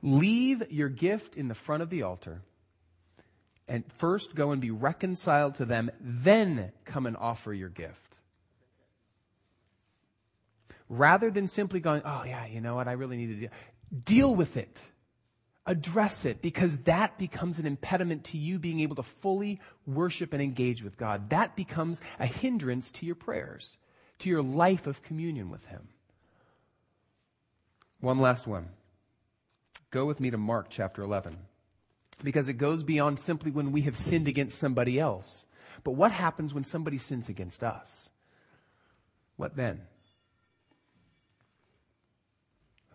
Leave 0.00 0.62
your 0.70 0.88
gift 0.88 1.36
in 1.36 1.48
the 1.48 1.54
front 1.54 1.82
of 1.82 1.90
the 1.90 2.04
altar 2.04 2.40
and 3.68 3.84
first 3.98 4.34
go 4.34 4.52
and 4.52 4.60
be 4.60 4.70
reconciled 4.70 5.56
to 5.56 5.64
them, 5.64 5.90
then 6.00 6.72
come 6.84 7.06
and 7.06 7.16
offer 7.16 7.52
your 7.52 7.68
gift. 7.68 8.20
Rather 10.88 11.30
than 11.30 11.48
simply 11.48 11.80
going, 11.80 12.02
oh 12.04 12.22
yeah, 12.24 12.46
you 12.46 12.60
know 12.60 12.76
what, 12.76 12.86
I 12.86 12.92
really 12.92 13.16
need 13.16 13.26
to 13.26 13.34
deal. 13.34 13.50
Deal 14.04 14.34
with 14.34 14.56
it. 14.56 14.84
Address 15.68 16.24
it 16.24 16.42
because 16.42 16.78
that 16.78 17.18
becomes 17.18 17.58
an 17.58 17.66
impediment 17.66 18.24
to 18.24 18.38
you 18.38 18.60
being 18.60 18.80
able 18.80 18.94
to 18.96 19.02
fully 19.02 19.60
worship 19.84 20.32
and 20.32 20.40
engage 20.40 20.82
with 20.82 20.96
God. 20.96 21.30
That 21.30 21.56
becomes 21.56 22.00
a 22.20 22.26
hindrance 22.26 22.92
to 22.92 23.06
your 23.06 23.16
prayers, 23.16 23.76
to 24.20 24.28
your 24.28 24.42
life 24.42 24.86
of 24.86 25.02
communion 25.02 25.50
with 25.50 25.66
Him. 25.66 25.88
One 27.98 28.20
last 28.20 28.46
one. 28.46 28.68
Go 29.90 30.04
with 30.04 30.20
me 30.20 30.30
to 30.30 30.38
Mark 30.38 30.66
chapter 30.70 31.02
11 31.02 31.36
because 32.22 32.48
it 32.48 32.54
goes 32.54 32.82
beyond 32.82 33.18
simply 33.18 33.50
when 33.50 33.72
we 33.72 33.82
have 33.82 33.96
sinned 33.96 34.28
against 34.28 34.58
somebody 34.58 34.98
else. 34.98 35.44
But 35.84 35.92
what 35.92 36.12
happens 36.12 36.54
when 36.54 36.64
somebody 36.64 36.98
sins 36.98 37.28
against 37.28 37.62
us? 37.62 38.10
What 39.36 39.56
then? 39.56 39.82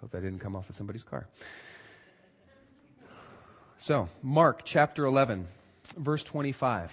Hope 0.01 0.11
that 0.11 0.21
didn't 0.21 0.39
come 0.39 0.55
off 0.55 0.69
of 0.69 0.75
somebody's 0.75 1.03
car. 1.03 1.27
So, 3.77 4.09
Mark 4.21 4.61
chapter 4.63 5.05
11, 5.05 5.47
verse 5.97 6.23
25. 6.23 6.91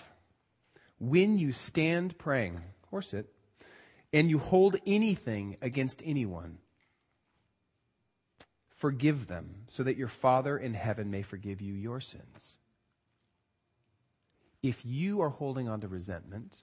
When 0.98 1.38
you 1.38 1.52
stand 1.52 2.18
praying, 2.18 2.60
or 2.90 3.02
sit, 3.02 3.32
and 4.12 4.30
you 4.30 4.38
hold 4.38 4.76
anything 4.86 5.56
against 5.60 6.02
anyone, 6.04 6.58
forgive 8.78 9.26
them 9.26 9.54
so 9.68 9.82
that 9.82 9.96
your 9.96 10.08
Father 10.08 10.56
in 10.56 10.74
heaven 10.74 11.10
may 11.10 11.22
forgive 11.22 11.60
you 11.60 11.74
your 11.74 12.00
sins. 12.00 12.58
If 14.62 14.84
you 14.84 15.20
are 15.20 15.28
holding 15.28 15.68
on 15.68 15.80
to 15.82 15.88
resentment, 15.88 16.62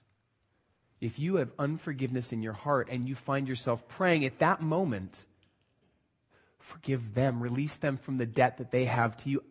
if 1.00 1.18
you 1.18 1.36
have 1.36 1.52
unforgiveness 1.58 2.32
in 2.32 2.42
your 2.42 2.54
heart 2.54 2.88
and 2.90 3.08
you 3.08 3.14
find 3.14 3.46
yourself 3.46 3.86
praying 3.86 4.24
at 4.24 4.38
that 4.38 4.60
moment, 4.60 5.24
forgive 6.58 7.14
them, 7.14 7.42
release 7.42 7.76
them 7.76 7.96
from 7.96 8.16
the 8.18 8.26
debt 8.26 8.58
that 8.58 8.70
they 8.70 8.86
have 8.86 9.16
to 9.18 9.30
you. 9.30 9.44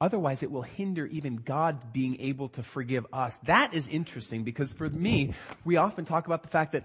Otherwise, 0.00 0.42
it 0.42 0.50
will 0.50 0.62
hinder 0.62 1.06
even 1.06 1.36
God 1.36 1.92
being 1.92 2.20
able 2.20 2.48
to 2.50 2.62
forgive 2.62 3.06
us. 3.12 3.36
That 3.44 3.74
is 3.74 3.88
interesting 3.88 4.44
because 4.44 4.72
for 4.72 4.88
me, 4.88 5.34
we 5.64 5.76
often 5.76 6.04
talk 6.04 6.26
about 6.26 6.42
the 6.42 6.48
fact 6.48 6.72
that 6.72 6.84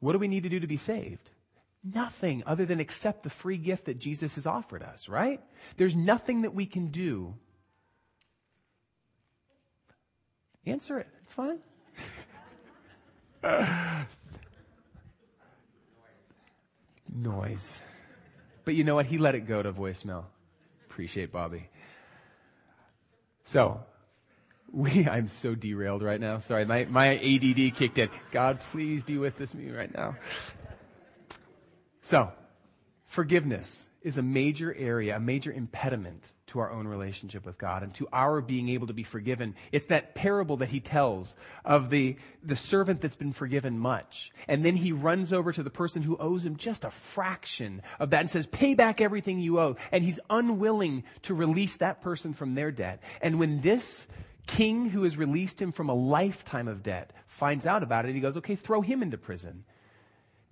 what 0.00 0.12
do 0.12 0.18
we 0.18 0.28
need 0.28 0.44
to 0.44 0.48
do 0.48 0.60
to 0.60 0.66
be 0.66 0.76
saved? 0.76 1.30
Nothing 1.84 2.44
other 2.46 2.64
than 2.64 2.78
accept 2.78 3.24
the 3.24 3.30
free 3.30 3.56
gift 3.56 3.86
that 3.86 3.98
Jesus 3.98 4.36
has 4.36 4.46
offered 4.46 4.82
us, 4.82 5.08
right? 5.08 5.40
There's 5.76 5.96
nothing 5.96 6.42
that 6.42 6.54
we 6.54 6.64
can 6.66 6.88
do. 6.88 7.34
Answer 10.64 11.00
it. 11.00 11.08
It's 11.24 11.34
fine. 11.34 11.58
Noise. 17.12 17.82
But 18.64 18.74
you 18.74 18.84
know 18.84 18.94
what? 18.94 19.06
He 19.06 19.18
let 19.18 19.34
it 19.34 19.40
go 19.40 19.60
to 19.62 19.72
voicemail. 19.72 20.26
Appreciate 20.88 21.32
Bobby. 21.32 21.68
So, 23.42 23.80
we, 24.70 25.08
I'm 25.10 25.28
so 25.28 25.54
derailed 25.54 26.02
right 26.02 26.20
now. 26.20 26.38
Sorry, 26.38 26.64
my, 26.64 26.84
my 26.84 27.16
ADD 27.16 27.74
kicked 27.74 27.98
in. 27.98 28.08
God, 28.30 28.60
please 28.60 29.02
be 29.02 29.18
with 29.18 29.36
this 29.36 29.54
me 29.54 29.70
right 29.70 29.92
now. 29.92 30.16
So, 32.02 32.32
forgiveness 33.06 33.88
is 34.02 34.18
a 34.18 34.22
major 34.22 34.74
area, 34.74 35.16
a 35.16 35.20
major 35.20 35.52
impediment 35.52 36.32
to 36.48 36.58
our 36.58 36.72
own 36.72 36.88
relationship 36.88 37.46
with 37.46 37.56
God 37.56 37.84
and 37.84 37.94
to 37.94 38.08
our 38.12 38.40
being 38.40 38.68
able 38.70 38.88
to 38.88 38.92
be 38.92 39.04
forgiven. 39.04 39.54
It's 39.70 39.86
that 39.86 40.16
parable 40.16 40.56
that 40.58 40.68
he 40.68 40.80
tells 40.80 41.36
of 41.64 41.90
the, 41.90 42.16
the 42.42 42.56
servant 42.56 43.00
that's 43.00 43.14
been 43.14 43.32
forgiven 43.32 43.78
much. 43.78 44.32
And 44.48 44.64
then 44.64 44.74
he 44.74 44.90
runs 44.90 45.32
over 45.32 45.52
to 45.52 45.62
the 45.62 45.70
person 45.70 46.02
who 46.02 46.16
owes 46.16 46.44
him 46.44 46.56
just 46.56 46.84
a 46.84 46.90
fraction 46.90 47.82
of 48.00 48.10
that 48.10 48.20
and 48.20 48.30
says, 48.30 48.46
pay 48.46 48.74
back 48.74 49.00
everything 49.00 49.38
you 49.38 49.60
owe. 49.60 49.76
And 49.92 50.02
he's 50.02 50.18
unwilling 50.28 51.04
to 51.22 51.34
release 51.34 51.76
that 51.76 52.02
person 52.02 52.34
from 52.34 52.56
their 52.56 52.72
debt. 52.72 53.00
And 53.20 53.38
when 53.38 53.60
this 53.60 54.08
king 54.48 54.90
who 54.90 55.04
has 55.04 55.16
released 55.16 55.62
him 55.62 55.70
from 55.70 55.88
a 55.88 55.94
lifetime 55.94 56.66
of 56.66 56.82
debt 56.82 57.12
finds 57.28 57.64
out 57.64 57.84
about 57.84 58.06
it, 58.06 58.14
he 58.14 58.20
goes, 58.20 58.36
okay, 58.38 58.56
throw 58.56 58.80
him 58.80 59.02
into 59.02 59.16
prison. 59.16 59.64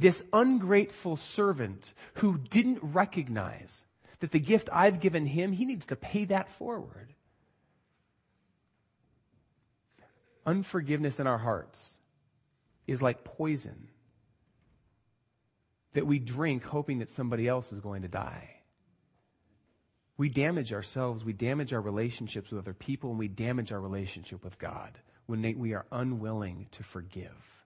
This 0.01 0.24
ungrateful 0.32 1.16
servant 1.16 1.92
who 2.14 2.38
didn't 2.38 2.78
recognize 2.82 3.84
that 4.20 4.30
the 4.30 4.40
gift 4.40 4.70
I've 4.72 4.98
given 4.98 5.26
him, 5.26 5.53
he 5.53 5.66
needs 5.66 5.84
to 5.86 5.96
pay 5.96 6.24
that 6.24 6.48
forward. 6.48 7.12
Unforgiveness 10.46 11.20
in 11.20 11.26
our 11.26 11.36
hearts 11.36 11.98
is 12.86 13.03
like 13.03 13.24
poison 13.24 13.88
that 15.92 16.07
we 16.07 16.18
drink 16.18 16.64
hoping 16.64 17.01
that 17.01 17.11
somebody 17.11 17.46
else 17.46 17.70
is 17.70 17.80
going 17.80 18.01
to 18.01 18.09
die. 18.09 18.55
We 20.16 20.30
damage 20.30 20.72
ourselves, 20.72 21.26
we 21.26 21.34
damage 21.34 21.74
our 21.74 21.80
relationships 21.82 22.51
with 22.51 22.61
other 22.61 22.72
people, 22.72 23.11
and 23.11 23.18
we 23.18 23.28
damage 23.28 23.70
our 23.70 23.80
relationship 23.80 24.42
with 24.44 24.59
God 24.59 24.98
when 25.26 25.59
we 25.59 25.74
are 25.74 25.84
unwilling 25.92 26.68
to 26.72 26.82
forgive. 26.82 27.59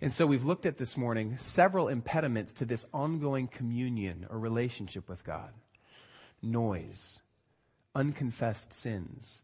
And 0.00 0.12
so 0.12 0.26
we've 0.26 0.44
looked 0.44 0.66
at 0.66 0.78
this 0.78 0.96
morning 0.96 1.36
several 1.38 1.88
impediments 1.88 2.52
to 2.54 2.64
this 2.64 2.86
ongoing 2.92 3.48
communion 3.48 4.26
or 4.30 4.38
relationship 4.38 5.08
with 5.08 5.24
God 5.24 5.50
noise, 6.40 7.20
unconfessed 7.96 8.72
sins, 8.72 9.42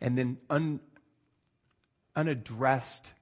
and 0.00 0.16
then 0.16 0.38
un, 0.48 0.78
unaddressed 2.14 3.12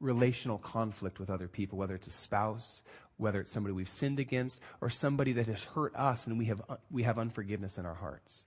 relational 0.00 0.58
conflict 0.58 1.20
with 1.20 1.30
other 1.30 1.46
people, 1.46 1.78
whether 1.78 1.94
it's 1.94 2.08
a 2.08 2.10
spouse, 2.12 2.82
whether 3.18 3.40
it's 3.40 3.52
somebody 3.52 3.72
we've 3.72 3.88
sinned 3.88 4.18
against, 4.18 4.60
or 4.80 4.90
somebody 4.90 5.34
that 5.34 5.46
has 5.46 5.62
hurt 5.62 5.94
us 5.94 6.26
and 6.26 6.38
we 6.38 6.46
have, 6.46 6.60
we 6.90 7.04
have 7.04 7.20
unforgiveness 7.20 7.78
in 7.78 7.86
our 7.86 7.94
hearts. 7.94 8.44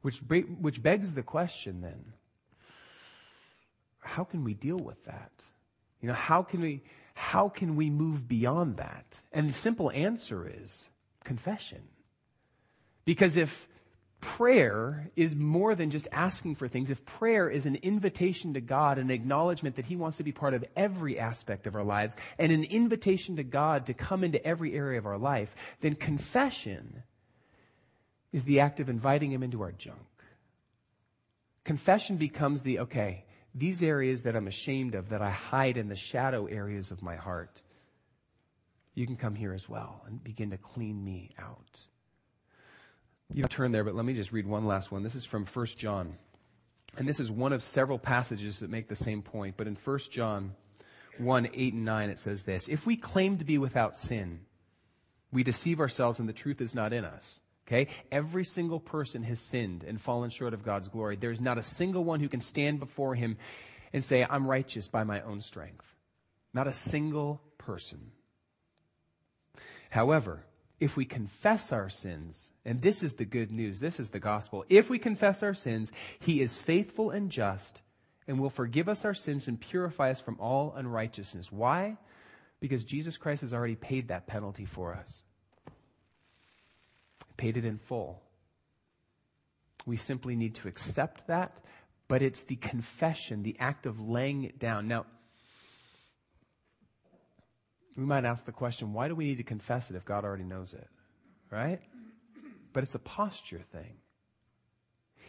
Which, 0.00 0.20
which 0.20 0.82
begs 0.82 1.12
the 1.12 1.22
question 1.22 1.80
then 1.82 2.12
how 3.98 4.22
can 4.22 4.44
we 4.44 4.52
deal 4.54 4.76
with 4.76 5.02
that? 5.04 5.32
You 6.04 6.08
know, 6.08 6.14
how 6.16 6.42
can 6.42 6.60
we, 6.60 6.82
how 7.14 7.48
can 7.48 7.76
we 7.76 7.88
move 7.88 8.28
beyond 8.28 8.76
that? 8.76 9.22
And 9.32 9.48
the 9.48 9.54
simple 9.54 9.90
answer 9.90 10.46
is 10.46 10.90
confession. 11.24 11.80
Because 13.06 13.38
if 13.38 13.66
prayer 14.20 15.10
is 15.16 15.34
more 15.34 15.74
than 15.74 15.88
just 15.88 16.06
asking 16.12 16.56
for 16.56 16.68
things, 16.68 16.90
if 16.90 17.06
prayer 17.06 17.48
is 17.48 17.64
an 17.64 17.76
invitation 17.76 18.52
to 18.52 18.60
God, 18.60 18.98
an 18.98 19.10
acknowledgement 19.10 19.76
that 19.76 19.86
He 19.86 19.96
wants 19.96 20.18
to 20.18 20.24
be 20.24 20.30
part 20.30 20.52
of 20.52 20.62
every 20.76 21.18
aspect 21.18 21.66
of 21.66 21.74
our 21.74 21.82
lives, 21.82 22.16
and 22.38 22.52
an 22.52 22.64
invitation 22.64 23.36
to 23.36 23.42
God 23.42 23.86
to 23.86 23.94
come 23.94 24.22
into 24.24 24.46
every 24.46 24.74
area 24.74 24.98
of 24.98 25.06
our 25.06 25.16
life, 25.16 25.56
then 25.80 25.94
confession 25.94 27.02
is 28.30 28.44
the 28.44 28.60
act 28.60 28.78
of 28.78 28.90
inviting 28.90 29.32
Him 29.32 29.42
into 29.42 29.62
our 29.62 29.72
junk. 29.72 30.00
Confession 31.64 32.18
becomes 32.18 32.60
the, 32.60 32.80
okay, 32.80 33.24
these 33.54 33.82
areas 33.82 34.22
that 34.24 34.34
I'm 34.34 34.48
ashamed 34.48 34.94
of, 34.94 35.10
that 35.10 35.22
I 35.22 35.30
hide 35.30 35.76
in 35.76 35.88
the 35.88 35.96
shadow 35.96 36.46
areas 36.46 36.90
of 36.90 37.02
my 37.02 37.16
heart, 37.16 37.62
you 38.94 39.06
can 39.06 39.16
come 39.16 39.34
here 39.34 39.52
as 39.52 39.68
well 39.68 40.02
and 40.06 40.22
begin 40.22 40.50
to 40.50 40.56
clean 40.56 41.04
me 41.04 41.30
out. 41.38 41.80
You 43.32 43.42
don't 43.42 43.50
turn 43.50 43.72
there, 43.72 43.84
but 43.84 43.94
let 43.94 44.04
me 44.04 44.14
just 44.14 44.32
read 44.32 44.46
one 44.46 44.66
last 44.66 44.92
one. 44.92 45.02
This 45.02 45.14
is 45.14 45.24
from 45.24 45.46
1 45.46 45.66
John. 45.66 46.16
And 46.96 47.08
this 47.08 47.20
is 47.20 47.30
one 47.30 47.52
of 47.52 47.62
several 47.62 47.98
passages 47.98 48.60
that 48.60 48.70
make 48.70 48.88
the 48.88 48.94
same 48.94 49.22
point. 49.22 49.56
But 49.56 49.66
in 49.66 49.76
1 49.76 49.98
John 50.10 50.54
1 51.18 51.48
8 51.52 51.74
and 51.74 51.84
9, 51.84 52.10
it 52.10 52.18
says 52.18 52.44
this 52.44 52.68
If 52.68 52.86
we 52.86 52.96
claim 52.96 53.38
to 53.38 53.44
be 53.44 53.58
without 53.58 53.96
sin, 53.96 54.40
we 55.32 55.42
deceive 55.42 55.80
ourselves 55.80 56.20
and 56.20 56.28
the 56.28 56.32
truth 56.32 56.60
is 56.60 56.74
not 56.74 56.92
in 56.92 57.04
us. 57.04 57.42
Okay? 57.66 57.88
Every 58.12 58.44
single 58.44 58.80
person 58.80 59.22
has 59.24 59.40
sinned 59.40 59.84
and 59.84 60.00
fallen 60.00 60.30
short 60.30 60.54
of 60.54 60.64
God's 60.64 60.88
glory. 60.88 61.16
There's 61.16 61.40
not 61.40 61.58
a 61.58 61.62
single 61.62 62.04
one 62.04 62.20
who 62.20 62.28
can 62.28 62.40
stand 62.40 62.78
before 62.78 63.14
him 63.14 63.38
and 63.92 64.04
say, 64.04 64.24
I'm 64.28 64.46
righteous 64.46 64.88
by 64.88 65.04
my 65.04 65.20
own 65.22 65.40
strength. 65.40 65.86
Not 66.52 66.68
a 66.68 66.72
single 66.72 67.40
person. 67.58 68.12
However, 69.90 70.44
if 70.80 70.96
we 70.96 71.04
confess 71.04 71.72
our 71.72 71.88
sins, 71.88 72.50
and 72.64 72.82
this 72.82 73.02
is 73.02 73.14
the 73.14 73.24
good 73.24 73.50
news, 73.50 73.80
this 73.80 73.98
is 73.98 74.10
the 74.10 74.20
gospel. 74.20 74.64
If 74.68 74.90
we 74.90 74.98
confess 74.98 75.42
our 75.42 75.54
sins, 75.54 75.92
he 76.18 76.40
is 76.40 76.60
faithful 76.60 77.10
and 77.10 77.30
just 77.30 77.80
and 78.26 78.38
will 78.38 78.50
forgive 78.50 78.88
us 78.88 79.04
our 79.04 79.14
sins 79.14 79.48
and 79.48 79.60
purify 79.60 80.10
us 80.10 80.20
from 80.20 80.38
all 80.40 80.74
unrighteousness. 80.76 81.52
Why? 81.52 81.96
Because 82.60 82.84
Jesus 82.84 83.16
Christ 83.16 83.42
has 83.42 83.54
already 83.54 83.76
paid 83.76 84.08
that 84.08 84.26
penalty 84.26 84.64
for 84.64 84.94
us 84.94 85.22
paid 87.36 87.56
it 87.56 87.64
in 87.64 87.78
full. 87.78 88.22
We 89.86 89.96
simply 89.96 90.34
need 90.36 90.54
to 90.56 90.68
accept 90.68 91.26
that, 91.26 91.60
but 92.08 92.22
it's 92.22 92.42
the 92.42 92.56
confession, 92.56 93.42
the 93.42 93.56
act 93.58 93.86
of 93.86 94.00
laying 94.00 94.44
it 94.44 94.58
down. 94.58 94.88
Now, 94.88 95.06
we 97.96 98.04
might 98.04 98.24
ask 98.24 98.44
the 98.44 98.52
question 98.52 98.92
why 98.92 99.08
do 99.08 99.14
we 99.14 99.24
need 99.24 99.38
to 99.38 99.44
confess 99.44 99.90
it 99.90 99.96
if 99.96 100.04
God 100.04 100.24
already 100.24 100.44
knows 100.44 100.74
it? 100.74 100.88
Right? 101.50 101.80
But 102.72 102.82
it's 102.82 102.94
a 102.94 103.00
posture 103.00 103.62
thing. 103.72 103.98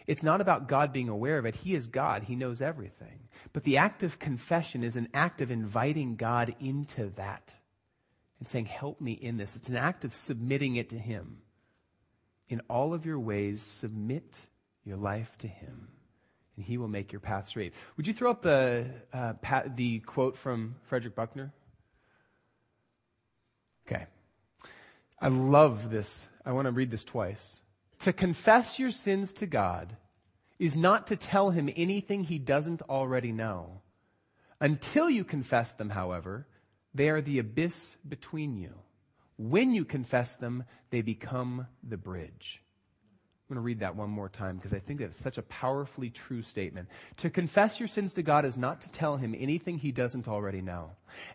It's 0.08 0.24
not 0.24 0.41
about 0.41 0.68
God 0.68 0.93
being 0.93 1.10
aware 1.10 1.38
of 1.38 1.45
it. 1.45 1.56
He 1.56 1.74
is 1.74 1.88
God. 1.88 2.24
He 2.24 2.36
knows 2.36 2.62
everything. 2.62 3.28
But 3.53 3.64
the 3.64 3.78
act 3.78 4.03
of 4.03 4.20
confession 4.20 4.84
is 4.84 4.95
an 4.95 5.10
act 5.14 5.41
of 5.41 5.51
inviting 5.51 6.16
God 6.16 6.56
into 6.60 7.10
that 7.16 7.56
and 8.39 8.47
saying, 8.47 8.66
Help 8.66 9.01
me 9.01 9.14
in 9.14 9.38
this. 9.38 9.56
It's 9.56 9.70
an 9.70 9.78
act 9.78 10.06
of 10.06 10.14
submitting 10.14 10.76
it 10.76 10.89
to 10.89 10.97
Him. 10.97 11.38
In 12.48 12.62
all 12.70 12.93
of 12.93 13.06
your 13.06 13.20
ways, 13.20 13.62
submit 13.62 14.46
your 14.84 14.98
life 14.98 15.36
to 15.39 15.48
Him, 15.48 15.88
and 16.56 16.66
He 16.66 16.78
will 16.78 16.88
make 16.88 17.12
your 17.12 17.20
path 17.20 17.48
straight. 17.48 17.74
Would 17.98 18.08
you 18.08 18.14
throw 18.14 18.32
up 18.32 18.43
the, 18.43 18.86
uh, 19.12 19.34
pat, 19.34 19.76
the 19.76 20.00
quote 20.00 20.38
from 20.38 20.76
Frederick 20.84 21.16
Buckner? 21.16 21.52
Okay. 23.88 24.06
I 25.20 25.28
love 25.30 25.89
this. 25.89 26.28
I 26.46 26.52
want 26.52 26.66
to 26.66 26.72
read 26.72 26.91
this 26.91 27.04
twice. 27.04 27.62
To 28.00 28.14
confess 28.14 28.78
your 28.78 28.91
sins 28.91 29.34
to 29.34 29.48
God 29.48 29.96
is 30.60 30.78
not 30.78 31.08
to 31.08 31.16
tell 31.16 31.50
Him 31.50 31.70
anything 31.76 32.24
He 32.24 32.38
doesn't 32.38 32.84
already 32.84 33.32
know. 33.32 33.82
Until 34.62 35.10
you 35.10 35.24
confess 35.24 35.74
them, 35.74 35.89
however, 35.89 36.48
they 36.93 37.10
are 37.10 37.22
the 37.22 37.39
abyss 37.39 37.98
between 38.08 38.56
you 38.56 38.74
When 39.38 39.73
you 39.73 39.86
confess 39.86 40.38
them, 40.38 40.63
they 40.91 41.01
become 41.01 41.67
the 41.83 41.97
bridge. 41.97 42.61
I'm 43.47 43.53
going 43.53 43.61
to 43.61 43.65
read 43.65 43.81
that 43.81 43.95
one 43.95 44.09
more 44.09 44.29
time 44.29 44.55
because 44.55 44.73
I 44.73 44.79
think 44.79 44.99
that's 44.99 45.17
such 45.17 45.38
a 45.38 45.43
powerfully 45.43 46.09
true 46.09 46.41
statement. 46.41 46.88
To 47.17 47.29
confess 47.29 47.79
your 47.79 47.88
sins 47.88 48.13
to 48.13 48.23
God 48.23 48.43
is 48.43 48.57
not 48.57 48.81
to 48.81 48.91
tell 48.91 49.17
him 49.17 49.36
anything 49.38 49.77
he 49.77 49.91
doesn't 49.91 50.27
already 50.27 50.61
know. 50.61 50.91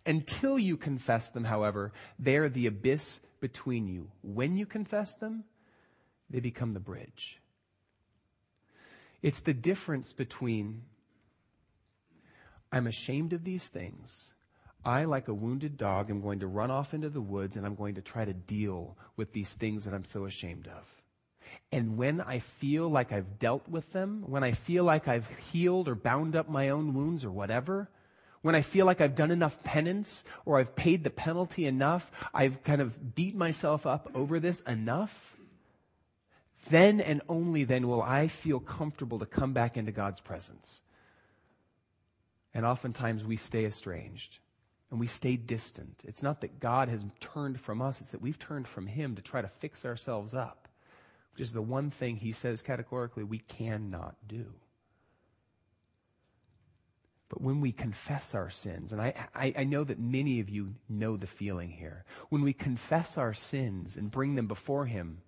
Until 0.06 0.58
you 0.58 0.76
confess 0.76 1.30
them, 1.30 1.44
however, 1.44 1.92
they 2.18 2.36
are 2.36 2.48
the 2.48 2.66
abyss 2.66 3.20
between 3.40 3.86
you. 3.86 4.10
When 4.22 4.56
you 4.56 4.66
confess 4.66 5.14
them, 5.14 5.44
they 6.28 6.40
become 6.40 6.74
the 6.74 6.80
bridge. 6.80 7.40
It's 9.22 9.40
the 9.40 9.54
difference 9.54 10.12
between 10.12 10.82
I'm 12.72 12.86
ashamed 12.86 13.32
of 13.32 13.44
these 13.44 13.68
things. 13.68 14.32
I, 14.84 15.04
like 15.04 15.28
a 15.28 15.34
wounded 15.34 15.76
dog, 15.76 16.10
am 16.10 16.22
going 16.22 16.40
to 16.40 16.46
run 16.46 16.70
off 16.70 16.94
into 16.94 17.10
the 17.10 17.20
woods 17.20 17.56
and 17.56 17.66
I'm 17.66 17.74
going 17.74 17.96
to 17.96 18.02
try 18.02 18.24
to 18.24 18.32
deal 18.32 18.96
with 19.16 19.32
these 19.32 19.54
things 19.54 19.84
that 19.84 19.94
I'm 19.94 20.04
so 20.04 20.24
ashamed 20.24 20.68
of. 20.68 21.02
And 21.72 21.96
when 21.96 22.20
I 22.20 22.38
feel 22.38 22.88
like 22.88 23.12
I've 23.12 23.38
dealt 23.38 23.68
with 23.68 23.92
them, 23.92 24.24
when 24.26 24.42
I 24.42 24.52
feel 24.52 24.84
like 24.84 25.06
I've 25.06 25.28
healed 25.52 25.88
or 25.88 25.94
bound 25.94 26.34
up 26.34 26.48
my 26.48 26.70
own 26.70 26.94
wounds 26.94 27.24
or 27.24 27.30
whatever, 27.30 27.90
when 28.42 28.54
I 28.54 28.62
feel 28.62 28.86
like 28.86 29.00
I've 29.00 29.14
done 29.14 29.30
enough 29.30 29.62
penance 29.62 30.24
or 30.46 30.58
I've 30.58 30.74
paid 30.74 31.04
the 31.04 31.10
penalty 31.10 31.66
enough, 31.66 32.10
I've 32.32 32.62
kind 32.64 32.80
of 32.80 33.14
beat 33.14 33.36
myself 33.36 33.86
up 33.86 34.10
over 34.14 34.40
this 34.40 34.62
enough, 34.62 35.36
then 36.70 37.00
and 37.00 37.20
only 37.28 37.64
then 37.64 37.86
will 37.86 38.02
I 38.02 38.28
feel 38.28 38.60
comfortable 38.60 39.18
to 39.18 39.26
come 39.26 39.52
back 39.52 39.76
into 39.76 39.92
God's 39.92 40.20
presence. 40.20 40.80
And 42.54 42.64
oftentimes 42.64 43.24
we 43.24 43.36
stay 43.36 43.66
estranged 43.66 44.38
and 44.90 44.98
we 44.98 45.06
stay 45.06 45.36
distant. 45.36 46.02
It's 46.04 46.22
not 46.22 46.40
that 46.40 46.60
God 46.60 46.88
has 46.88 47.04
turned 47.20 47.60
from 47.60 47.80
us, 47.80 48.00
it's 48.00 48.10
that 48.10 48.22
we've 48.22 48.38
turned 48.38 48.66
from 48.66 48.86
Him 48.86 49.14
to 49.16 49.22
try 49.22 49.40
to 49.40 49.48
fix 49.48 49.84
ourselves 49.84 50.34
up 50.34 50.60
which 51.40 51.42
is 51.46 51.52
the 51.52 51.62
one 51.62 51.90
thing 51.90 52.16
he 52.16 52.32
says 52.32 52.62
categorically 52.62 53.24
we 53.24 53.38
cannot 53.38 54.16
do. 54.26 54.46
But 57.28 57.40
when 57.40 57.60
we 57.60 57.70
confess 57.70 58.34
our 58.34 58.50
sins, 58.50 58.92
and 58.92 59.00
I, 59.00 59.14
I, 59.34 59.54
I, 59.58 59.64
know 59.64 59.84
that 59.84 60.00
many 60.00 60.40
of 60.40 60.50
you 60.50 60.74
know 60.88 61.16
the 61.16 61.28
feeling 61.28 61.70
here, 61.70 62.04
when 62.28 62.42
we 62.42 62.52
confess 62.52 63.16
our 63.16 63.32
sins 63.32 63.96
and 63.96 64.10
bring 64.10 64.34
them 64.34 64.48
before 64.48 64.86
Him 64.86 65.22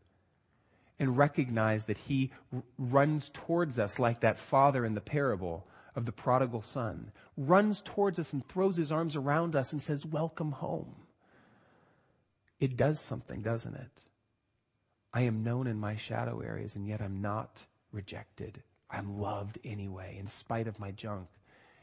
and 0.99 1.17
recognize 1.17 1.85
that 1.85 1.97
He 1.97 2.33
r- 2.53 2.65
runs 2.77 3.31
towards 3.33 3.79
us 3.79 4.01
like 4.01 4.21
that 4.21 4.39
father 4.39 4.85
in 4.85 4.95
the 4.95 5.01
parable 5.01 5.67
of 5.95 6.07
the 6.07 6.13
prodigal 6.13 6.63
son, 6.63 7.13
runs 7.37 7.81
towards 7.81 8.19
us 8.19 8.33
and 8.33 8.47
throws 8.47 8.77
His 8.77 8.93
arms 8.93 9.17
around 9.17 9.57
us 9.57 9.73
and 9.73 9.83
says, 9.83 10.07
Welcome 10.07 10.53
home. 10.53 10.95
It 12.61 12.77
does 12.77 13.01
something, 13.01 13.43
doesn't 13.43 13.75
it? 13.75 14.03
I 15.13 15.23
am 15.23 15.43
known 15.43 15.67
in 15.67 15.79
my 15.79 15.97
shadow 15.97 16.41
areas, 16.41 16.77
and 16.77 16.87
yet 16.87 17.03
I'm 17.03 17.21
not 17.21 17.67
rejected. 17.93 18.63
I'm 18.91 19.21
loved 19.21 19.59
anyway, 19.65 20.17
in 20.19 20.27
spite 20.27 20.69
of 20.69 20.79
my 20.79 20.91
junk. 20.93 21.29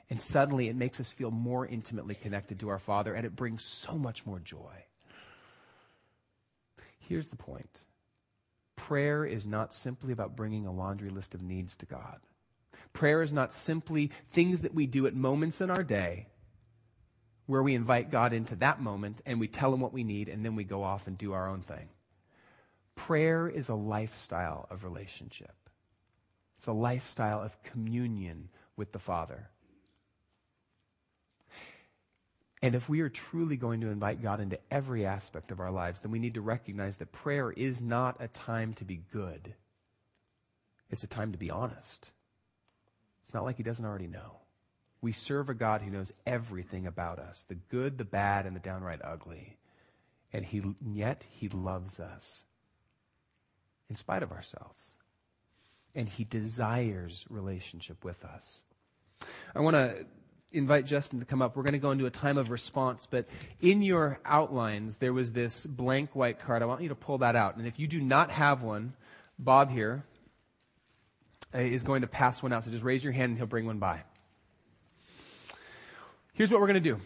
And 0.10 0.22
suddenly 0.22 0.70
it 0.70 0.76
makes 0.76 1.00
us 1.00 1.12
feel 1.12 1.30
more 1.30 1.68
intimately 1.68 2.16
connected 2.16 2.60
to 2.60 2.70
our 2.70 2.80
Father, 2.80 3.14
and 3.14 3.26
it 3.26 3.36
brings 3.36 3.64
so 3.64 3.94
much 3.94 4.26
more 4.26 4.40
joy. 4.40 4.86
Here's 7.00 7.30
the 7.30 7.36
point 7.36 7.86
prayer 8.76 9.26
is 9.26 9.46
not 9.46 9.74
simply 9.74 10.14
about 10.14 10.36
bringing 10.36 10.66
a 10.66 10.72
laundry 10.72 11.10
list 11.10 11.36
of 11.36 11.42
needs 11.42 11.76
to 11.76 11.86
God. 11.86 12.20
Prayer 12.94 13.22
is 13.22 13.32
not 13.32 13.54
simply 13.54 14.12
things 14.32 14.62
that 14.62 14.74
we 14.74 14.88
do 14.88 15.08
at 15.08 15.16
moments 15.16 15.62
in 15.62 15.70
our 15.70 15.84
day 15.84 16.28
where 17.46 17.64
we 17.64 17.74
invite 17.74 18.12
God 18.12 18.34
into 18.34 18.56
that 18.58 18.82
moment 18.82 19.22
and 19.26 19.40
we 19.40 19.48
tell 19.48 19.74
him 19.74 19.80
what 19.80 19.94
we 19.94 20.04
need 20.04 20.30
and 20.30 20.46
then 20.46 20.56
we 20.56 20.64
go 20.64 20.84
off 20.84 21.08
and 21.08 21.18
do 21.18 21.34
our 21.34 21.50
own 21.50 21.62
thing. 21.62 21.90
Prayer 22.96 23.48
is 23.48 23.70
a 23.70 23.76
lifestyle 23.76 24.68
of 24.70 24.84
relationship. 24.84 25.56
It's 26.58 26.68
a 26.68 26.74
lifestyle 26.74 27.42
of 27.42 27.64
communion 27.64 28.50
with 28.76 28.92
the 28.92 29.00
Father. 29.00 29.50
And 32.62 32.76
if 32.76 32.90
we 32.90 33.00
are 33.02 33.10
truly 33.10 33.56
going 33.56 33.82
to 33.82 33.88
invite 33.88 34.22
God 34.22 34.42
into 34.42 34.60
every 34.70 35.06
aspect 35.06 35.52
of 35.52 35.60
our 35.60 35.72
lives, 35.72 36.02
then 36.02 36.12
we 36.12 36.20
need 36.20 36.34
to 36.34 36.42
recognize 36.42 36.98
that 36.98 37.12
prayer 37.12 37.52
is 37.52 37.82
not 37.82 38.18
a 38.20 38.28
time 38.28 38.74
to 38.76 38.86
be 38.86 39.02
good. 39.12 39.54
It's 40.92 41.04
a 41.04 41.08
time 41.08 41.32
to 41.32 41.38
be 41.38 41.50
honest. 41.50 42.12
It's 43.30 43.34
not 43.36 43.44
like 43.44 43.58
He 43.58 43.64
doesn't 43.64 43.86
already 43.86 44.08
know. 44.08 44.40
We 45.02 45.12
serve 45.12 45.50
a 45.50 45.54
God 45.54 45.84
who 45.84 45.92
knows 45.92 46.12
everything 46.26 46.88
about 46.88 47.20
us 47.20 47.46
the 47.48 47.54
good, 47.54 48.00
the 48.00 48.04
bad, 48.04 48.48
and 48.48 48.56
the 48.56 48.60
downright 48.60 49.02
ugly. 49.04 49.60
And 50.34 50.44
he, 50.44 50.64
yet 50.84 51.28
He 51.30 51.48
loves 51.48 52.00
us 52.00 52.44
in 53.88 53.96
spite 53.96 54.24
of 54.24 54.32
ourselves. 54.32 54.96
And 55.94 56.10
He 56.10 56.24
desires 56.24 57.24
relationship 57.30 58.04
with 58.04 58.26
us. 58.26 58.64
I 59.54 59.60
want 59.60 59.76
to 59.76 60.08
invite 60.52 60.88
Justin 60.88 61.20
to 61.20 61.26
come 61.28 61.44
up. 61.44 61.56
We're 61.56 61.62
going 61.62 61.74
to 61.74 61.78
go 61.78 61.92
into 61.92 62.08
a 62.08 62.10
time 62.10 62.40
of 62.40 62.50
response, 62.50 63.08
but 63.08 63.28
in 63.62 63.84
your 63.84 64.20
outlines, 64.26 64.98
there 64.98 65.14
was 65.14 65.34
this 65.34 65.68
blank 65.68 66.16
white 66.16 66.40
card. 66.40 66.64
I 66.64 66.66
want 66.66 66.82
you 66.82 66.90
to 66.90 66.96
pull 66.96 67.20
that 67.20 67.36
out. 67.36 67.58
And 67.58 67.68
if 67.68 67.78
you 67.78 67.86
do 67.86 68.02
not 68.02 68.32
have 68.32 68.64
one, 68.64 68.96
Bob 69.38 69.70
here 69.70 70.04
Uh, 71.54 71.60
is 71.60 71.84
going 71.84 72.02
to 72.02 72.08
pass 72.08 72.44
one 72.44 72.54
out. 72.54 72.64
So 72.64 72.72
just 72.72 72.84
raise 72.84 73.04
your 73.04 73.14
hand 73.14 73.30
and 73.32 73.38
he'll 73.38 73.48
bring 73.48 73.66
one 73.66 73.80
by. 73.80 74.04
Here's 76.34 76.52
what 76.52 76.62
we're 76.62 76.68
going 76.68 76.84
to 76.84 76.90
do. 76.90 77.00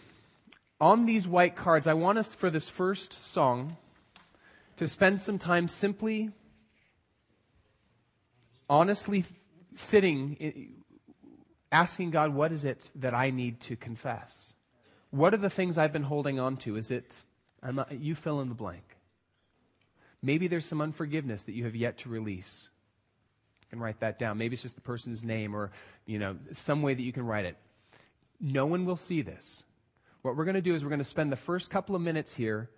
On 0.82 1.06
these 1.06 1.26
white 1.28 1.56
cards, 1.56 1.88
I 1.88 1.94
want 1.94 2.18
us 2.18 2.36
for 2.36 2.50
this 2.50 2.68
first 2.68 3.14
song 3.26 3.78
to 4.78 4.88
spend 4.88 5.22
some 5.22 5.38
time 5.38 5.68
simply 5.68 6.32
honestly 8.70 9.24
sitting, 9.76 10.74
asking 11.72 12.12
God, 12.12 12.34
what 12.34 12.52
is 12.52 12.66
it 12.66 12.91
that 12.96 13.14
I 13.14 13.30
need 13.30 13.62
to 13.62 13.76
confess? 13.76 14.56
What 15.12 15.34
are 15.34 15.38
the 15.38 15.50
things 15.50 15.78
I've 15.78 15.94
been 15.94 16.04
holding 16.04 16.39
on 16.39 16.58
to? 16.58 16.76
Is 16.76 16.91
it, 16.91 17.24
not, 17.64 17.91
you 17.91 18.16
fill 18.16 18.41
in 18.41 18.50
the 18.50 18.56
blank. 18.56 18.98
Maybe 20.22 20.48
there's 20.48 20.66
some 20.66 20.82
unforgiveness 20.82 21.44
that 21.44 21.54
you 21.54 21.66
have 21.66 21.76
yet 21.76 22.00
to 22.00 22.10
release. 22.10 22.70
Can 23.74 23.82
write 23.82 24.01
that 24.01 24.19
down. 24.19 24.38
Maybe 24.38 24.53
it's 24.53 24.61
just 24.61 24.76
the 24.76 24.82
person's 24.82 25.24
name 25.24 25.55
or, 25.55 25.71
you 26.05 26.19
know, 26.19 26.38
some 26.51 26.84
way 26.84 26.93
that 26.93 27.01
you 27.01 27.11
can 27.11 27.26
write 27.26 27.45
it. 27.45 27.57
No 28.39 28.67
one 28.67 28.86
will 28.86 28.97
see 28.97 29.24
this. 29.24 29.63
What 30.21 30.38
we're 30.38 30.45
going 30.45 30.53
to 30.53 30.61
do 30.61 30.76
is 30.76 30.84
we're 30.84 30.91
going 30.91 30.99
to 30.99 31.03
spend 31.03 31.32
the 31.32 31.36
first 31.36 31.71
couple 31.71 31.95
of 31.95 32.01
minutes 32.03 32.36
here 32.36 32.69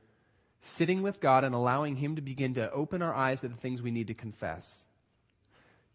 sitting 0.61 1.01
with 1.01 1.19
God 1.19 1.43
and 1.43 1.53
allowing 1.53 1.97
Him 1.97 2.15
to 2.15 2.21
begin 2.21 2.53
to 2.53 2.71
open 2.71 3.01
our 3.01 3.13
eyes 3.13 3.41
to 3.41 3.49
the 3.49 3.57
things 3.57 3.81
we 3.81 3.91
need 3.91 4.07
to 4.07 4.13
confess. 4.13 4.87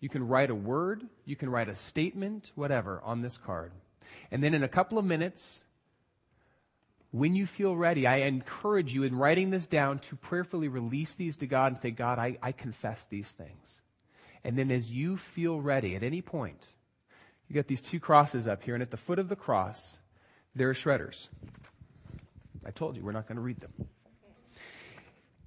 You 0.00 0.10
can 0.10 0.28
write 0.28 0.50
a 0.50 0.54
word, 0.54 1.06
you 1.24 1.34
can 1.34 1.48
write 1.48 1.70
a 1.70 1.74
statement, 1.74 2.52
whatever, 2.54 3.00
on 3.02 3.22
this 3.22 3.38
card. 3.38 3.72
And 4.30 4.44
then 4.44 4.52
in 4.52 4.62
a 4.62 4.68
couple 4.68 4.98
of 4.98 5.06
minutes, 5.06 5.64
when 7.10 7.34
you 7.34 7.46
feel 7.46 7.74
ready, 7.74 8.06
I 8.06 8.16
encourage 8.16 8.92
you 8.92 9.04
in 9.04 9.16
writing 9.16 9.48
this 9.48 9.66
down 9.66 10.00
to 10.00 10.16
prayerfully 10.16 10.68
release 10.68 11.14
these 11.14 11.38
to 11.38 11.46
God 11.46 11.68
and 11.68 11.78
say, 11.78 11.90
God, 11.90 12.18
I, 12.18 12.36
I 12.42 12.52
confess 12.52 13.06
these 13.06 13.32
things. 13.32 13.80
And 14.44 14.56
then 14.56 14.70
as 14.70 14.90
you 14.90 15.16
feel 15.16 15.60
ready 15.60 15.96
at 15.96 16.02
any 16.02 16.22
point, 16.22 16.74
you 17.48 17.54
got 17.54 17.66
these 17.66 17.80
two 17.80 18.00
crosses 18.00 18.46
up 18.46 18.62
here, 18.62 18.74
and 18.74 18.82
at 18.82 18.90
the 18.90 18.96
foot 18.96 19.18
of 19.18 19.28
the 19.28 19.36
cross, 19.36 19.98
there 20.54 20.70
are 20.70 20.74
shredders. 20.74 21.28
I 22.64 22.70
told 22.70 22.96
you, 22.96 23.02
we're 23.02 23.12
not 23.12 23.26
going 23.26 23.36
to 23.36 23.42
read 23.42 23.60
them. 23.60 23.72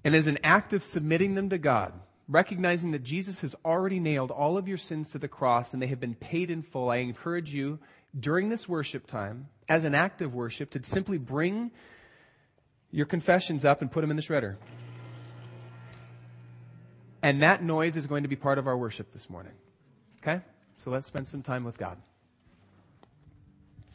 And 0.04 0.16
as 0.16 0.28
an 0.28 0.39
act 0.44 0.74
of 0.74 0.84
submitting 0.84 1.36
them 1.36 1.50
to 1.50 1.58
God, 1.58 1.94
recognizing 2.28 2.91
that 2.91 3.04
Jesus 3.04 3.41
has 3.41 3.56
already 3.64 4.00
nailed 4.00 4.32
all 4.32 4.58
of 4.58 4.68
your 4.68 4.78
sins 4.78 5.12
to 5.12 5.18
the 5.18 5.28
cross 5.28 5.74
and 5.74 5.82
they 5.82 5.88
have 5.88 6.00
been 6.00 6.16
paid 6.16 6.52
in 6.52 6.62
full, 6.62 6.89
I 6.89 6.98
encourage 6.98 7.54
you 7.54 7.80
during 8.20 8.50
this 8.50 8.68
worship 8.68 9.08
time, 9.08 9.48
as 9.70 9.84
an 9.84 9.96
act 9.96 10.22
of 10.22 10.36
worship, 10.36 10.70
to 10.72 10.84
simply 10.84 11.18
bring 11.18 11.72
your 12.91 13.06
confessions 13.06 13.66
up 13.66 13.82
and 13.82 13.91
put 13.91 14.02
them 14.02 14.12
in 14.12 14.18
the 14.18 14.22
shredder. 14.22 14.58
And 17.24 17.42
that 17.42 17.64
noise 17.64 17.96
is 17.96 18.06
going 18.06 18.24
to 18.24 18.30
be 18.30 18.36
part 18.36 18.58
of 18.58 18.68
our 18.68 18.78
worship 18.78 19.14
this 19.14 19.30
morning. 19.30 19.54
Okay? 20.22 20.42
So 20.76 20.92
let's 20.92 21.08
spend 21.08 21.28
some 21.28 21.42
time 21.42 21.64
with 21.64 21.78
God. 21.78 21.98